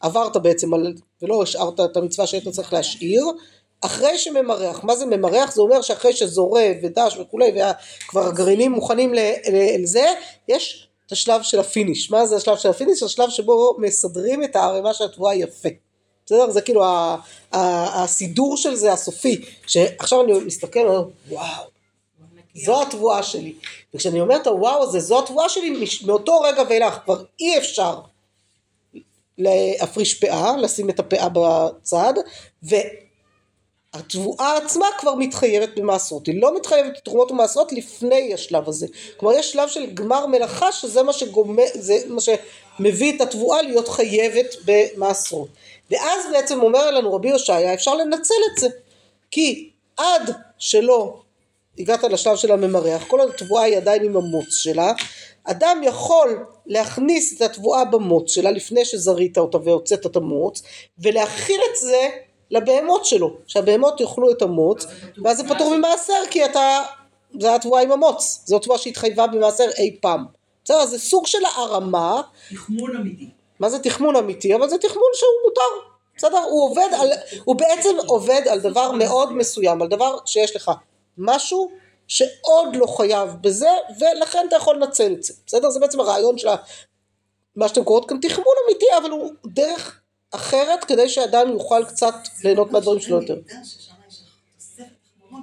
עברת 0.00 0.36
בעצם 0.36 0.74
על, 0.74 0.94
ולא 1.22 1.42
השארת 1.42 1.80
את 1.80 1.96
המצווה 1.96 2.26
שהיית 2.26 2.48
צריך 2.48 2.72
להשאיר, 2.72 3.24
אחרי 3.80 4.18
שממרח, 4.18 4.84
מה 4.84 4.96
זה 4.96 5.06
ממרח? 5.06 5.54
זה 5.54 5.60
אומר 5.60 5.82
שאחרי 5.82 6.12
שזורה 6.12 6.64
ודש 6.82 7.16
וכולי, 7.16 7.52
וכבר 8.06 8.26
הגרעינים 8.26 8.72
מוכנים 8.72 9.12
לזה, 9.82 10.06
יש 10.48 10.88
את 11.06 11.12
השלב 11.12 11.42
של 11.42 11.60
ה 11.60 11.66
finish. 11.66 12.10
מה 12.10 12.26
זה 12.26 12.36
השלב 12.36 12.56
של 12.56 12.70
ה 12.70 12.74
finish? 12.74 13.02
השלב 13.02 13.30
שבו 13.30 13.76
מסדרים 13.78 14.44
את 14.44 14.56
הערימה 14.56 14.94
של 14.94 15.04
התבואה 15.04 15.34
יפה. 15.34 15.68
בסדר? 16.26 16.50
זה 16.50 16.60
כאילו 16.60 16.84
הסידור 17.52 18.56
של 18.56 18.74
זה 18.74 18.92
הסופי, 18.92 19.44
שעכשיו 19.66 20.20
אני 20.20 20.32
מסתכל, 20.32 20.80
אני 20.80 20.88
אומר, 20.88 21.08
וואו, 21.28 21.64
זו 22.54 22.82
התבואה 22.82 23.22
שלי. 23.22 23.54
וכשאני 23.94 24.20
אומרת 24.20 24.46
הוואו 24.46 24.82
הזה, 24.82 25.00
זו 25.00 25.18
התבואה 25.18 25.48
שלי, 25.48 25.86
מאותו 26.06 26.40
רגע 26.40 26.62
ואילך 26.68 26.98
כבר 27.04 27.24
אי 27.40 27.58
אפשר 27.58 28.00
להפריש 29.38 30.14
פאה, 30.14 30.56
לשים 30.56 30.90
את 30.90 31.00
הפאה 31.00 31.28
בצד, 31.28 32.14
והתבואה 33.94 34.56
עצמה 34.56 34.86
כבר 34.98 35.14
מתחייבת 35.14 35.70
במעשרות, 35.76 36.26
היא 36.26 36.42
לא 36.42 36.56
מתחייבת 36.56 36.92
בתרומות 36.96 37.30
ומעשרות 37.30 37.72
לפני 37.72 38.34
השלב 38.34 38.68
הזה. 38.68 38.86
כלומר 39.16 39.34
יש 39.38 39.52
שלב 39.52 39.68
של 39.68 39.94
גמר 39.94 40.26
מלאכה 40.26 40.72
שזה 40.72 41.02
מה, 41.02 41.12
שגומר, 41.12 41.64
זה 41.74 41.98
מה 42.08 42.20
שמביא 42.20 43.16
את 43.16 43.20
התבואה 43.20 43.62
להיות 43.62 43.88
חייבת 43.88 44.54
במעשרות. 44.64 45.48
ואז 45.90 46.24
בעצם 46.32 46.62
אומר 46.62 46.90
לנו 46.90 47.14
רבי 47.14 47.30
הושעיה 47.30 47.74
אפשר 47.74 47.94
לנצל 47.94 48.34
את 48.52 48.58
זה, 48.60 48.68
כי 49.30 49.70
עד 49.96 50.30
שלא 50.58 51.20
הגעת 51.78 52.04
לשלב 52.04 52.36
של 52.36 52.52
הממרח, 52.52 53.04
כל 53.08 53.20
התבואה 53.20 53.62
היא 53.62 53.76
עדיין 53.76 54.04
עם 54.04 54.16
המוץ 54.16 54.54
שלה, 54.54 54.92
אדם 55.44 55.80
יכול 55.84 56.46
להכניס 56.66 57.36
את 57.36 57.42
התבואה 57.42 57.84
במוץ 57.84 58.30
שלה 58.30 58.50
לפני 58.50 58.84
שזרית 58.84 59.38
אותה 59.38 59.58
והוצאת 59.64 60.06
את 60.06 60.16
המוץ, 60.16 60.62
ולהכיל 60.98 61.60
את 61.70 61.76
זה 61.80 62.08
לבהמות 62.50 63.04
שלו, 63.04 63.36
שהבהמות 63.46 64.00
יאכלו 64.00 64.30
את 64.30 64.42
המוץ, 64.42 64.86
ואז 65.24 65.36
זה 65.36 65.48
פטור 65.48 65.76
ממעשר 65.76 66.22
כי 66.30 66.44
אתה, 66.44 66.82
זה 67.40 67.54
התבואה 67.54 67.82
עם 67.82 67.92
המוץ, 67.92 68.42
זו 68.46 68.58
תבואה 68.58 68.78
שהתחייבה 68.78 69.26
במעשר 69.26 69.68
אי 69.78 69.96
פעם. 70.00 70.24
בסדר, 70.64 70.86
זה 70.86 70.98
סוג 70.98 71.26
של 71.26 71.44
הערמה, 71.44 72.20
תחמון 72.50 72.96
אמיתי. 72.96 73.28
מה 73.64 73.70
זה 73.70 73.78
תחמון 73.78 74.16
אמיתי? 74.16 74.54
אבל 74.54 74.68
זה 74.68 74.78
תחמון 74.78 75.10
שהוא 75.14 75.30
מותר. 75.44 75.88
בסדר? 76.16 76.38
הוא 76.38 76.64
עובד 76.70 76.88
על, 77.00 77.12
הוא 77.44 77.56
בעצם 77.56 77.96
עובד 78.06 78.42
על 78.48 78.60
דבר 78.60 78.92
מאוד 78.92 79.32
מסוים, 79.32 79.82
על 79.82 79.88
דבר 79.88 80.16
שיש 80.26 80.56
לך 80.56 80.70
משהו 81.18 81.70
שעוד 82.08 82.76
לא 82.76 82.86
חייב 82.86 83.30
בזה, 83.40 83.68
ולכן 84.00 84.46
אתה 84.48 84.56
יכול 84.56 84.76
לנצל 84.76 85.12
את 85.12 85.22
זה. 85.22 85.34
בסדר? 85.46 85.70
זה 85.70 85.80
בעצם 85.80 86.00
הרעיון 86.00 86.38
של 86.38 86.48
מה 87.56 87.68
שאתם 87.68 87.84
קוראות 87.84 88.08
כאן 88.08 88.20
תחמון 88.20 88.54
אמיתי, 88.66 88.86
אבל 89.02 89.10
הוא 89.10 89.32
דרך 89.46 90.00
אחרת 90.30 90.84
כדי 90.84 91.08
שאדם 91.08 91.50
יוכל 91.52 91.84
קצת 91.84 92.14
ליהנות 92.44 92.72
מהדברים 92.72 93.00
שלו 93.00 93.20
יותר. 93.20 93.36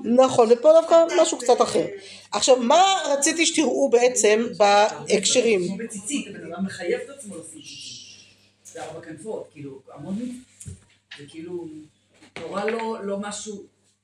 נכון, 0.03 0.47
ופה 0.51 0.73
דווקא 0.73 1.05
משהו 1.21 1.37
קצת 1.37 1.61
אחר. 1.61 1.85
עכשיו, 2.31 2.57
מה 2.57 2.83
רציתי 3.09 3.45
שתראו 3.45 3.89
בעצם 3.89 4.47
בהקשרים? 4.57 5.67
כמו 5.67 5.77
בציצית, 5.77 6.27
הבן 6.27 6.53
אדם 6.53 6.65
מחייב 6.65 6.99
את 7.05 7.09
עצמו 7.09 7.35
ציצית. 7.43 7.90
זה 8.73 8.83
ארבע 8.83 9.01
כנפות, 9.01 9.47
כאילו, 9.51 9.81
המון 9.93 10.15
מצ- 10.21 10.65
זה 11.17 11.23
כאילו, 11.29 11.65
נורא 12.39 12.65
לא, 12.65 12.97
לא 13.05 13.17
משהו, 13.19 13.63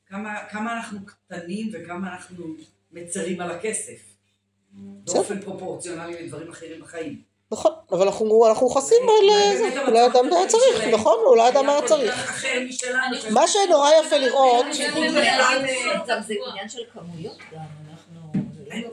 כמה, 0.10 0.36
כמה 0.52 0.74
אנחנו 0.74 1.00
קטנים 1.06 1.70
וכמה 1.74 2.14
אנחנו 2.14 2.46
מצרים 2.92 3.42
על 3.42 3.52
הכסף. 3.52 4.00
באופן 5.04 5.42
פרופורציונלי 5.42 6.24
לדברים 6.24 6.50
אחרים 6.52 6.82
בחיים. 6.82 7.22
נכון, 7.52 7.72
אבל 7.92 8.06
אנחנו 8.08 8.48
אנחנו 8.48 8.70
חסים 8.70 8.98
על 9.02 9.58
זה, 9.58 9.82
אולי 9.88 10.06
אדם 10.06 10.34
היה 10.34 10.48
צריך, 10.48 10.84
נכון? 10.94 11.20
אולי 11.26 11.50
אדם 11.50 11.70
היה 11.70 11.82
צריך. 11.88 12.42
מה 13.32 13.48
שנורא 13.48 13.90
יפה 14.06 14.18
לראות, 14.18 14.66
גם 16.08 16.22
זה 16.28 16.34
עניין 16.52 16.70
של 16.70 16.82
כמויות 16.94 17.38
גם, 17.54 17.60
אנחנו... 17.90 18.32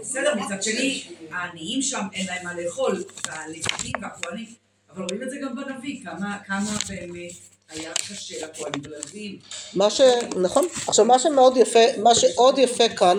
בסדר, 0.01 0.35
מצד 0.35 0.63
שני, 0.63 1.03
העניים 1.31 1.83
שם 1.83 2.03
אין 2.13 2.27
להם 2.27 2.45
מה 2.45 2.55
לאכול, 2.55 3.05
והלוויים 3.27 3.93
והכהנים, 4.03 4.47
אבל 4.95 5.05
רואים 5.11 5.23
את 5.23 5.31
זה 5.31 5.37
גם 5.43 5.57
בנביא, 5.57 6.05
כמה 6.05 6.39
כמה 6.47 6.71
באמת 6.89 7.31
היה 7.69 7.91
קשה 7.95 8.47
לכהנים 8.47 8.83
וללוויים. 8.85 9.39
מה 9.75 9.91
ש... 9.91 10.01
נכון. 10.37 10.65
עכשיו 10.87 11.05
מה 11.05 11.19
שמאוד 11.19 11.57
יפה, 11.57 11.81
מה 11.99 12.15
שעוד 12.15 12.59
יפה 12.59 12.89
כאן. 12.89 13.19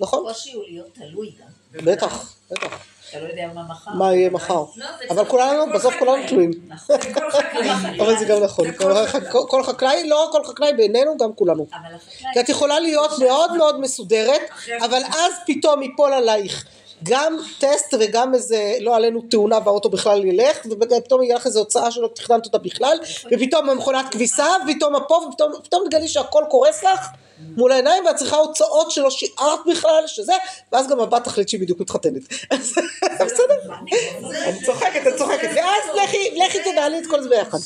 נכון? 0.00 0.24
הקושי 0.26 0.52
הוא 0.52 0.64
להיות 0.68 0.86
תלוי 0.94 1.32
גם. 1.40 1.46
בטח, 1.84 2.34
בטח. 2.50 2.78
אתה 3.10 3.20
לא 3.20 3.28
יודע 3.28 3.48
מה 3.54 3.62
מחר. 3.62 3.90
מה 3.90 4.14
יהיה 4.14 4.30
מחר. 4.30 4.64
לא, 4.76 4.86
אבל 5.10 5.24
כולנו, 5.24 5.72
בסוף 5.74 5.94
כולנו 5.98 6.28
תלויים. 6.28 6.50
נכון. 6.68 6.96
אבל 8.00 8.18
זה 8.18 8.24
גם 8.24 8.42
נכון. 8.42 8.72
כל 8.72 9.06
חק- 9.06 9.30
כל 9.48 9.62
חקלאי, 9.62 10.08
לא 10.08 10.28
כל 10.32 10.44
חקלאי 10.44 10.72
בעינינו, 10.72 11.16
גם 11.18 11.32
כולנו. 11.34 11.66
כי 12.32 12.40
את 12.40 12.48
יכולה 12.48 12.80
להיות 12.80 13.10
מאוד 13.18 13.52
מאוד 13.56 13.80
מסודרת, 13.80 14.40
אבל 14.80 15.02
אז 15.12 15.32
פתאום 15.46 15.82
ייפול 15.82 16.12
עלייך 16.12 16.64
גם 17.02 17.36
טסט 17.58 17.94
וגם 18.00 18.34
איזה 18.34 18.72
לא 18.80 18.96
עלינו 18.96 19.22
תאונה 19.30 19.58
והאוטו 19.64 19.88
בכלל 19.90 20.24
ילך 20.24 20.58
ופתאום 20.70 21.22
יהיה 21.22 21.36
לך 21.36 21.46
איזו 21.46 21.58
הוצאה 21.58 21.90
שלא 21.90 22.08
תכננת 22.14 22.46
אותה 22.46 22.58
בכלל 22.58 22.98
ופתאום 23.32 23.70
המכונת 23.70 24.06
כביסה 24.10 24.46
ופתאום 24.68 24.96
הפה 24.96 25.14
ופתאום 25.14 25.52
פתאום 25.64 25.84
תגלי 25.90 26.08
שהכל 26.08 26.44
קורס 26.48 26.84
לך 26.84 27.06
מול 27.56 27.72
העיניים 27.72 28.06
ואת 28.06 28.16
צריכה 28.16 28.36
הוצאות 28.36 28.90
שלא 28.90 29.10
שיערת 29.10 29.60
בכלל 29.70 30.02
שזה 30.06 30.32
ואז 30.72 30.88
גם 30.88 31.00
הבת 31.00 31.24
תחליט 31.24 31.48
שהיא 31.48 31.60
בדיוק 31.60 31.80
מתחתנת. 31.80 32.22
אז 32.50 32.74
בסדר? 33.20 33.74
אני 34.44 34.64
צוחקת 34.66 35.06
אני 35.06 35.18
צוחקת. 35.18 35.48
ואז 35.56 36.10
לכי 36.46 36.58
תנהלי 36.64 36.98
את 36.98 37.06
כל 37.06 37.22
זה 37.22 37.28
ביחד. 37.28 37.58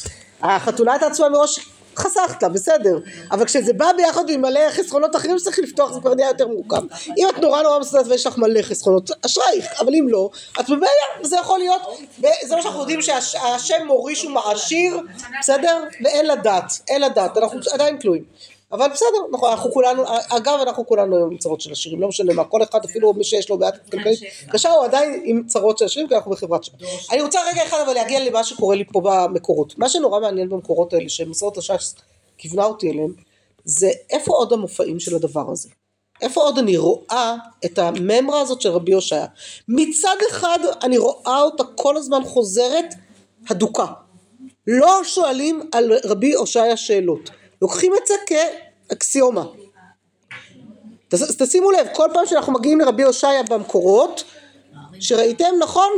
החתונה 0.43 0.93
הייתה 0.93 1.07
עצמה 1.07 1.29
מראש 1.29 1.61
חסכת 1.97 2.45
בסדר. 2.45 2.99
אבל 3.31 3.45
כשזה 3.45 3.73
בא 3.73 3.87
ביחד 3.97 4.31
עם 4.31 4.43
מלא 4.43 4.71
חסכונות 4.71 5.17
אחרים 5.17 5.39
שצריך 5.39 5.59
לפתוח 5.59 5.93
זה 5.93 6.01
כבר 6.01 6.15
נהיה 6.15 6.29
יותר 6.29 6.49
מורכב. 6.49 6.83
אם 7.19 7.29
את 7.29 7.39
נורא 7.39 7.63
נורא 7.63 7.79
מסודרת 7.79 8.07
ויש 8.07 8.27
לך 8.27 8.39
מלא 8.39 8.63
חסכונות, 8.63 9.11
אשרייך, 9.27 9.81
אבל 9.81 9.95
אם 9.95 10.07
לא, 10.09 10.31
את 10.61 10.71
בבעיה, 10.71 11.21
וזה 11.21 11.37
יכול 11.37 11.59
להיות, 11.59 11.83
וזה 12.19 12.57
מה 12.57 12.63
שאנחנו 12.63 12.81
יודעים 12.81 13.03
שהשם 13.03 13.87
מוריש 13.87 14.23
הוא 14.23 14.33
מעשיר, 14.33 15.01
בסדר? 15.41 15.85
ואין 16.05 16.27
לדעת, 16.27 16.81
אין 16.89 17.03
לדעת, 17.03 17.37
אנחנו 17.37 17.61
עדיין 17.73 17.97
תלויים. 17.97 18.54
אבל 18.75 18.89
בסדר, 18.89 19.19
נכון, 19.33 19.51
אנחנו 19.51 19.73
כולנו, 19.73 20.03
אגב 20.29 20.59
אנחנו 20.63 20.87
כולנו 20.87 21.17
היום 21.17 21.31
עם 21.31 21.39
צרות 21.39 21.61
של 21.61 21.73
עשירים, 21.73 22.01
לא 22.01 22.09
משנה 22.09 22.35
מה, 22.35 22.45
כל 22.45 22.63
אחד 22.63 22.85
אפילו 22.85 23.13
מי 23.13 23.25
שיש 23.25 23.51
לו 23.51 23.59
בעיית 23.59 23.75
כלכלית 23.91 24.21
קשה 24.53 24.71
הוא 24.71 24.85
עדיין 24.85 25.23
עם 25.25 25.43
צרות 25.47 25.79
של 25.79 25.85
עשירים 25.85 26.09
כי 26.09 26.15
אנחנו 26.15 26.31
בחברת 26.31 26.65
שם. 26.65 26.73
אני 27.13 27.23
רוצה 27.23 27.41
רגע 27.53 27.63
אחד 27.67 27.79
אבל 27.87 27.93
להגיע 27.93 28.25
למה 28.25 28.45
שקורה 28.45 28.77
לי 28.77 28.85
פה 28.93 29.01
במקורות. 29.05 29.79
מה 29.79 29.89
שנורא 29.89 30.21
מעניין 30.21 30.49
במקורות 30.49 30.93
האלה 30.93 31.09
שמסורת 31.09 31.57
הש"ס 31.57 31.95
כיוונה 32.39 32.65
אותי 32.65 32.91
אליהם, 32.91 33.13
זה 33.65 33.91
איפה 34.11 34.33
עוד 34.33 34.53
המופעים 34.53 35.01
של 35.01 35.17
הדבר 35.17 35.51
הזה. 35.51 35.69
איפה 36.23 36.41
עוד 36.41 36.59
אני 36.59 36.77
רואה 36.77 37.35
את 37.65 37.79
הממרה 37.79 38.41
הזאת 38.41 38.61
של 38.61 38.69
רבי 38.69 38.93
הושעיה. 38.93 39.27
מצד 39.69 40.17
אחד 40.31 40.59
אני 40.83 40.99
רואה 40.99 41.43
אותה 41.43 41.65
כל 41.75 41.97
הזמן 41.97 42.25
חוזרת 42.25 42.95
הדוקה. 43.51 43.87
לא 44.67 45.01
שואלים 45.05 45.69
על 45.73 45.93
רבי 46.05 46.35
הושעיה 46.35 46.77
שאלות. 46.77 47.31
לוקחים 47.63 47.93
את 48.03 48.07
זה 48.07 48.15
כאקסיומה. 48.89 49.45
תשימו 51.39 51.71
לב, 51.71 51.87
כל 51.93 52.09
פעם 52.15 52.27
שאנחנו 52.27 52.53
מגיעים 52.53 52.81
לרבי 52.81 53.03
הושעיה 53.03 53.43
במקורות, 53.43 54.25
שראיתם, 55.01 55.55
נכון? 55.61 55.91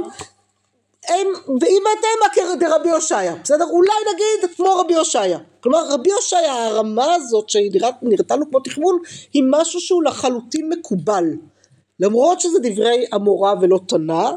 הם, 1.09 1.26
ואם 1.61 1.82
אתם 1.99 2.41
כרבי 2.59 2.91
הושעיה, 2.91 3.34
בסדר? 3.45 3.64
אולי 3.64 3.93
נגיד 4.14 4.57
כמו 4.57 4.76
רבי 4.76 4.95
הושעיה. 4.95 5.39
כלומר 5.61 5.89
רבי 5.89 6.12
הושעיה 6.12 6.66
הרמה 6.66 7.14
הזאת 7.14 7.51
שהיא 7.51 7.70
נראתה 8.03 8.37
לו 8.37 8.51
כמו 8.51 8.61
תכמון 8.61 8.99
היא 9.32 9.43
משהו 9.51 9.80
שהוא 9.80 10.03
לחלוטין 10.03 10.68
מקובל. 10.68 11.24
למרות 12.01 12.41
שזה 12.41 12.59
דברי 12.62 13.07
המורה 13.12 13.55
ולא 13.61 13.80
תנא, 13.89 14.30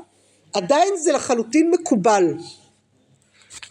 עדיין 0.53 0.97
זה 0.97 1.11
לחלוטין 1.11 1.71
מקובל. 1.71 2.23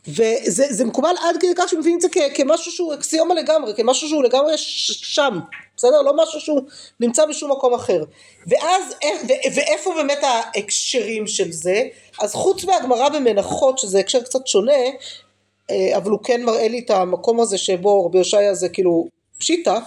וזה 0.08 0.84
מקובל 0.84 1.14
עד 1.20 1.36
כדי 1.40 1.52
כך 1.56 1.68
שמביאים 1.68 1.96
את 1.96 2.00
זה 2.00 2.08
כמשהו 2.34 2.72
שהוא 2.72 2.94
אקסיומה 2.94 3.34
לגמרי, 3.34 3.74
כמשהו 3.74 4.08
שהוא 4.08 4.22
לגמרי 4.22 4.52
שם, 4.56 5.38
בסדר? 5.76 6.02
לא 6.02 6.12
משהו 6.16 6.40
שהוא 6.40 6.60
נמצא 7.00 7.26
בשום 7.26 7.52
מקום 7.52 7.74
אחר. 7.74 8.04
ואז, 8.46 8.94
ואיפה 9.54 9.94
באמת 9.94 10.18
ההקשרים 10.22 11.26
של 11.26 11.52
זה? 11.52 11.82
אז 12.20 12.34
חוץ 12.34 12.64
מהגמרא 12.64 13.08
במנחות, 13.08 13.78
שזה 13.78 13.98
הקשר 13.98 14.20
קצת 14.20 14.46
שונה, 14.46 14.72
אה, 15.70 15.96
אבל 15.96 16.10
הוא 16.10 16.18
כן 16.24 16.44
מראה 16.44 16.68
לי 16.68 16.78
את 16.78 16.90
המקום 16.90 17.40
הזה 17.40 17.58
שבו 17.58 18.06
רבי 18.06 18.18
הושעיה 18.18 18.54
זה 18.54 18.68
כאילו 18.68 19.08
פשיטה, 19.38 19.78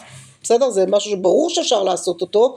בסדר? 0.43 0.69
זה 0.69 0.85
משהו 0.87 1.11
שברור 1.11 1.49
שאפשר 1.49 1.83
לעשות 1.83 2.21
אותו. 2.21 2.55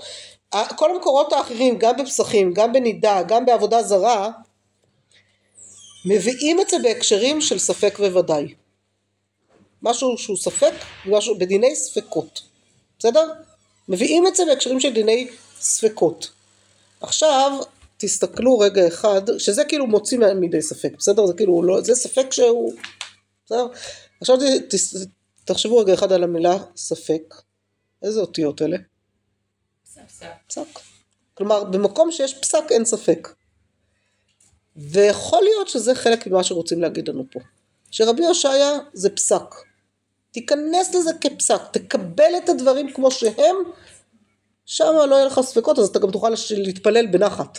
כל 0.77 0.91
המקורות 0.91 1.33
האחרים, 1.33 1.79
גם 1.79 1.97
בפסחים, 1.97 2.53
גם 2.53 2.73
בנידה, 2.73 3.23
גם 3.23 3.45
בעבודה 3.45 3.83
זרה, 3.83 4.31
מביאים 6.05 6.61
את 6.61 6.69
זה 6.69 6.77
בהקשרים 6.83 7.41
של 7.41 7.59
ספק 7.59 7.99
וודאי. 7.99 8.55
משהו 9.83 10.19
שהוא 10.19 10.37
ספק, 10.37 10.73
משהו 11.07 11.39
בדיני 11.39 11.77
ספקות, 11.77 12.43
בסדר? 12.99 13.33
מביאים 13.89 14.27
את 14.27 14.37
זה 14.37 14.45
בהקשרים 14.47 14.81
של 14.81 14.93
דיני 14.93 15.29
ספקות. 15.61 16.31
עכשיו 17.01 17.61
תסתכלו 17.97 18.59
רגע 18.59 18.89
אחד, 18.89 19.23
שזה 19.39 19.65
כאילו 19.65 19.87
מוציא 19.87 20.19
מידי 20.19 20.63
ספק, 20.63 20.93
בסדר? 20.99 21.27
זה 21.27 21.35
כאילו, 21.35 21.63
לא, 21.63 21.81
זה 21.81 21.95
ספק 21.95 22.27
שהוא, 22.33 22.75
בסדר? 23.47 23.67
עכשיו 24.21 24.37
תס, 24.69 25.07
תחשבו 25.45 25.79
רגע 25.79 25.95
אחד 25.95 26.13
על 26.13 26.25
המילה 26.25 26.57
ספק, 26.77 27.35
איזה 28.03 28.21
אותיות 28.21 28.63
אלה? 28.63 28.77
פסק. 29.95 30.27
פסק. 30.49 30.81
כלומר 31.35 31.65
במקום 31.65 32.13
שיש 32.13 32.35
פסק 32.35 32.65
אין 32.71 32.85
ספק. 32.85 33.29
ויכול 34.77 35.43
להיות 35.43 35.69
שזה 35.69 35.95
חלק 35.95 36.27
ממה 36.27 36.45
שרוצים 36.45 36.81
להגיד 36.81 37.09
לנו 37.09 37.25
פה. 37.33 37.41
שרבי 37.91 38.27
הושעיה 38.27 38.79
זה 38.93 39.11
פסק. 39.11 39.55
תיכנס 40.31 40.95
לזה 40.95 41.11
כפסק, 41.21 41.61
תקבל 41.73 42.33
את 42.45 42.49
הדברים 42.49 42.93
כמו 42.93 43.11
שהם, 43.11 43.57
שם 44.67 44.95
לא 45.09 45.15
יהיה 45.15 45.27
לך 45.27 45.41
ספקות, 45.41 45.79
אז 45.79 45.89
אתה 45.89 45.99
גם 45.99 46.11
תוכל 46.11 46.33
להתפלל 46.57 47.07
בנחת. 47.07 47.59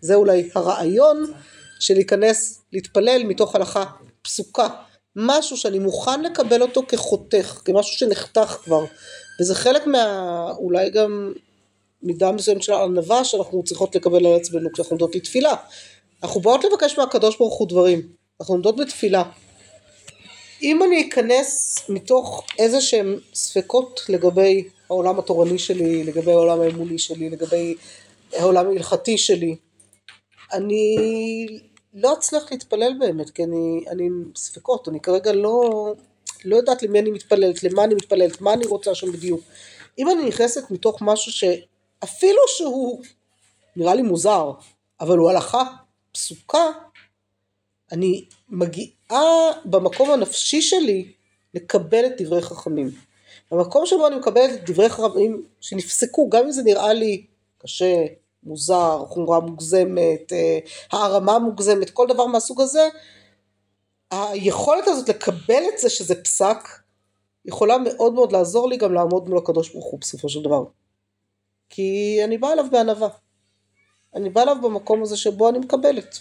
זה 0.00 0.14
אולי 0.14 0.50
הרעיון 0.54 1.32
של 1.80 1.94
להיכנס 1.94 2.62
להתפלל 2.72 3.22
מתוך 3.24 3.54
הלכה 3.54 3.84
פסוקה. 4.22 4.68
משהו 5.16 5.56
שאני 5.56 5.78
מוכן 5.78 6.22
לקבל 6.22 6.62
אותו 6.62 6.82
כחותך, 6.88 7.60
כמשהו 7.64 7.98
שנחתך 7.98 8.56
כבר. 8.64 8.84
וזה 9.40 9.54
חלק 9.54 9.86
מה... 9.86 10.50
אולי 10.56 10.90
גם 10.90 11.32
מידה 12.04 12.32
מסוימת 12.32 12.62
של 12.62 12.72
ענווה 12.72 13.24
שאנחנו 13.24 13.62
צריכות 13.64 13.96
לקבל 13.96 14.26
על 14.26 14.34
עצמנו 14.34 14.72
כשאנחנו 14.72 14.94
עומדות 14.94 15.14
לתפילה. 15.14 15.54
אנחנו 16.22 16.40
באות 16.40 16.64
לבקש 16.64 16.98
מהקדוש 16.98 17.36
ברוך 17.38 17.58
הוא 17.58 17.68
דברים, 17.68 18.08
אנחנו 18.40 18.54
עומדות 18.54 18.76
בתפילה. 18.76 19.22
אם 20.62 20.82
אני 20.82 21.08
אכנס 21.08 21.78
מתוך 21.88 22.46
איזה 22.58 22.80
שהם 22.80 23.16
ספקות 23.34 24.00
לגבי 24.08 24.64
העולם 24.88 25.18
התורני 25.18 25.58
שלי, 25.58 26.04
לגבי 26.04 26.32
העולם 26.32 26.60
האמוני 26.60 26.98
שלי, 26.98 27.30
לגבי 27.30 27.74
העולם 28.32 28.66
ההלכתי 28.66 29.18
שלי, 29.18 29.56
אני 30.52 30.96
לא 31.94 32.12
אצליח 32.12 32.52
להתפלל 32.52 32.92
באמת, 32.98 33.30
כי 33.30 33.44
אני, 33.44 33.84
אני 33.90 34.06
עם 34.06 34.24
ספקות, 34.36 34.88
אני 34.88 35.00
כרגע 35.00 35.32
לא, 35.32 35.94
לא 36.44 36.56
יודעת 36.56 36.82
למי 36.82 36.98
אני 36.98 37.10
מתפללת, 37.10 37.62
למה 37.62 37.84
אני 37.84 37.94
מתפללת, 37.94 38.40
מה 38.40 38.52
אני 38.52 38.66
רוצה 38.66 38.94
שם 38.94 39.12
בדיוק. 39.12 39.40
אם 39.98 40.10
אני 40.10 40.24
נכנסת 40.28 40.70
מתוך 40.70 41.02
משהו 41.02 41.32
ש... 41.32 41.44
אפילו 42.04 42.40
שהוא 42.46 43.02
נראה 43.76 43.94
לי 43.94 44.02
מוזר, 44.02 44.50
אבל 45.00 45.18
הוא 45.18 45.30
הלכה 45.30 45.62
פסוקה, 46.12 46.66
אני 47.92 48.24
מגיעה 48.48 49.50
במקום 49.64 50.10
הנפשי 50.10 50.62
שלי 50.62 51.12
לקבל 51.54 52.06
את 52.06 52.20
דברי 52.20 52.42
חכמים. 52.42 52.90
במקום 53.50 53.86
שבו 53.86 54.06
אני 54.06 54.16
מקבלת 54.16 54.50
את 54.54 54.70
דברי 54.70 54.88
חכמים 54.88 55.44
שנפסקו, 55.60 56.30
גם 56.30 56.44
אם 56.44 56.50
זה 56.50 56.62
נראה 56.62 56.92
לי 56.92 57.26
קשה, 57.58 58.04
מוזר, 58.42 59.04
חומרה 59.08 59.40
מוגזמת, 59.40 60.32
אה, 60.32 60.58
הערמה 60.92 61.38
מוגזמת, 61.38 61.90
כל 61.90 62.06
דבר 62.08 62.26
מהסוג 62.26 62.60
הזה, 62.60 62.88
היכולת 64.10 64.88
הזאת 64.88 65.08
לקבל 65.08 65.62
את 65.74 65.78
זה 65.78 65.90
שזה 65.90 66.22
פסק, 66.22 66.58
יכולה 67.44 67.78
מאוד 67.78 68.14
מאוד 68.14 68.32
לעזור 68.32 68.68
לי 68.68 68.76
גם 68.76 68.94
לעמוד 68.94 69.28
מול 69.28 69.38
הקדוש 69.38 69.72
ברוך 69.72 69.86
הוא 69.86 70.00
בסופו 70.00 70.28
של 70.28 70.42
דבר. 70.42 70.64
כי 71.74 72.20
אני 72.24 72.38
באה 72.38 72.52
אליו 72.52 72.64
בענווה. 72.70 73.08
אני 74.14 74.30
באה 74.30 74.44
אליו 74.44 74.56
במקום 74.62 75.02
הזה 75.02 75.16
שבו 75.16 75.48
אני 75.48 75.58
מקבלת. 75.58 76.18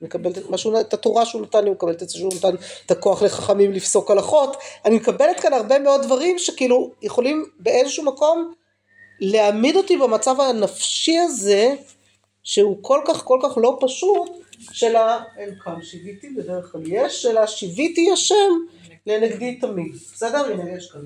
אני 0.00 0.06
מקבלת 0.08 0.38
את, 0.38 0.50
משהו, 0.50 0.80
את 0.80 0.94
התורה 0.94 1.26
שהוא 1.26 1.42
נתן 1.42 1.58
לי, 1.58 1.64
אני 1.64 1.70
מקבלת 1.70 2.02
את 2.02 2.08
זה 2.08 2.18
שהוא 2.18 2.32
נתן 2.34 2.54
את 2.86 2.90
הכוח 2.90 3.22
לחכמים 3.22 3.72
לפסוק 3.72 4.10
הלכות. 4.10 4.56
אני 4.84 4.96
מקבלת 4.96 5.40
כאן 5.40 5.52
הרבה 5.52 5.78
מאוד 5.78 6.02
דברים 6.02 6.38
שכאילו 6.38 6.90
יכולים 7.02 7.44
באיזשהו 7.58 8.04
מקום 8.04 8.52
להעמיד 9.20 9.76
אותי 9.76 9.96
במצב 9.96 10.40
הנפשי 10.40 11.18
הזה, 11.18 11.74
שהוא 12.42 12.78
כל 12.80 13.00
כך 13.06 13.24
כל 13.24 13.38
כך 13.42 13.58
לא 13.58 13.78
פשוט, 13.80 14.30
של 14.58 14.96
ה... 14.96 15.24
אין 15.38 15.54
כאן 15.64 15.82
שיוויתי, 15.82 16.30
בדרך 16.30 16.72
כלל 16.72 16.82
יש, 16.86 17.22
של 17.22 17.38
השיוויתי 17.38 18.12
השם 18.12 18.52
לנגדי 19.06 19.54
תמיד. 19.60 19.92
בסדר? 20.14 20.44
הנה 20.44 20.76
יש 20.76 20.90
כאן, 20.90 21.00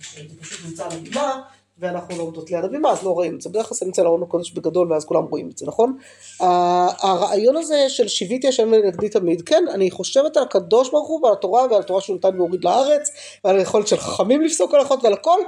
שזה 0.00 0.40
פשוט 0.40 0.66
נמצא 0.66 0.84
על 0.84 0.92
הבימה. 0.92 1.42
ואנחנו 1.78 2.16
לא 2.16 2.22
עומדות 2.22 2.50
ליד 2.50 2.64
הבימה 2.64 2.90
אז 2.90 3.02
לא 3.02 3.10
רואים 3.10 3.36
את 3.36 3.40
זה, 3.40 3.48
בדרך 3.48 3.68
כלל 3.68 3.76
זה 3.76 3.86
נמצא 3.86 4.02
לארון 4.02 4.22
הקודש 4.22 4.50
בגדול 4.50 4.92
ואז 4.92 5.04
כולם 5.04 5.24
רואים 5.24 5.50
את 5.50 5.58
זה, 5.58 5.66
נכון? 5.66 5.98
הרעיון 6.40 7.56
הזה 7.56 7.88
של 7.88 8.08
שיוויתי 8.08 8.48
השם 8.48 8.74
לנגדי 8.74 9.08
תמיד, 9.08 9.42
כן, 9.42 9.64
אני 9.74 9.90
חושבת 9.90 10.36
על 10.36 10.42
הקדוש 10.42 10.90
ברוך 10.90 11.08
הוא 11.08 11.20
ועל 11.22 11.32
התורה 11.32 11.66
ועל 11.70 11.80
התורה 11.80 12.00
שהוא 12.00 12.16
נתן 12.16 12.40
והוריד 12.40 12.64
לארץ 12.64 13.10
ועל 13.44 13.58
היכולת 13.58 13.88
של 13.88 13.96
חכמים 13.96 14.42
לפסוק 14.42 14.74
הלכות 14.74 15.04
ועל 15.04 15.12
הכל 15.12 15.38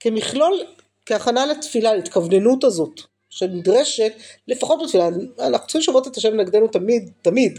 כמכלול, 0.00 0.60
כהכנה 1.06 1.46
לתפילה, 1.46 1.94
להתכווננות 1.94 2.64
הזאת 2.64 3.00
שנדרשת, 3.30 4.12
לפחות 4.48 4.80
בתפילה, 4.84 5.08
אנחנו 5.38 5.66
צריכים 5.66 5.80
לשבות 5.80 6.06
את 6.06 6.16
השם 6.16 6.34
לנגדנו 6.34 6.66
תמיד, 6.66 7.10
תמיד, 7.22 7.58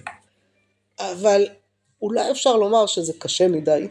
אבל 1.00 1.48
אולי 2.02 2.32
אפשר 2.32 2.56
לומר 2.56 2.86
שזה 2.86 3.14
קשה 3.20 3.48
מדי, 3.48 3.88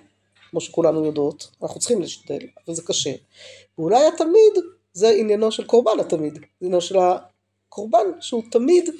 כמו 0.50 0.60
שכולנו 0.60 1.04
יודעות, 1.04 1.48
אנחנו 1.62 1.80
צריכים 1.80 2.00
להשתדל, 2.00 2.46
אבל 2.66 2.74
זה 2.74 2.82
קשה. 2.82 3.10
ואולי 3.80 4.06
התמיד 4.06 4.64
זה 4.92 5.08
עניינו 5.08 5.52
של 5.52 5.64
קורבן 5.64 6.00
התמיד, 6.00 6.38
עניינו 6.60 6.80
של 6.80 6.96
קורבן 7.68 8.06
שהוא 8.20 8.42
תמיד 8.50 8.90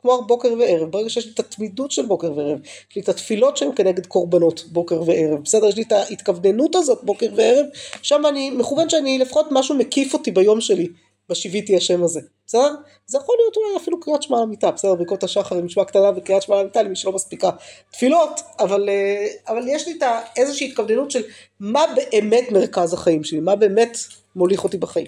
כמו 0.00 0.22
בוקר 0.26 0.54
וערב, 0.58 0.90
ברגע 0.90 1.10
שיש 1.10 1.26
לי 1.26 1.32
את 1.34 1.40
התמידות 1.40 1.90
של 1.90 2.06
בוקר 2.06 2.32
וערב, 2.36 2.58
יש 2.90 2.96
לי 2.96 3.02
את 3.02 3.08
התפילות 3.08 3.56
שהן 3.56 3.70
כנגד 3.76 4.06
קורבנות 4.06 4.64
בוקר 4.72 5.02
וערב, 5.06 5.42
בסדר? 5.44 5.66
יש 5.66 5.76
לי 5.76 5.82
את 5.82 5.92
ההתכווננות 5.92 6.74
הזאת 6.74 7.04
בוקר 7.04 7.26
וערב, 7.36 7.66
שם 8.02 8.22
אני 8.28 8.50
מכוון 8.50 8.88
שאני 8.88 9.18
לפחות 9.18 9.46
משהו 9.50 9.74
מקיף 9.74 10.14
אותי 10.14 10.30
ביום 10.30 10.60
שלי, 10.60 10.88
בשיביתי 11.28 11.76
השם 11.76 12.02
הזה, 12.04 12.20
בסדר? 12.46 12.74
זה 13.06 13.18
יכול 13.18 13.34
להיות 13.38 13.56
אולי 13.56 13.76
אפילו 13.76 14.00
קריאת 14.00 14.22
שמע 14.22 14.36
על 14.36 14.42
המיטה, 14.42 14.70
בסדר? 14.70 14.94
ברכות 14.94 15.24
השחר 15.24 15.54
עם 15.54 15.64
נשמע 15.64 15.84
קטנה 15.84 16.10
וקריאת 16.16 16.42
שמע 16.42 16.54
על 16.54 16.60
המיטה 16.60 16.82
למי 16.82 16.96
שלא 16.96 17.12
מספיקה 17.12 17.50
תפילות, 17.90 18.40
אבל, 18.58 18.88
אה, 18.88 19.26
אבל 19.48 19.68
יש 19.68 19.88
לי 19.88 19.94
את 19.98 20.02
איזושהי 20.36 20.68
התכווננות 20.68 21.10
של 21.10 21.22
מה 21.60 21.84
באמת 21.96 22.52
מרכז 22.52 22.92
החיים 22.92 23.24
שלי, 23.24 23.40
מה 23.40 23.56
באמת 23.56 23.98
מוליך 24.36 24.64
אותי 24.64 24.76
בחיים. 24.78 25.06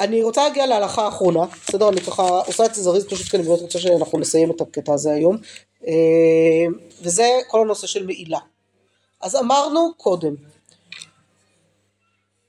אני 0.00 0.22
רוצה 0.22 0.48
להגיע 0.48 0.66
להלכה 0.66 1.04
האחרונה, 1.04 1.44
בסדר? 1.68 1.88
אני 1.88 2.00
ככה 2.00 2.22
עושה 2.22 2.64
את 2.64 2.74
זה 2.74 2.82
זריז 2.82 3.06
פשוט 3.06 3.26
כי 3.26 3.36
אני 3.36 3.46
מאוד 3.46 3.60
רוצה 3.60 3.78
שאנחנו 3.78 4.18
נסיים 4.18 4.50
את 4.50 4.60
הקטע 4.60 4.94
הזה 4.94 5.12
היום. 5.12 5.36
אה, 5.86 6.66
וזה 7.02 7.38
כל 7.48 7.60
הנושא 7.60 7.86
של 7.86 8.06
מעילה. 8.06 8.38
אז 9.20 9.36
אמרנו 9.36 9.90
קודם, 9.96 10.34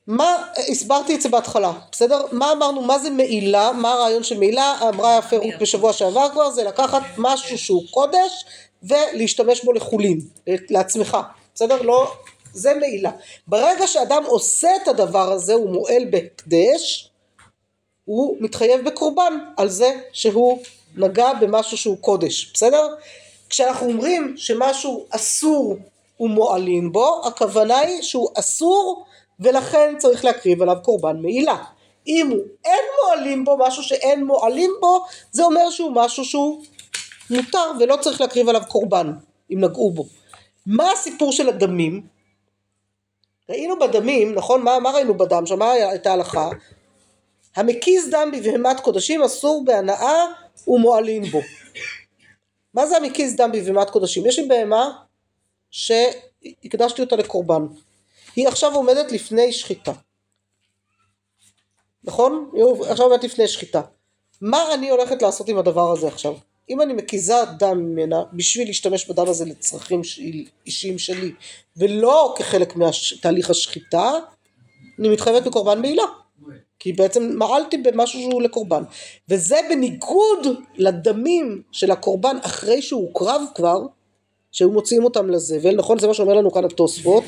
מה, 0.07 0.43
הסברתי 0.71 1.15
את 1.15 1.21
זה 1.21 1.29
בהתחלה, 1.29 1.71
בסדר? 1.91 2.25
מה 2.31 2.51
אמרנו, 2.51 2.81
מה 2.81 2.99
זה 2.99 3.09
מעילה, 3.09 3.71
מה 3.71 3.93
הרעיון 3.93 4.23
של 4.23 4.39
מעילה, 4.39 4.77
אמרה 4.89 5.17
יפה 5.17 5.37
רות 5.37 5.53
בשבוע 5.59 5.93
שעבר 5.93 6.29
כבר, 6.31 6.49
זה 6.49 6.63
לקחת 6.63 7.01
משהו 7.17 7.57
שהוא 7.57 7.83
קודש 7.91 8.45
ולהשתמש 8.83 9.63
בו 9.63 9.73
לחולין, 9.73 10.19
לעצמך, 10.69 11.17
בסדר? 11.55 11.81
לא, 11.81 12.11
זה 12.53 12.73
מעילה. 12.73 13.11
ברגע 13.47 13.87
שאדם 13.87 14.23
עושה 14.25 14.69
את 14.83 14.87
הדבר 14.87 15.31
הזה, 15.31 15.53
הוא 15.53 15.69
מועל 15.69 16.05
בהקדש, 16.09 17.09
הוא 18.05 18.37
מתחייב 18.39 18.85
בקורבן 18.85 19.39
על 19.57 19.69
זה 19.69 19.91
שהוא 20.13 20.59
נגע 20.95 21.33
במשהו 21.33 21.77
שהוא 21.77 21.97
קודש, 22.01 22.51
בסדר? 22.53 22.87
כשאנחנו 23.49 23.87
אומרים 23.87 24.33
שמשהו 24.37 25.05
אסור 25.09 25.77
ומועלים 26.19 26.91
בו, 26.91 27.21
הכוונה 27.25 27.79
היא 27.79 28.01
שהוא 28.01 28.29
אסור 28.35 29.05
ולכן 29.39 29.95
צריך 29.97 30.25
להקריב 30.25 30.61
עליו 30.61 30.77
קורבן 30.83 31.17
מעילה. 31.21 31.63
אם 32.07 32.31
אין 32.65 32.83
מועלים 33.03 33.45
בו, 33.45 33.57
משהו 33.57 33.83
שאין 33.83 34.25
מועלים 34.25 34.71
בו, 34.81 35.05
זה 35.31 35.43
אומר 35.43 35.69
שהוא 35.69 35.91
משהו 35.95 36.25
שהוא 36.25 36.63
מותר 37.29 37.71
ולא 37.79 37.97
צריך 38.01 38.21
להקריב 38.21 38.49
עליו 38.49 38.61
קורבן, 38.67 39.13
אם 39.53 39.59
נגעו 39.59 39.91
בו. 39.91 40.05
מה 40.65 40.91
הסיפור 40.91 41.31
של 41.31 41.49
הדמים? 41.49 42.01
ראינו 43.49 43.79
בדמים, 43.79 44.35
נכון? 44.35 44.61
מה, 44.61 44.79
מה 44.79 44.91
ראינו 44.91 45.17
בדם? 45.17 45.45
שם 45.45 45.59
מה 45.59 45.71
הייתה 45.71 46.09
ההלכה? 46.09 46.49
המקיז 47.55 48.09
דם 48.09 48.31
בבהמת 48.33 48.79
קודשים 48.79 49.23
אסור 49.23 49.65
בהנאה 49.65 50.25
ומועלים 50.67 51.23
בו. 51.23 51.41
מה 52.73 52.87
זה 52.87 52.97
המקיז 52.97 53.35
דם 53.35 53.51
בבהמת 53.51 53.89
קודשים? 53.89 54.25
יש 54.25 54.39
לי 54.39 54.47
בהמה 54.47 54.89
שהקדשתי 55.71 57.01
אותה 57.01 57.15
לקורבן. 57.15 57.65
היא 58.35 58.47
עכשיו 58.47 58.75
עומדת 58.75 59.11
לפני 59.11 59.53
שחיטה. 59.53 59.91
נכון? 62.03 62.49
היא 62.53 62.63
עכשיו 62.89 63.05
עומדת 63.05 63.23
לפני 63.23 63.47
שחיטה. 63.47 63.81
מה 64.41 64.73
אני 64.73 64.89
הולכת 64.89 65.21
לעשות 65.21 65.49
עם 65.49 65.57
הדבר 65.57 65.91
הזה 65.91 66.07
עכשיו? 66.07 66.33
אם 66.69 66.81
אני 66.81 66.93
מקיזה 66.93 67.33
דם 67.59 67.77
ממנה 67.77 68.23
בשביל 68.33 68.67
להשתמש 68.67 69.09
בדם 69.09 69.27
הזה 69.27 69.45
לצרכים 69.45 70.01
אישיים 70.65 70.99
שלי 70.99 71.31
ולא 71.77 72.33
כחלק 72.37 72.75
מתהליך 72.75 73.49
השחיטה, 73.49 74.11
אני 74.99 75.09
מתחייבת 75.09 75.43
בקורבן 75.47 75.81
מעילה. 75.81 76.03
כי 76.79 76.93
בעצם 76.93 77.31
מעלתי 77.35 77.77
במשהו 77.77 78.19
שהוא 78.19 78.41
לקורבן. 78.41 78.83
וזה 79.29 79.57
בניגוד 79.69 80.47
לדמים 80.75 81.61
של 81.71 81.91
הקורבן 81.91 82.37
אחרי 82.41 82.81
שהוא 82.81 83.01
הוקרב 83.07 83.41
כבר, 83.55 83.79
שהיו 84.55 84.69
מוציאים 84.69 85.03
אותם 85.03 85.29
לזבל, 85.29 85.75
נכון? 85.75 85.99
זה 85.99 86.07
מה 86.07 86.13
שאומר 86.13 86.33
לנו 86.33 86.51
כאן 86.51 86.65
התוספות. 86.65 87.23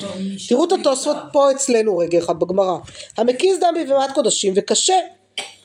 תראו 0.49 0.65
את 0.65 0.71
התוספות 0.71 1.15
פה 1.33 1.51
אצלנו 1.51 1.97
רגע 1.97 2.19
אחד 2.19 2.39
בגמרא. 2.39 2.77
המקיז 3.17 3.59
דם 3.59 3.73
בבהמת 3.81 4.11
קודשים 4.11 4.53
וקשה. 4.55 4.93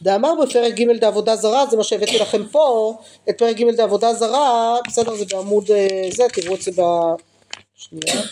דאמר 0.03 0.33
בפרק 0.43 0.75
ג' 0.75 0.99
דעבודה 1.01 1.37
זרה, 1.37 1.67
זה 1.67 1.77
מה 1.77 1.85
שהבאתי 1.85 2.19
לכם 2.19 2.47
פה, 2.47 2.95
את 3.29 3.39
פרק 3.39 3.57
ג' 3.57 3.71
דעבודה 3.77 4.15
זרה, 4.15 4.77
בסדר 4.87 5.15
זה 5.15 5.25
בעמוד 5.25 5.71
אה, 5.71 6.09
זה, 6.13 6.25
תראו 6.33 6.55
את 6.55 6.63
זה 6.63 6.71
ב... 6.71 6.83
שנייה. 7.77 8.23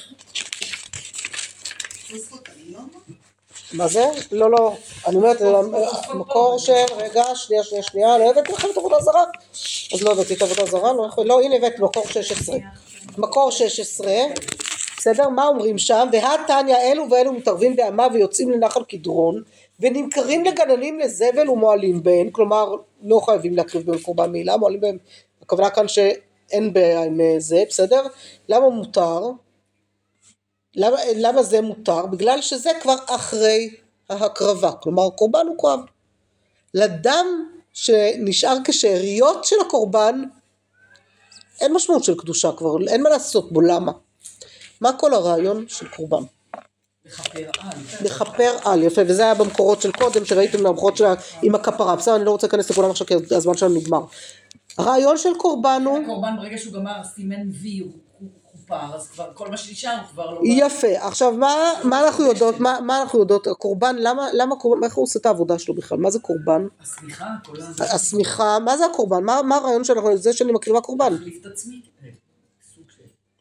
מה 3.73 3.89
זה? 3.89 4.05
לא, 4.33 4.51
לא, 4.51 4.73
אני 5.07 5.17
אומרת, 5.17 5.41
המקור 6.09 6.59
של, 6.59 6.73
רגע, 6.97 7.25
שנייה, 7.35 7.65
שנייה, 7.65 7.83
שנייה, 7.83 8.19
לא 8.19 8.31
הבאתי 8.31 8.53
לכם 8.53 8.69
את 8.73 8.77
עבודה 8.77 8.97
זרה? 9.01 9.25
אז 9.95 10.03
לא 10.03 10.13
הבאתי 10.13 10.35
את 10.35 10.43
עבודה 10.43 10.67
זרה, 10.67 10.93
לא 10.93 11.25
לא, 11.25 11.43
הנה 11.43 11.57
הבאתי 11.57 11.83
מקור 11.83 12.07
16. 12.07 12.57
מקור 13.19 13.51
16, 13.51 14.13
בסדר? 14.97 15.29
מה 15.29 15.47
אומרים 15.47 15.79
שם? 15.79 16.09
והתניא 16.13 16.77
אלו 16.77 17.11
ואלו 17.11 17.33
מתערבים 17.33 17.77
באמה 17.77 18.07
ויוצאים 18.13 18.51
לנחל 18.51 18.85
קדרון 18.85 19.43
ונמכרים 19.81 20.45
לגננים 20.45 20.99
לזבל 20.99 21.51
ומועלים 21.51 22.03
בהן, 22.03 22.31
כלומר 22.33 22.75
לא 23.03 23.21
חייבים 23.25 23.57
להקריב 23.57 23.87
בהם 23.87 23.99
קורבן 23.99 24.33
מעילה, 24.33 24.57
מועלים 24.57 24.81
בהם, 24.81 24.97
הכוונה 25.43 25.71
כאן 25.71 25.89
שאין 25.89 26.73
בהם 26.73 27.21
זה, 27.39 27.63
בסדר? 27.69 28.03
למה 28.49 28.69
מותר? 28.69 29.21
למה, 30.77 30.97
למה 31.17 31.43
זה 31.43 31.61
מותר? 31.61 32.07
בגלל 32.07 32.41
שזה 32.41 32.71
כבר 32.83 32.97
אחרי 33.07 33.71
ההקרבה, 34.11 34.73
כלומר 34.73 35.07
הקורבן 35.07 35.47
הוקרב. 35.47 35.81
לדם 36.75 37.27
שנשאר 37.73 38.57
כשאריות 38.65 39.45
של 39.45 39.57
הקורבן 39.67 40.23
אין 41.61 41.75
משמעות 41.75 42.05
של 42.05 42.15
קדושה 42.15 42.51
כבר, 42.57 42.71
אין 42.89 43.03
מה 43.03 43.11
לעשות 43.11 43.53
בו, 43.53 43.61
למה? 43.61 43.93
מה 44.81 44.93
כל 44.93 45.15
הרעיון 45.15 45.65
של 45.69 45.89
קורבן? 45.89 46.23
לכפר 47.05 47.51
על. 47.59 47.79
לכפר 48.01 48.57
על, 48.65 48.83
יפה, 48.83 49.01
וזה 49.07 49.23
היה 49.23 49.35
במקורות 49.35 49.83
של 49.83 49.93
קודם, 49.93 50.25
שראיתם 50.25 50.63
מהמקורות 50.63 50.97
שלה 50.97 51.15
עם 51.43 51.55
הכפרה, 51.55 51.97
בסדר, 51.97 52.17
אני 52.17 52.25
לא 52.25 52.31
רוצה 52.31 52.47
להיכנס 52.47 52.71
לכולם 52.71 52.91
עכשיו 52.91 53.07
כי 53.07 53.15
הזמן 53.35 53.57
שלנו 53.57 53.75
נגמר. 53.75 54.01
הרעיון 54.79 55.19
של 55.19 55.35
קורבן 55.37 55.83
הוא... 55.87 55.99
הקורבן 55.99 56.37
ברגע 56.37 56.59
שהוא 56.59 56.73
גמר 56.73 57.05
סימן 57.15 57.51
וי 57.63 57.83
אז 58.73 59.09
כבר 59.09 59.31
כל 59.35 59.49
מה 59.49 59.57
שנשאר 59.57 59.91
הוא 59.91 60.09
כבר 60.13 60.31
לא... 60.31 60.41
יפה, 60.45 61.07
עכשיו 61.07 61.33
מה, 61.33 61.55
מה 61.85 62.05
אנחנו 62.07 62.25
יודעות, 62.25 62.61
מה, 62.61 62.79
מה 62.81 63.01
אנחנו 63.01 63.19
יודעות, 63.19 63.47
הקורבן, 63.47 63.97
למה, 63.99 64.27
למה 64.33 64.57
קורבן, 64.57 64.85
איך 64.85 64.95
הוא 64.95 65.03
עושה 65.03 65.19
את 65.19 65.27
העבודה 65.27 65.59
שלו 65.59 65.75
בכלל, 65.75 65.99
מה 65.99 66.11
זה 66.11 66.19
קורבן? 66.19 66.67
השמיכה, 66.81 67.27
כל 67.47 67.57
הזה. 67.57 67.85
השמיכה, 67.85 68.59
מה 68.59 68.77
זה 68.77 68.87
הקורבן, 68.87 69.25
מה, 69.25 69.43
מה 69.43 69.57
הרעיון 69.57 69.85
של 69.85 69.95
זה 70.15 70.33
שאני 70.33 70.53
מקריבה 70.53 70.81
קורבן, 70.81 71.13
להחליף 71.13 71.41
את 71.41 71.47
עצמי. 71.47 71.81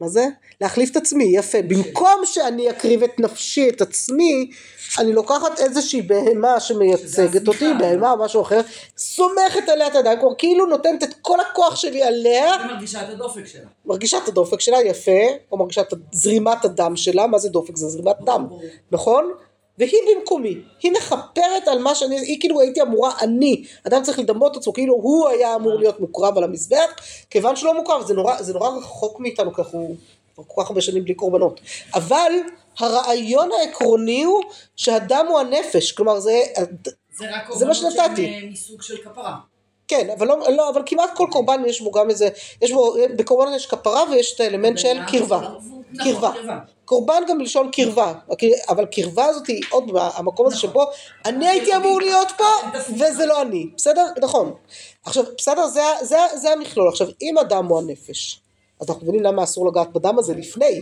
מה 0.02 0.08
זה? 0.08 0.28
להחליף 0.62 0.91
את 0.91 0.95
עצמי, 0.95 1.24
יפה, 1.24 1.62
במקום 1.62 2.22
שאני 2.26 2.70
אקריב 2.70 3.04
את 3.04 3.20
נפשי, 3.20 3.70
את 3.70 3.82
עצמי, 3.82 4.52
אני 5.00 5.14
לוקחת 5.14 5.60
איזושהי 5.60 6.02
בהמה 6.02 6.60
שמייצגת 6.60 7.47
אותי. 7.47 7.74
בהמה 7.80 8.12
או 8.12 8.18
משהו 8.18 8.41
אחר, 8.41 8.62
סומכת 8.97 9.70
עליה 9.70 9.88
את 9.88 9.95
הידיים, 9.95 10.20
כלומר 10.20 10.36
כאילו 10.38 10.66
נותנת 10.66 11.04
את 11.04 11.14
כל 11.22 11.38
הכוח 11.39 11.76
שלי 11.76 12.04
עליה, 12.04 12.54
היא 12.54 12.72
מרגישה 12.72 13.04
את 13.04 13.10
הדופק 13.10 13.45
שלה. 13.45 13.62
מרגישה 13.86 14.18
את 14.18 14.28
הדופק 14.28 14.60
שלה 14.60 14.82
יפה, 14.82 15.22
או 15.52 15.58
מרגישה 15.58 15.82
את 15.82 15.93
זרימת 16.12 16.66
הדם 16.66 16.95
שלה, 16.95 17.28
מה 17.28 17.38
זה 17.38 17.50
דופק? 17.50 17.76
זה 17.76 17.88
זרימת 17.88 18.16
דם. 18.26 18.47
נכון? 18.91 19.32
והיא 19.80 20.00
במקומי, 20.16 20.58
היא 20.82 20.92
מכפרת 20.92 21.68
על 21.68 21.80
מה 21.80 21.96
שאני, 21.96 22.20
היא 22.20 22.40
כאילו 22.40 22.62
הייתי 22.62 22.82
אמורה, 22.82 23.12
אני, 23.22 23.64
אדם 23.88 24.04
צריך 24.04 24.20
לדמות 24.20 24.58
עצמו, 24.58 24.74
כאילו 24.74 24.94
הוא 24.94 25.30
היה 25.30 25.56
אמור 25.56 25.80
להיות 25.80 26.00
מוקרב 26.00 26.38
על 26.38 26.44
המזבח, 26.44 26.96
כיוון 27.30 27.56
שלא 27.56 27.74
מוקרב, 27.74 28.08
זה 28.08 28.14
נורא, 28.14 28.42
זה 28.42 28.54
נורא 28.54 28.70
רחוק 28.70 29.20
מאיתנו, 29.20 29.54
כי 29.54 29.62
אנחנו 29.62 29.96
כבר 30.36 30.44
כל 30.48 30.64
כך 30.64 30.70
הרבה 30.70 30.82
שנים 30.82 31.04
בלי 31.04 31.14
קורבנות, 31.14 31.62
אבל 31.94 32.32
הרעיון 32.80 33.50
העקרוני 33.60 34.24
הוא 34.24 34.42
שהדם 34.76 35.26
הוא 35.30 35.40
הנפש, 35.40 35.92
כלומר 35.92 36.20
זה, 36.20 36.42
זה 37.12 37.36
רק 37.36 37.52
זה 37.54 37.66
מה 37.66 37.74
קורבנות 37.74 37.76
שהן, 37.76 37.92
שנתתי. 37.92 38.26
אה, 38.26 38.40
מסוג 38.52 38.82
של 38.82 38.98
כפרה. 38.98 39.36
כן, 39.90 40.10
אבל 40.18 40.28
לא, 40.28 40.38
לא, 40.50 40.70
אבל 40.70 40.82
כמעט 40.86 41.10
כל 41.16 41.28
קורבן 41.32 41.62
יש 41.66 41.82
בו 41.82 41.92
גם 41.92 42.10
איזה, 42.10 42.30
יש 42.62 42.72
בו, 42.72 42.94
בקורבן 43.16 43.54
יש 43.54 43.66
כפרה 43.66 44.04
ויש 44.12 44.36
את 44.36 44.40
האלמנט 44.40 44.78
של 44.78 44.98
קרבה. 45.08 45.38
נכון, 45.38 45.84
קרבה. 46.04 46.32
קורבן 46.86 47.24
גם 47.28 47.38
מלשון 47.38 47.70
קרבה, 47.72 48.14
אבל 48.70 48.86
קרבה 48.86 49.26
הזאת 49.26 49.48
היא 49.48 49.62
עוד 49.70 49.92
המקום 49.96 50.48
הזה 50.48 50.58
שבו 50.58 50.86
אני 51.26 51.48
הייתי 51.48 51.76
אמור 51.76 52.02
להיות 52.02 52.32
פה 52.38 52.44
וזה 53.00 53.26
לא 53.26 53.42
אני, 53.42 53.70
בסדר? 53.78 54.06
נכון. 54.22 54.54
עכשיו, 55.06 55.24
בסדר, 55.38 55.68
זה, 55.68 55.82
זה, 56.02 56.18
זה 56.36 56.52
המכלול. 56.52 56.88
עכשיו, 56.88 57.08
אם 57.22 57.38
הדם 57.38 57.66
הוא 57.66 57.80
הנפש, 57.80 58.42
אז 58.82 58.90
אנחנו 58.90 59.04
מבינים 59.04 59.24
למה 59.24 59.44
אסור 59.44 59.68
לגעת 59.68 59.94
בדם 59.94 60.20
הזה 60.20 60.34
לפני. 60.34 60.82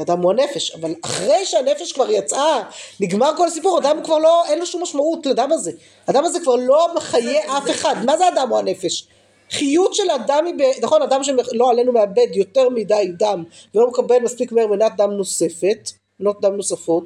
כי 0.00 0.04
הדם 0.12 0.22
הוא 0.22 0.30
הנפש, 0.30 0.70
אבל 0.70 0.94
אחרי 1.04 1.46
שהנפש 1.46 1.92
כבר 1.92 2.10
יצאה, 2.10 2.62
נגמר 3.00 3.36
כל 3.36 3.46
הסיפור, 3.46 3.78
הדם 3.78 4.00
כבר 4.04 4.18
לא, 4.18 4.44
אין 4.46 4.58
לו 4.58 4.66
שום 4.66 4.82
משמעות 4.82 5.26
לדם 5.26 5.52
הזה. 5.52 5.72
הדם 6.06 6.24
הזה 6.24 6.40
כבר 6.40 6.56
לא 6.56 6.94
מחיה 6.96 7.58
אף 7.58 7.70
אחד. 7.70 7.94
מה 8.04 8.16
זה 8.16 8.26
הדם 8.26 8.48
או 8.50 8.58
הנפש? 8.58 9.06
חיות 9.50 9.94
של 9.94 10.10
אדם 10.10 10.46
היא, 10.46 10.54
ב- 10.54 10.84
נכון, 10.84 11.02
אדם 11.02 11.24
שלא 11.24 11.70
עלינו 11.70 11.92
מאבד 11.92 12.26
יותר 12.34 12.68
מדי 12.68 13.10
דם 13.18 13.44
ולא 13.74 13.86
מקבל 13.88 14.18
מספיק 14.18 14.52
מהר 14.52 14.66
מנת 14.66 14.96
דם 14.96 15.10
נוספת, 15.10 15.90
מנות 16.20 16.40
דם 16.40 16.56
נוספות, 16.56 17.04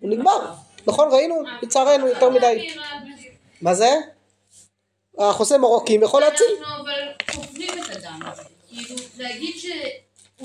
הוא 0.00 0.10
נגמר. 0.10 0.38
נכון, 0.86 1.08
ראינו, 1.12 1.42
לצערנו 1.62 2.08
יותר 2.08 2.30
מדי. 2.30 2.68
מה 3.60 3.74
זה? 3.74 3.94
החוסם 5.18 5.60
מרוקאים 5.60 6.02
יכול 6.02 6.20
להציל. 6.20 6.46
אנחנו 6.60 6.84
אבל 6.84 7.02
כופרים 7.34 7.84
את 7.84 7.96
הדם. 7.96 8.20
כאילו, 8.68 8.96
להגיד 9.18 9.54
ש... 9.58 9.66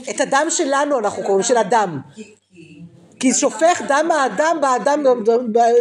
את 0.10 0.22
הדם 0.22 0.46
שלנו 0.50 1.00
אנחנו 1.00 1.24
קוראים, 1.24 1.44
של 1.44 1.58
הדם. 1.58 2.00
כי- 3.20 3.34
שופך 3.34 3.82
דם 3.88 4.10
האדם, 4.12 4.58
באדם 4.62 5.04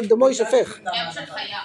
דמו 0.09 0.29
יישפך. 0.29 0.79
דם 0.85 0.93
של 1.15 1.21
חיה. 1.27 1.59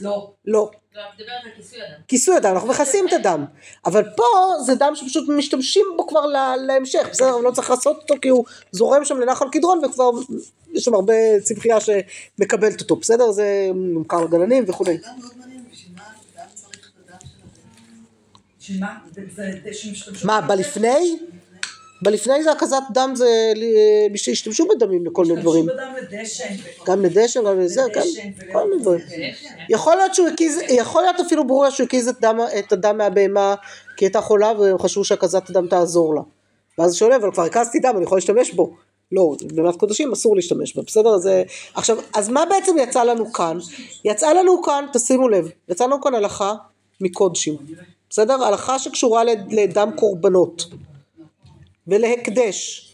לא. 0.00 0.30
לא. 0.44 0.70
לא, 0.96 1.00
את 1.00 1.20
מדברת 1.20 1.44
על 1.44 1.50
כיסוי 1.56 1.78
הדם. 1.82 2.02
כיסוי 2.08 2.36
הדם, 2.36 2.50
אנחנו 2.52 2.68
מכסים 2.68 3.08
את 3.08 3.12
הדם. 3.12 3.44
אבל 3.86 4.02
פה 4.16 4.24
זה 4.64 4.74
דם 4.74 4.92
שפשוט 4.94 5.28
משתמשים 5.28 5.86
בו 5.96 6.06
כבר 6.06 6.26
לה- 6.26 6.56
להמשך, 6.56 7.06
בסדר? 7.10 7.36
לא 7.36 7.50
צריך 7.50 7.70
לעשות 7.70 7.96
אותו 8.02 8.14
כי 8.22 8.28
הוא 8.28 8.44
זורם 8.72 9.04
שם 9.04 9.20
לנחל 9.20 9.46
קדרון 9.52 9.84
וכבר 9.84 10.10
יש 10.72 10.84
שם 10.84 10.94
הרבה 10.94 11.14
צמחייה 11.42 11.76
שמקבלת 11.80 12.80
אותו, 12.80 12.96
בסדר? 12.96 13.30
זה 13.30 13.70
נמכר 13.74 14.20
לגננים 14.24 14.64
וכולי. 14.68 14.96
גם 14.96 15.10
מאוד 15.20 15.32
מעניין, 15.38 15.64
בשביל 15.72 15.92
מה 15.96 16.02
אדם 16.36 16.46
צריך 16.54 16.92
זה- 22.04 22.10
זה 22.10 22.16
זה 22.16 22.26
בלפני? 22.26 22.42
זה 22.42 22.52
הקזת 22.52 22.82
דם 22.90 23.12
זה 23.16 23.52
ל- 23.56 24.16
שהשתמשו 24.16 24.66
בדמים 24.68 25.06
לכל 25.06 25.24
מיני 25.24 25.40
דברים. 25.40 25.66
גם 26.86 27.04
לדשן, 27.04 27.40
גם 27.42 27.60
לזה, 27.60 27.80
גם 27.94 28.00
לדשן 28.02 28.20
ול- 28.38 28.52
כל 28.52 28.70
מיני 28.70 28.82
דברים. 28.82 29.00
יכול 29.68 29.96
להיות 29.96 30.14
שהוא 30.14 30.28
הקיז, 30.28 30.60
יכול 30.68 31.02
להיות 31.02 31.20
אפילו 31.20 31.46
ברור 31.46 31.70
שהוא 31.70 31.84
הקיז 31.86 32.08
את, 32.08 32.20
דם, 32.20 32.38
את 32.58 32.72
הדם 32.72 32.98
מהבהמה 32.98 33.54
כי 33.96 34.04
הייתה 34.04 34.20
חולה 34.20 34.52
והם 34.60 34.78
חשבו 34.78 35.04
שהקזת 35.04 35.50
הדם 35.50 35.66
תעזור 35.66 36.14
לה. 36.14 36.20
ואז 36.78 36.90
הוא 36.90 36.96
שואל, 36.98 37.12
אבל 37.12 37.32
כבר 37.32 37.42
הקזתי 37.42 37.78
דם, 37.78 37.92
אני 37.96 38.04
יכול 38.04 38.16
להשתמש 38.18 38.50
בו. 38.52 38.70
לא, 39.12 39.32
במאת 39.54 39.76
קודשים 39.76 40.12
אסור 40.12 40.36
להשתמש 40.36 40.76
בה, 40.76 40.82
בסדר? 40.86 41.14
אז, 41.14 41.26
אה, 41.26 41.42
עכשיו, 41.74 41.96
אז 42.14 42.28
מה 42.28 42.44
בעצם 42.50 42.76
יצא 42.78 43.02
לנו 43.02 43.32
כאן? 43.32 43.58
יצא 44.04 44.32
לנו 44.32 44.62
כאן, 44.62 44.84
תשימו 44.92 45.28
לב, 45.28 45.48
יצא 45.68 45.84
לנו 45.84 46.00
כאן 46.00 46.14
הלכה 46.14 46.54
מקודשים, 47.00 47.56
בסדר? 48.10 48.44
הלכה 48.44 48.78
שקשורה 48.78 49.24
לד- 49.24 49.52
לדם 49.52 49.90
קורבנות 49.96 50.64
ולהקדש. 51.86 52.88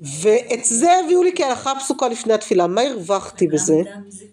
ואת 0.00 0.64
זה 0.64 0.98
הביאו 1.04 1.22
לי 1.22 1.32
כהלכה 1.36 1.72
פסוקה 1.80 2.08
לפני 2.08 2.32
התפילה, 2.32 2.66
מה 2.66 2.80
הרווחתי 2.80 3.46
בזה? 3.48 3.74
דם 3.84 4.10
זיווה. 4.10 4.30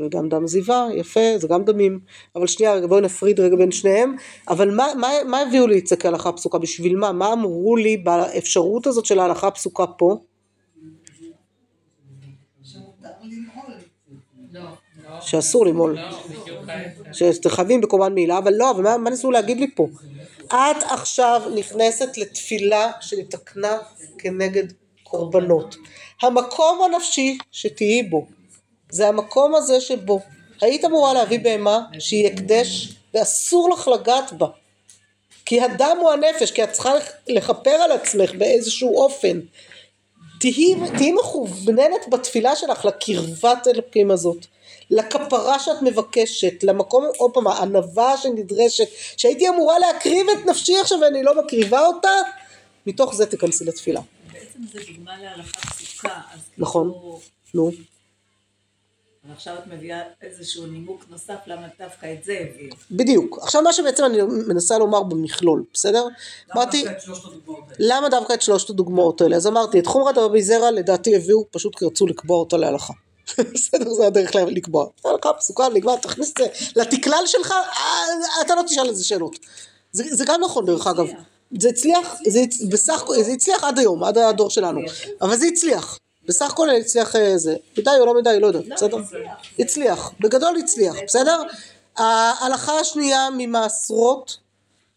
וגם 0.00 0.28
דם 0.28 0.46
זיווה, 0.46 0.88
יפה, 0.94 1.20
זה 1.36 1.48
גם 1.48 1.64
דמים. 1.64 2.00
אבל 2.36 2.46
שנייה, 2.46 2.74
רגע, 2.74 2.86
בואי 2.86 3.00
נפריד 3.00 3.40
רגע 3.40 3.56
בין 3.56 3.70
שניהם. 3.70 4.16
אבל 4.48 4.74
מה, 4.74 4.86
מה, 5.00 5.08
מה 5.26 5.40
הביאו 5.40 5.66
לי 5.66 5.78
את 5.78 5.86
זה 5.86 5.96
כהלכה 5.96 6.32
פסוקה? 6.32 6.58
בשביל 6.58 6.96
מה? 6.96 7.12
מה 7.12 7.32
אמרו 7.32 7.76
לי 7.76 7.96
באפשרות 7.96 8.86
הזאת 8.86 9.04
של 9.04 9.18
ההלכה 9.18 9.48
הפסוקה 9.48 9.86
פה? 9.86 10.16
לא, 14.52 14.60
לא. 15.04 15.20
שאסור 15.20 15.66
למעול. 15.66 15.94
לא, 15.94 16.02
בדיוק 16.28 16.68
ההפך. 16.68 17.14
שאתם 17.14 17.48
חייבים 17.48 17.80
בקורבן 17.80 18.14
מעילה, 18.14 18.38
אבל 18.38 18.52
לא, 18.56 18.70
אבל 18.70 18.82
מה, 18.82 18.96
מה 18.96 19.10
ניסו 19.10 19.30
להגיד 19.30 19.60
לי 19.60 19.74
פה? 19.74 19.88
את 20.52 20.82
עכשיו 20.82 21.42
נכנסת 21.54 22.16
לתפילה 22.16 22.90
שנתקנה 23.00 23.78
כנגד 24.18 24.64
קורבנות. 25.02 25.76
המקום 26.22 26.82
הנפשי 26.82 27.38
שתהיי 27.52 28.02
בו, 28.02 28.26
זה 28.90 29.08
המקום 29.08 29.54
הזה 29.54 29.80
שבו 29.80 30.20
היית 30.60 30.84
אמורה 30.84 31.14
להביא 31.14 31.40
בהמה 31.40 31.80
שהיא 31.98 32.26
הקדש 32.26 32.88
ואסור 33.14 33.70
לך 33.70 33.88
לגעת 33.88 34.32
בה. 34.32 34.46
כי 35.44 35.60
הדם 35.60 35.96
הוא 36.00 36.10
הנפש, 36.10 36.50
כי 36.50 36.64
את 36.64 36.72
צריכה 36.72 36.92
לכפר 37.28 37.70
על 37.70 37.92
עצמך 37.92 38.34
באיזשהו 38.34 38.96
אופן. 38.96 39.40
תהיי, 40.40 40.74
תהיי 40.96 41.12
מכווננת 41.12 42.08
בתפילה 42.10 42.56
שלך 42.56 42.84
לקרבת 42.84 43.66
אלוקים 43.66 44.10
הזאת, 44.10 44.46
לכפרה 44.90 45.58
שאת 45.58 45.82
מבקשת, 45.82 46.62
למקום, 46.62 47.04
עוד 47.16 47.30
פעם, 47.34 47.46
הענווה 47.46 48.16
שנדרשת, 48.16 48.88
שהייתי 49.16 49.48
אמורה 49.48 49.78
להקריב 49.78 50.26
את 50.28 50.46
נפשי 50.46 50.78
עכשיו 50.80 50.98
ואני 51.00 51.22
לא 51.22 51.44
מקריבה 51.44 51.80
אותה, 51.86 52.08
מתוך 52.86 53.14
זה 53.14 53.26
תיכנסי 53.26 53.64
לתפילה. 53.64 54.00
בעצם 54.32 54.58
זה 54.72 54.80
דוגמה 54.92 55.12
להלכה 55.22 55.60
פסוקה, 55.60 56.20
אז 56.34 56.40
נכון. 56.58 56.92
כאילו, 56.92 57.20
נו. 57.54 57.70
אבל 59.24 59.32
עכשיו 59.32 59.54
את 59.58 59.66
מביאה 59.66 60.02
איזשהו 60.22 60.66
נימוק 60.66 61.04
נוסף 61.10 61.36
למה 61.46 61.66
דווקא 61.78 62.12
את 62.12 62.24
זה 62.24 62.38
הביאו. 62.40 62.76
בדיוק. 62.90 63.38
עכשיו 63.42 63.62
מה 63.62 63.72
שבעצם 63.72 64.04
אני 64.04 64.18
מנסה 64.22 64.78
לומר 64.78 65.02
במכלול, 65.02 65.64
בסדר? 65.74 66.02
למה 66.02 66.62
אמרתי, 66.62 66.82
דווקא 66.84 66.96
את 66.96 67.02
שלושת 67.02 67.24
הדוגמאות 67.24 67.70
האלה? 67.70 67.96
למה 67.96 68.08
דווקא 68.08 68.32
את 68.32 68.42
שלושת 68.42 68.70
הדוגמאות 68.70 69.20
האלה? 69.20 69.36
אז 69.36 69.46
אמרתי, 69.46 69.78
את 69.78 69.86
חומרת 69.86 70.18
רבי 70.18 70.42
זרע 70.42 70.70
לדעתי 70.70 71.16
הביאו 71.16 71.44
פשוט 71.50 71.76
כי 71.76 71.84
רצו 71.84 72.06
לקבוע 72.06 72.38
אותה 72.38 72.56
להלכה. 72.56 72.92
בסדר, 73.54 73.90
זה 73.90 74.06
הדרך 74.06 74.34
לקבוע. 74.34 74.86
הלכה 75.04 75.32
פסוקה, 75.32 75.68
נקבע, 75.68 75.96
תכניס 75.96 76.32
את 76.32 76.38
זה 76.38 76.46
לתקלל 76.76 77.22
שלך, 77.26 77.52
אה, 77.52 78.40
אתה 78.40 78.54
לא 78.54 78.62
תשאל 78.62 78.88
איזה 78.88 79.04
שאלות. 79.04 79.38
זה, 79.92 80.04
זה 80.10 80.24
גם 80.24 80.40
נכון 80.44 80.66
דרך 80.66 80.86
אגב. 80.86 81.06
זה 81.58 81.68
הצליח, 81.68 82.14
זה, 82.26 82.40
בסך 82.70 83.02
הכל, 83.02 83.22
זה 83.22 83.32
הצליח 83.32 83.64
עד 83.64 83.78
היום, 83.78 84.04
עד 84.04 84.18
הדור 84.18 84.50
שלנו. 84.50 84.80
אבל 85.20 85.36
זה 85.36 85.46
הצליח. 85.46 85.98
בסך 86.28 86.50
הכל 86.50 86.70
הצליח 86.70 87.16
אה, 87.16 87.38
זה. 87.38 87.56
מדי 87.78 87.90
או 88.00 88.06
לא 88.06 88.14
מדי, 88.14 88.40
לא 88.40 88.46
יודעת, 88.46 88.68
בסדר? 88.68 88.96
הצליח. 89.58 90.12
בגדול 90.20 90.56
הצליח, 90.58 90.94
בסדר? 91.06 91.42
ההלכה 91.96 92.80
השנייה 92.80 93.28
ממעשרות, 93.36 94.36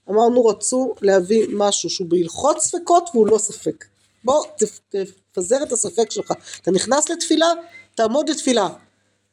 אמרנו 0.09 0.45
רצו 0.45 0.95
להביא 1.01 1.47
משהו 1.53 1.89
שהוא 1.89 2.07
בהלכות 2.09 2.59
ספקות 2.59 3.09
והוא 3.13 3.27
לא 3.27 3.37
ספק. 3.37 3.85
בוא 4.23 4.45
תפזר 5.31 5.63
את 5.63 5.71
הספק 5.71 6.11
שלך. 6.11 6.33
אתה 6.61 6.71
נכנס 6.71 7.09
לתפילה, 7.09 7.47
תעמוד 8.01 8.29
לתפילה. 8.29 8.69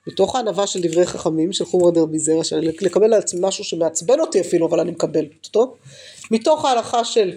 מתוך 0.06 0.36
הענווה 0.36 0.66
של 0.66 0.80
דברי 0.82 1.06
חכמים, 1.06 1.52
של 1.52 1.64
חומר 1.64 1.90
דרבי 1.90 2.18
זרע, 2.18 2.44
של 2.44 2.70
לקבל 2.80 3.04
על 3.04 3.20
עצמי 3.20 3.40
משהו 3.42 3.64
שמעצבן 3.64 4.20
אותי 4.20 4.40
אפילו, 4.40 4.66
אבל 4.66 4.80
אני 4.80 4.90
מקבל 4.90 5.26
אותו. 5.46 5.76
מתוך 6.30 6.64
ההלכה 6.64 7.04
של 7.04 7.32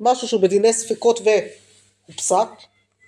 משהו 0.00 0.28
שהוא 0.28 0.40
בדיני 0.40 0.72
ספקות 0.72 1.20
והוא 1.20 2.16
פסק, 2.16 2.48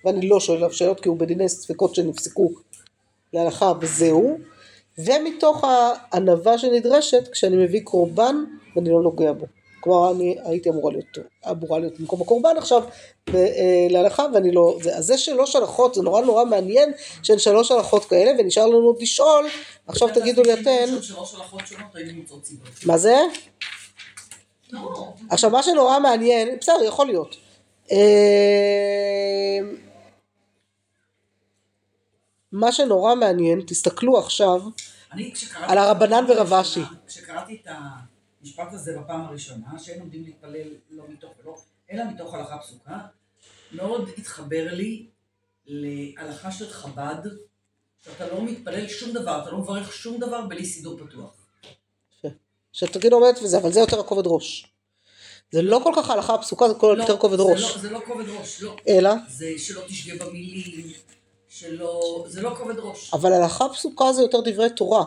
ואני 0.04 0.28
לא 0.28 0.40
שואל 0.40 0.56
עליו 0.56 0.72
שאלות 0.72 1.00
כי 1.00 1.08
הוא 1.08 1.18
בדיני 1.18 1.48
ספקות 1.48 1.94
שנפסקו 1.94 2.50
להלכה 3.32 3.72
וזהו. 3.80 4.38
ומתוך 4.98 5.64
הענווה 5.64 6.58
שנדרשת 6.58 7.28
כשאני 7.32 7.56
מביא 7.56 7.80
קורבן 7.84 8.36
ואני 8.76 8.90
לא 8.90 9.02
נוגע 9.02 9.32
בו. 9.32 9.46
כלומר 9.86 10.10
אני 10.10 10.36
הייתי 10.44 10.68
אמורה 10.68 10.92
להיות, 10.92 11.18
אמורה 11.50 11.78
להיות 11.78 12.00
במקום 12.00 12.22
הקורבן 12.22 12.56
עכשיו 12.58 12.82
אה, 13.34 13.86
להלכה 13.90 14.26
ואני 14.34 14.52
לא, 14.52 14.78
זה, 14.82 14.96
אז 14.96 15.04
זה 15.04 15.18
שלוש 15.18 15.56
הלכות 15.56 15.94
זה 15.94 16.02
נורא 16.02 16.20
נורא 16.20 16.44
מעניין 16.44 16.92
שהן 17.22 17.38
שלוש 17.38 17.70
הלכות 17.70 18.04
כאלה 18.04 18.30
ונשאר 18.38 18.66
לנו 18.66 18.86
עוד 18.86 19.02
לשאול 19.02 19.46
עכשיו 19.86 20.08
תגידו 20.14 20.42
לי 20.42 20.52
אתן. 20.52 20.84
מה 22.86 22.98
זה? 22.98 23.16
לא. 24.72 25.12
עכשיו 25.30 25.50
מה 25.50 25.62
שנורא 25.62 25.98
מעניין, 25.98 26.48
בסדר 26.60 26.84
יכול 26.86 27.06
להיות. 27.06 27.36
אה, 27.92 29.58
מה 32.52 32.72
שנורא 32.72 33.14
מעניין, 33.14 33.62
תסתכלו 33.66 34.18
עכשיו. 34.18 34.60
על 35.52 35.78
הרבנן 35.78 36.24
ורב 36.28 36.52
אשי. 36.52 36.80
כשקראתי 37.06 37.60
את 37.62 37.68
המשפט 38.46 38.72
הזה 38.72 38.98
בפעם 38.98 39.20
הראשונה, 39.20 39.78
שאין 39.78 40.00
עומדים 40.00 40.24
להתפלל 40.24 40.68
לא 40.90 41.04
מתוך 41.08 41.32
ולא, 41.38 41.56
אלא 41.90 42.04
מתוך 42.04 42.34
הלכה 42.34 42.58
פסוקה, 42.58 42.98
מאוד 43.72 44.08
התחבר 44.18 44.74
לי 44.74 45.06
להלכה 45.66 46.52
של 46.52 46.70
חב"ד, 46.70 47.20
שאתה 48.04 48.28
לא 48.28 48.42
מתפלל 48.42 48.88
שום 48.88 49.12
דבר, 49.12 49.42
אתה 49.42 49.50
לא 49.50 49.58
מברך 49.58 49.92
שום 49.92 50.20
דבר 50.20 50.46
בלי 50.46 50.64
סידור 50.64 50.98
פתוח. 50.98 51.34
שתגיד 52.72 53.12
עומדת 53.12 53.38
וזה, 53.42 53.58
אבל 53.58 53.72
זה 53.72 53.80
יותר 53.80 54.00
הכובד 54.00 54.26
ראש. 54.26 54.72
זה 55.50 55.62
לא 55.62 55.80
כל 55.84 55.92
כך 55.96 56.10
ההלכה 56.10 56.34
הפסוקה, 56.34 56.68
זה 56.68 56.74
כל 56.74 56.94
לא, 56.98 57.02
יותר 57.02 57.16
כובד 57.16 57.40
ראש. 57.40 57.62
לא- 57.62 57.78
זה 57.78 57.90
לא 57.90 58.00
כובד 58.06 58.28
ראש, 58.28 58.62
לא. 58.62 58.76
אלא, 58.88 59.10
זה 59.28 59.52
שלא 59.58 59.82
תשגה 59.86 60.26
במילים, 60.26 60.92
שלא... 61.48 62.24
זה 62.28 62.42
לא 62.42 62.54
כובד 62.58 62.78
ראש. 62.78 63.14
אבל 63.14 63.32
הלכה 63.32 63.68
פסוקה 63.68 64.12
זה 64.12 64.22
יותר 64.22 64.40
דברי 64.44 64.70
תורה. 64.70 65.04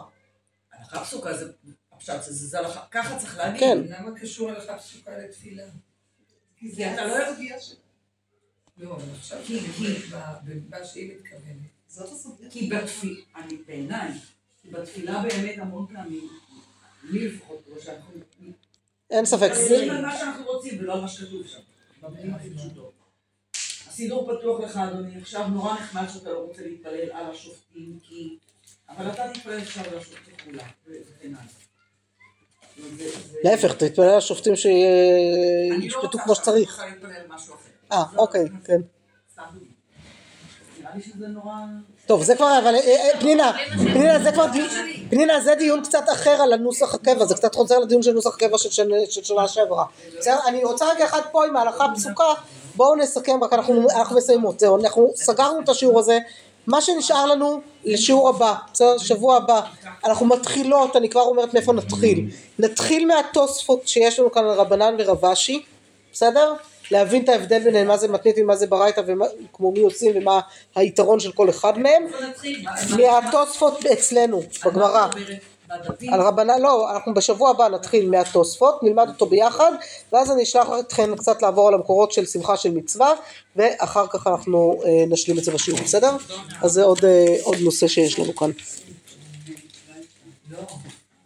הלכה 0.73 1.05
פסוקה 1.05 1.37
זה... 1.37 1.51
הפשט 1.99 2.23
זה, 2.23 2.47
זה 2.47 2.59
הלכה, 2.59 2.85
ככה 2.91 3.19
צריך 3.19 3.37
להגיד. 3.37 3.59
כן. 3.59 3.77
למה 3.89 4.19
קשור 4.19 4.49
הלכה 4.49 4.77
פסוקה 4.77 5.17
לתפילה? 5.17 5.63
כי 6.57 6.85
אתה 6.93 7.05
לא- 7.05 7.17
הסוגיה 7.17 7.59
של... 7.59 7.75
לא, 8.77 8.95
אבל 8.95 9.03
עכשיו 9.19 9.39
כי- 9.45 9.59
במה 10.43 10.85
שהיא 10.85 11.13
מתכוונת. 11.15 11.55
זאת 11.87 12.11
הסוגיה. 12.11 12.49
כי 12.49 12.69
בתפילה, 12.69 13.21
אני 13.35 13.57
בעיניי, 13.67 14.11
כי 14.61 14.69
בתפילה 14.69 15.23
באמת 15.23 15.55
המון 15.57 15.87
פעמים, 15.93 16.29
לי 17.03 17.27
לפחות, 17.27 17.63
כמו 17.65 17.75
שאנחנו 17.81 18.11
אין 19.09 19.25
ספק. 19.25 19.51
זה- 19.53 19.91
על 19.93 20.05
מה 20.05 20.17
שאנחנו 20.17 20.45
רוצים 20.45 20.79
ולא 20.79 20.93
על 20.93 21.01
מה 21.01 21.07
שכתוב 21.07 21.47
שם, 21.47 21.59
במילים 22.01 22.33
הכי 22.33 22.49
פשוטות. 22.55 22.93
הסידור 23.87 24.37
פתוח 24.39 24.59
לך 24.59 24.77
אדוני, 24.77 25.17
עכשיו 25.21 25.47
נורא 25.47 25.73
נחמד 25.73 26.05
שאתה 26.13 26.29
לא 26.29 26.39
רוצה 26.39 26.61
להתפלל 26.61 27.11
על 27.11 27.31
השופטים, 27.31 27.99
כי... 28.03 28.37
אבל 28.89 29.11
אתה 29.11 29.23
תתפלל 29.33 29.59
עכשיו 29.61 29.83
על 29.85 29.97
השופטים 29.97 30.33
כולם, 30.45 30.67
וכן 30.87 31.35
הלאה. 31.35 31.43
להפך, 33.43 33.73
תתפלל 33.73 34.05
לא 34.05 34.19
שישפטו 34.55 36.17
כמו 36.23 36.35
שצריך. 36.35 36.79
אני 36.79 36.91
רוצה 36.91 37.07
להתפלל 37.07 37.35
משהו 37.35 37.53
אחר. 37.53 37.69
אה, 37.91 38.03
לא, 38.13 38.21
אוקיי, 38.21 38.43
לא, 38.43 38.49
כן. 38.65 38.81
טוב 42.05 42.23
זה 42.23 42.35
כבר 42.35 42.59
אבל 42.63 42.75
אה, 42.75 42.79
אה, 42.79 43.19
פנינה 43.19 43.51
פנינה 43.77 44.19
זה 44.19 44.31
כבר 44.31 44.45
פנינה 45.09 45.41
זה 45.41 45.55
דיון 45.55 45.83
קצת 45.83 46.03
אחר 46.13 46.41
על 46.41 46.53
הנוסח 46.53 46.93
הקבע 46.95 47.25
זה 47.25 47.35
קצת 47.35 47.55
חוזר 47.55 47.79
לדיון 47.79 48.01
של 48.01 48.11
נוסח 48.11 48.35
קבע 48.35 48.57
של 48.57 48.71
שנה- 49.23 49.47
שעברה? 49.47 49.85
אני 50.47 50.63
רוצה 50.63 50.85
רגע 50.95 51.05
אחד 51.05 51.21
פה 51.31 51.45
עם 51.45 51.55
ההלכה 51.55 51.85
הפסוקה 51.85 52.23
בואו 52.75 52.95
נסכם 52.95 53.43
רק 53.43 53.53
אנחנו 53.53 53.89
אנחנו 53.89 54.17
מסיימות 54.17 54.59
זהו 54.59 54.79
אנחנו 54.79 55.11
סגרנו 55.15 55.59
את 55.59 55.69
השיעור 55.69 55.99
הזה 55.99 56.19
מה 56.67 56.81
שנשאר 56.81 57.25
לנו 57.25 57.61
לשיעור 57.85 58.29
הבא 58.29 58.53
בסדר 58.73 58.97
שבוע 58.97 59.35
הבא 59.37 59.61
אנחנו 60.05 60.25
מתחילות 60.25 60.95
אני 60.95 61.09
כבר 61.09 61.21
אומרת 61.21 61.53
מאיפה 61.53 61.73
נתחיל 61.73 62.29
נתחיל 62.59 63.07
מהתוספות 63.07 63.87
שיש 63.87 64.19
לנו 64.19 64.31
כאן 64.31 64.45
על 64.45 64.51
רבנן 64.51 64.95
ורבשי 64.99 65.63
בסדר? 66.13 66.53
להבין 66.91 67.23
את 67.23 67.29
ההבדל 67.29 67.59
ביניהם 67.63 67.87
מה 67.87 67.97
זה 67.97 68.07
מתנית 68.07 68.35
ומה 68.41 68.55
זה 68.55 68.67
ברייתא 68.67 69.01
וכמו 69.07 69.71
מי 69.71 69.79
עושים 69.79 70.11
ומה 70.15 70.39
היתרון 70.75 71.19
של 71.19 71.31
כל 71.31 71.49
אחד 71.49 71.79
מהם 71.79 72.03
מהתוספות 72.97 73.85
אצלנו 73.85 74.41
בגמרא? 74.65 75.07
על 76.11 76.21
רבנן 76.21 76.61
לא 76.61 76.91
אנחנו 76.91 77.13
בשבוע 77.13 77.49
הבא 77.49 77.67
נתחיל 77.67 78.09
מהתוספות 78.09 78.83
נלמד 78.83 79.07
אותו 79.07 79.25
ביחד 79.25 79.71
ואז 80.13 80.31
אני 80.31 80.43
אשלח 80.43 80.67
אתכם 80.79 81.15
קצת 81.15 81.41
לעבור 81.41 81.67
על 81.67 81.73
המקורות 81.73 82.11
של 82.11 82.25
שמחה 82.25 82.57
של 82.57 82.71
מצווה 82.71 83.13
ואחר 83.55 84.07
כך 84.07 84.27
אנחנו 84.27 84.81
אה, 84.85 85.03
נשלים 85.07 85.37
את 85.37 85.43
זה 85.43 85.51
בשיעור 85.51 85.79
בסדר? 85.81 86.17
אז 86.61 86.71
זה 86.71 86.83
עוד, 86.83 87.05
אה, 87.05 87.35
עוד 87.43 87.57
נושא 87.61 87.87
שיש 87.87 88.19
לנו 88.19 88.35
כאן. 88.35 88.51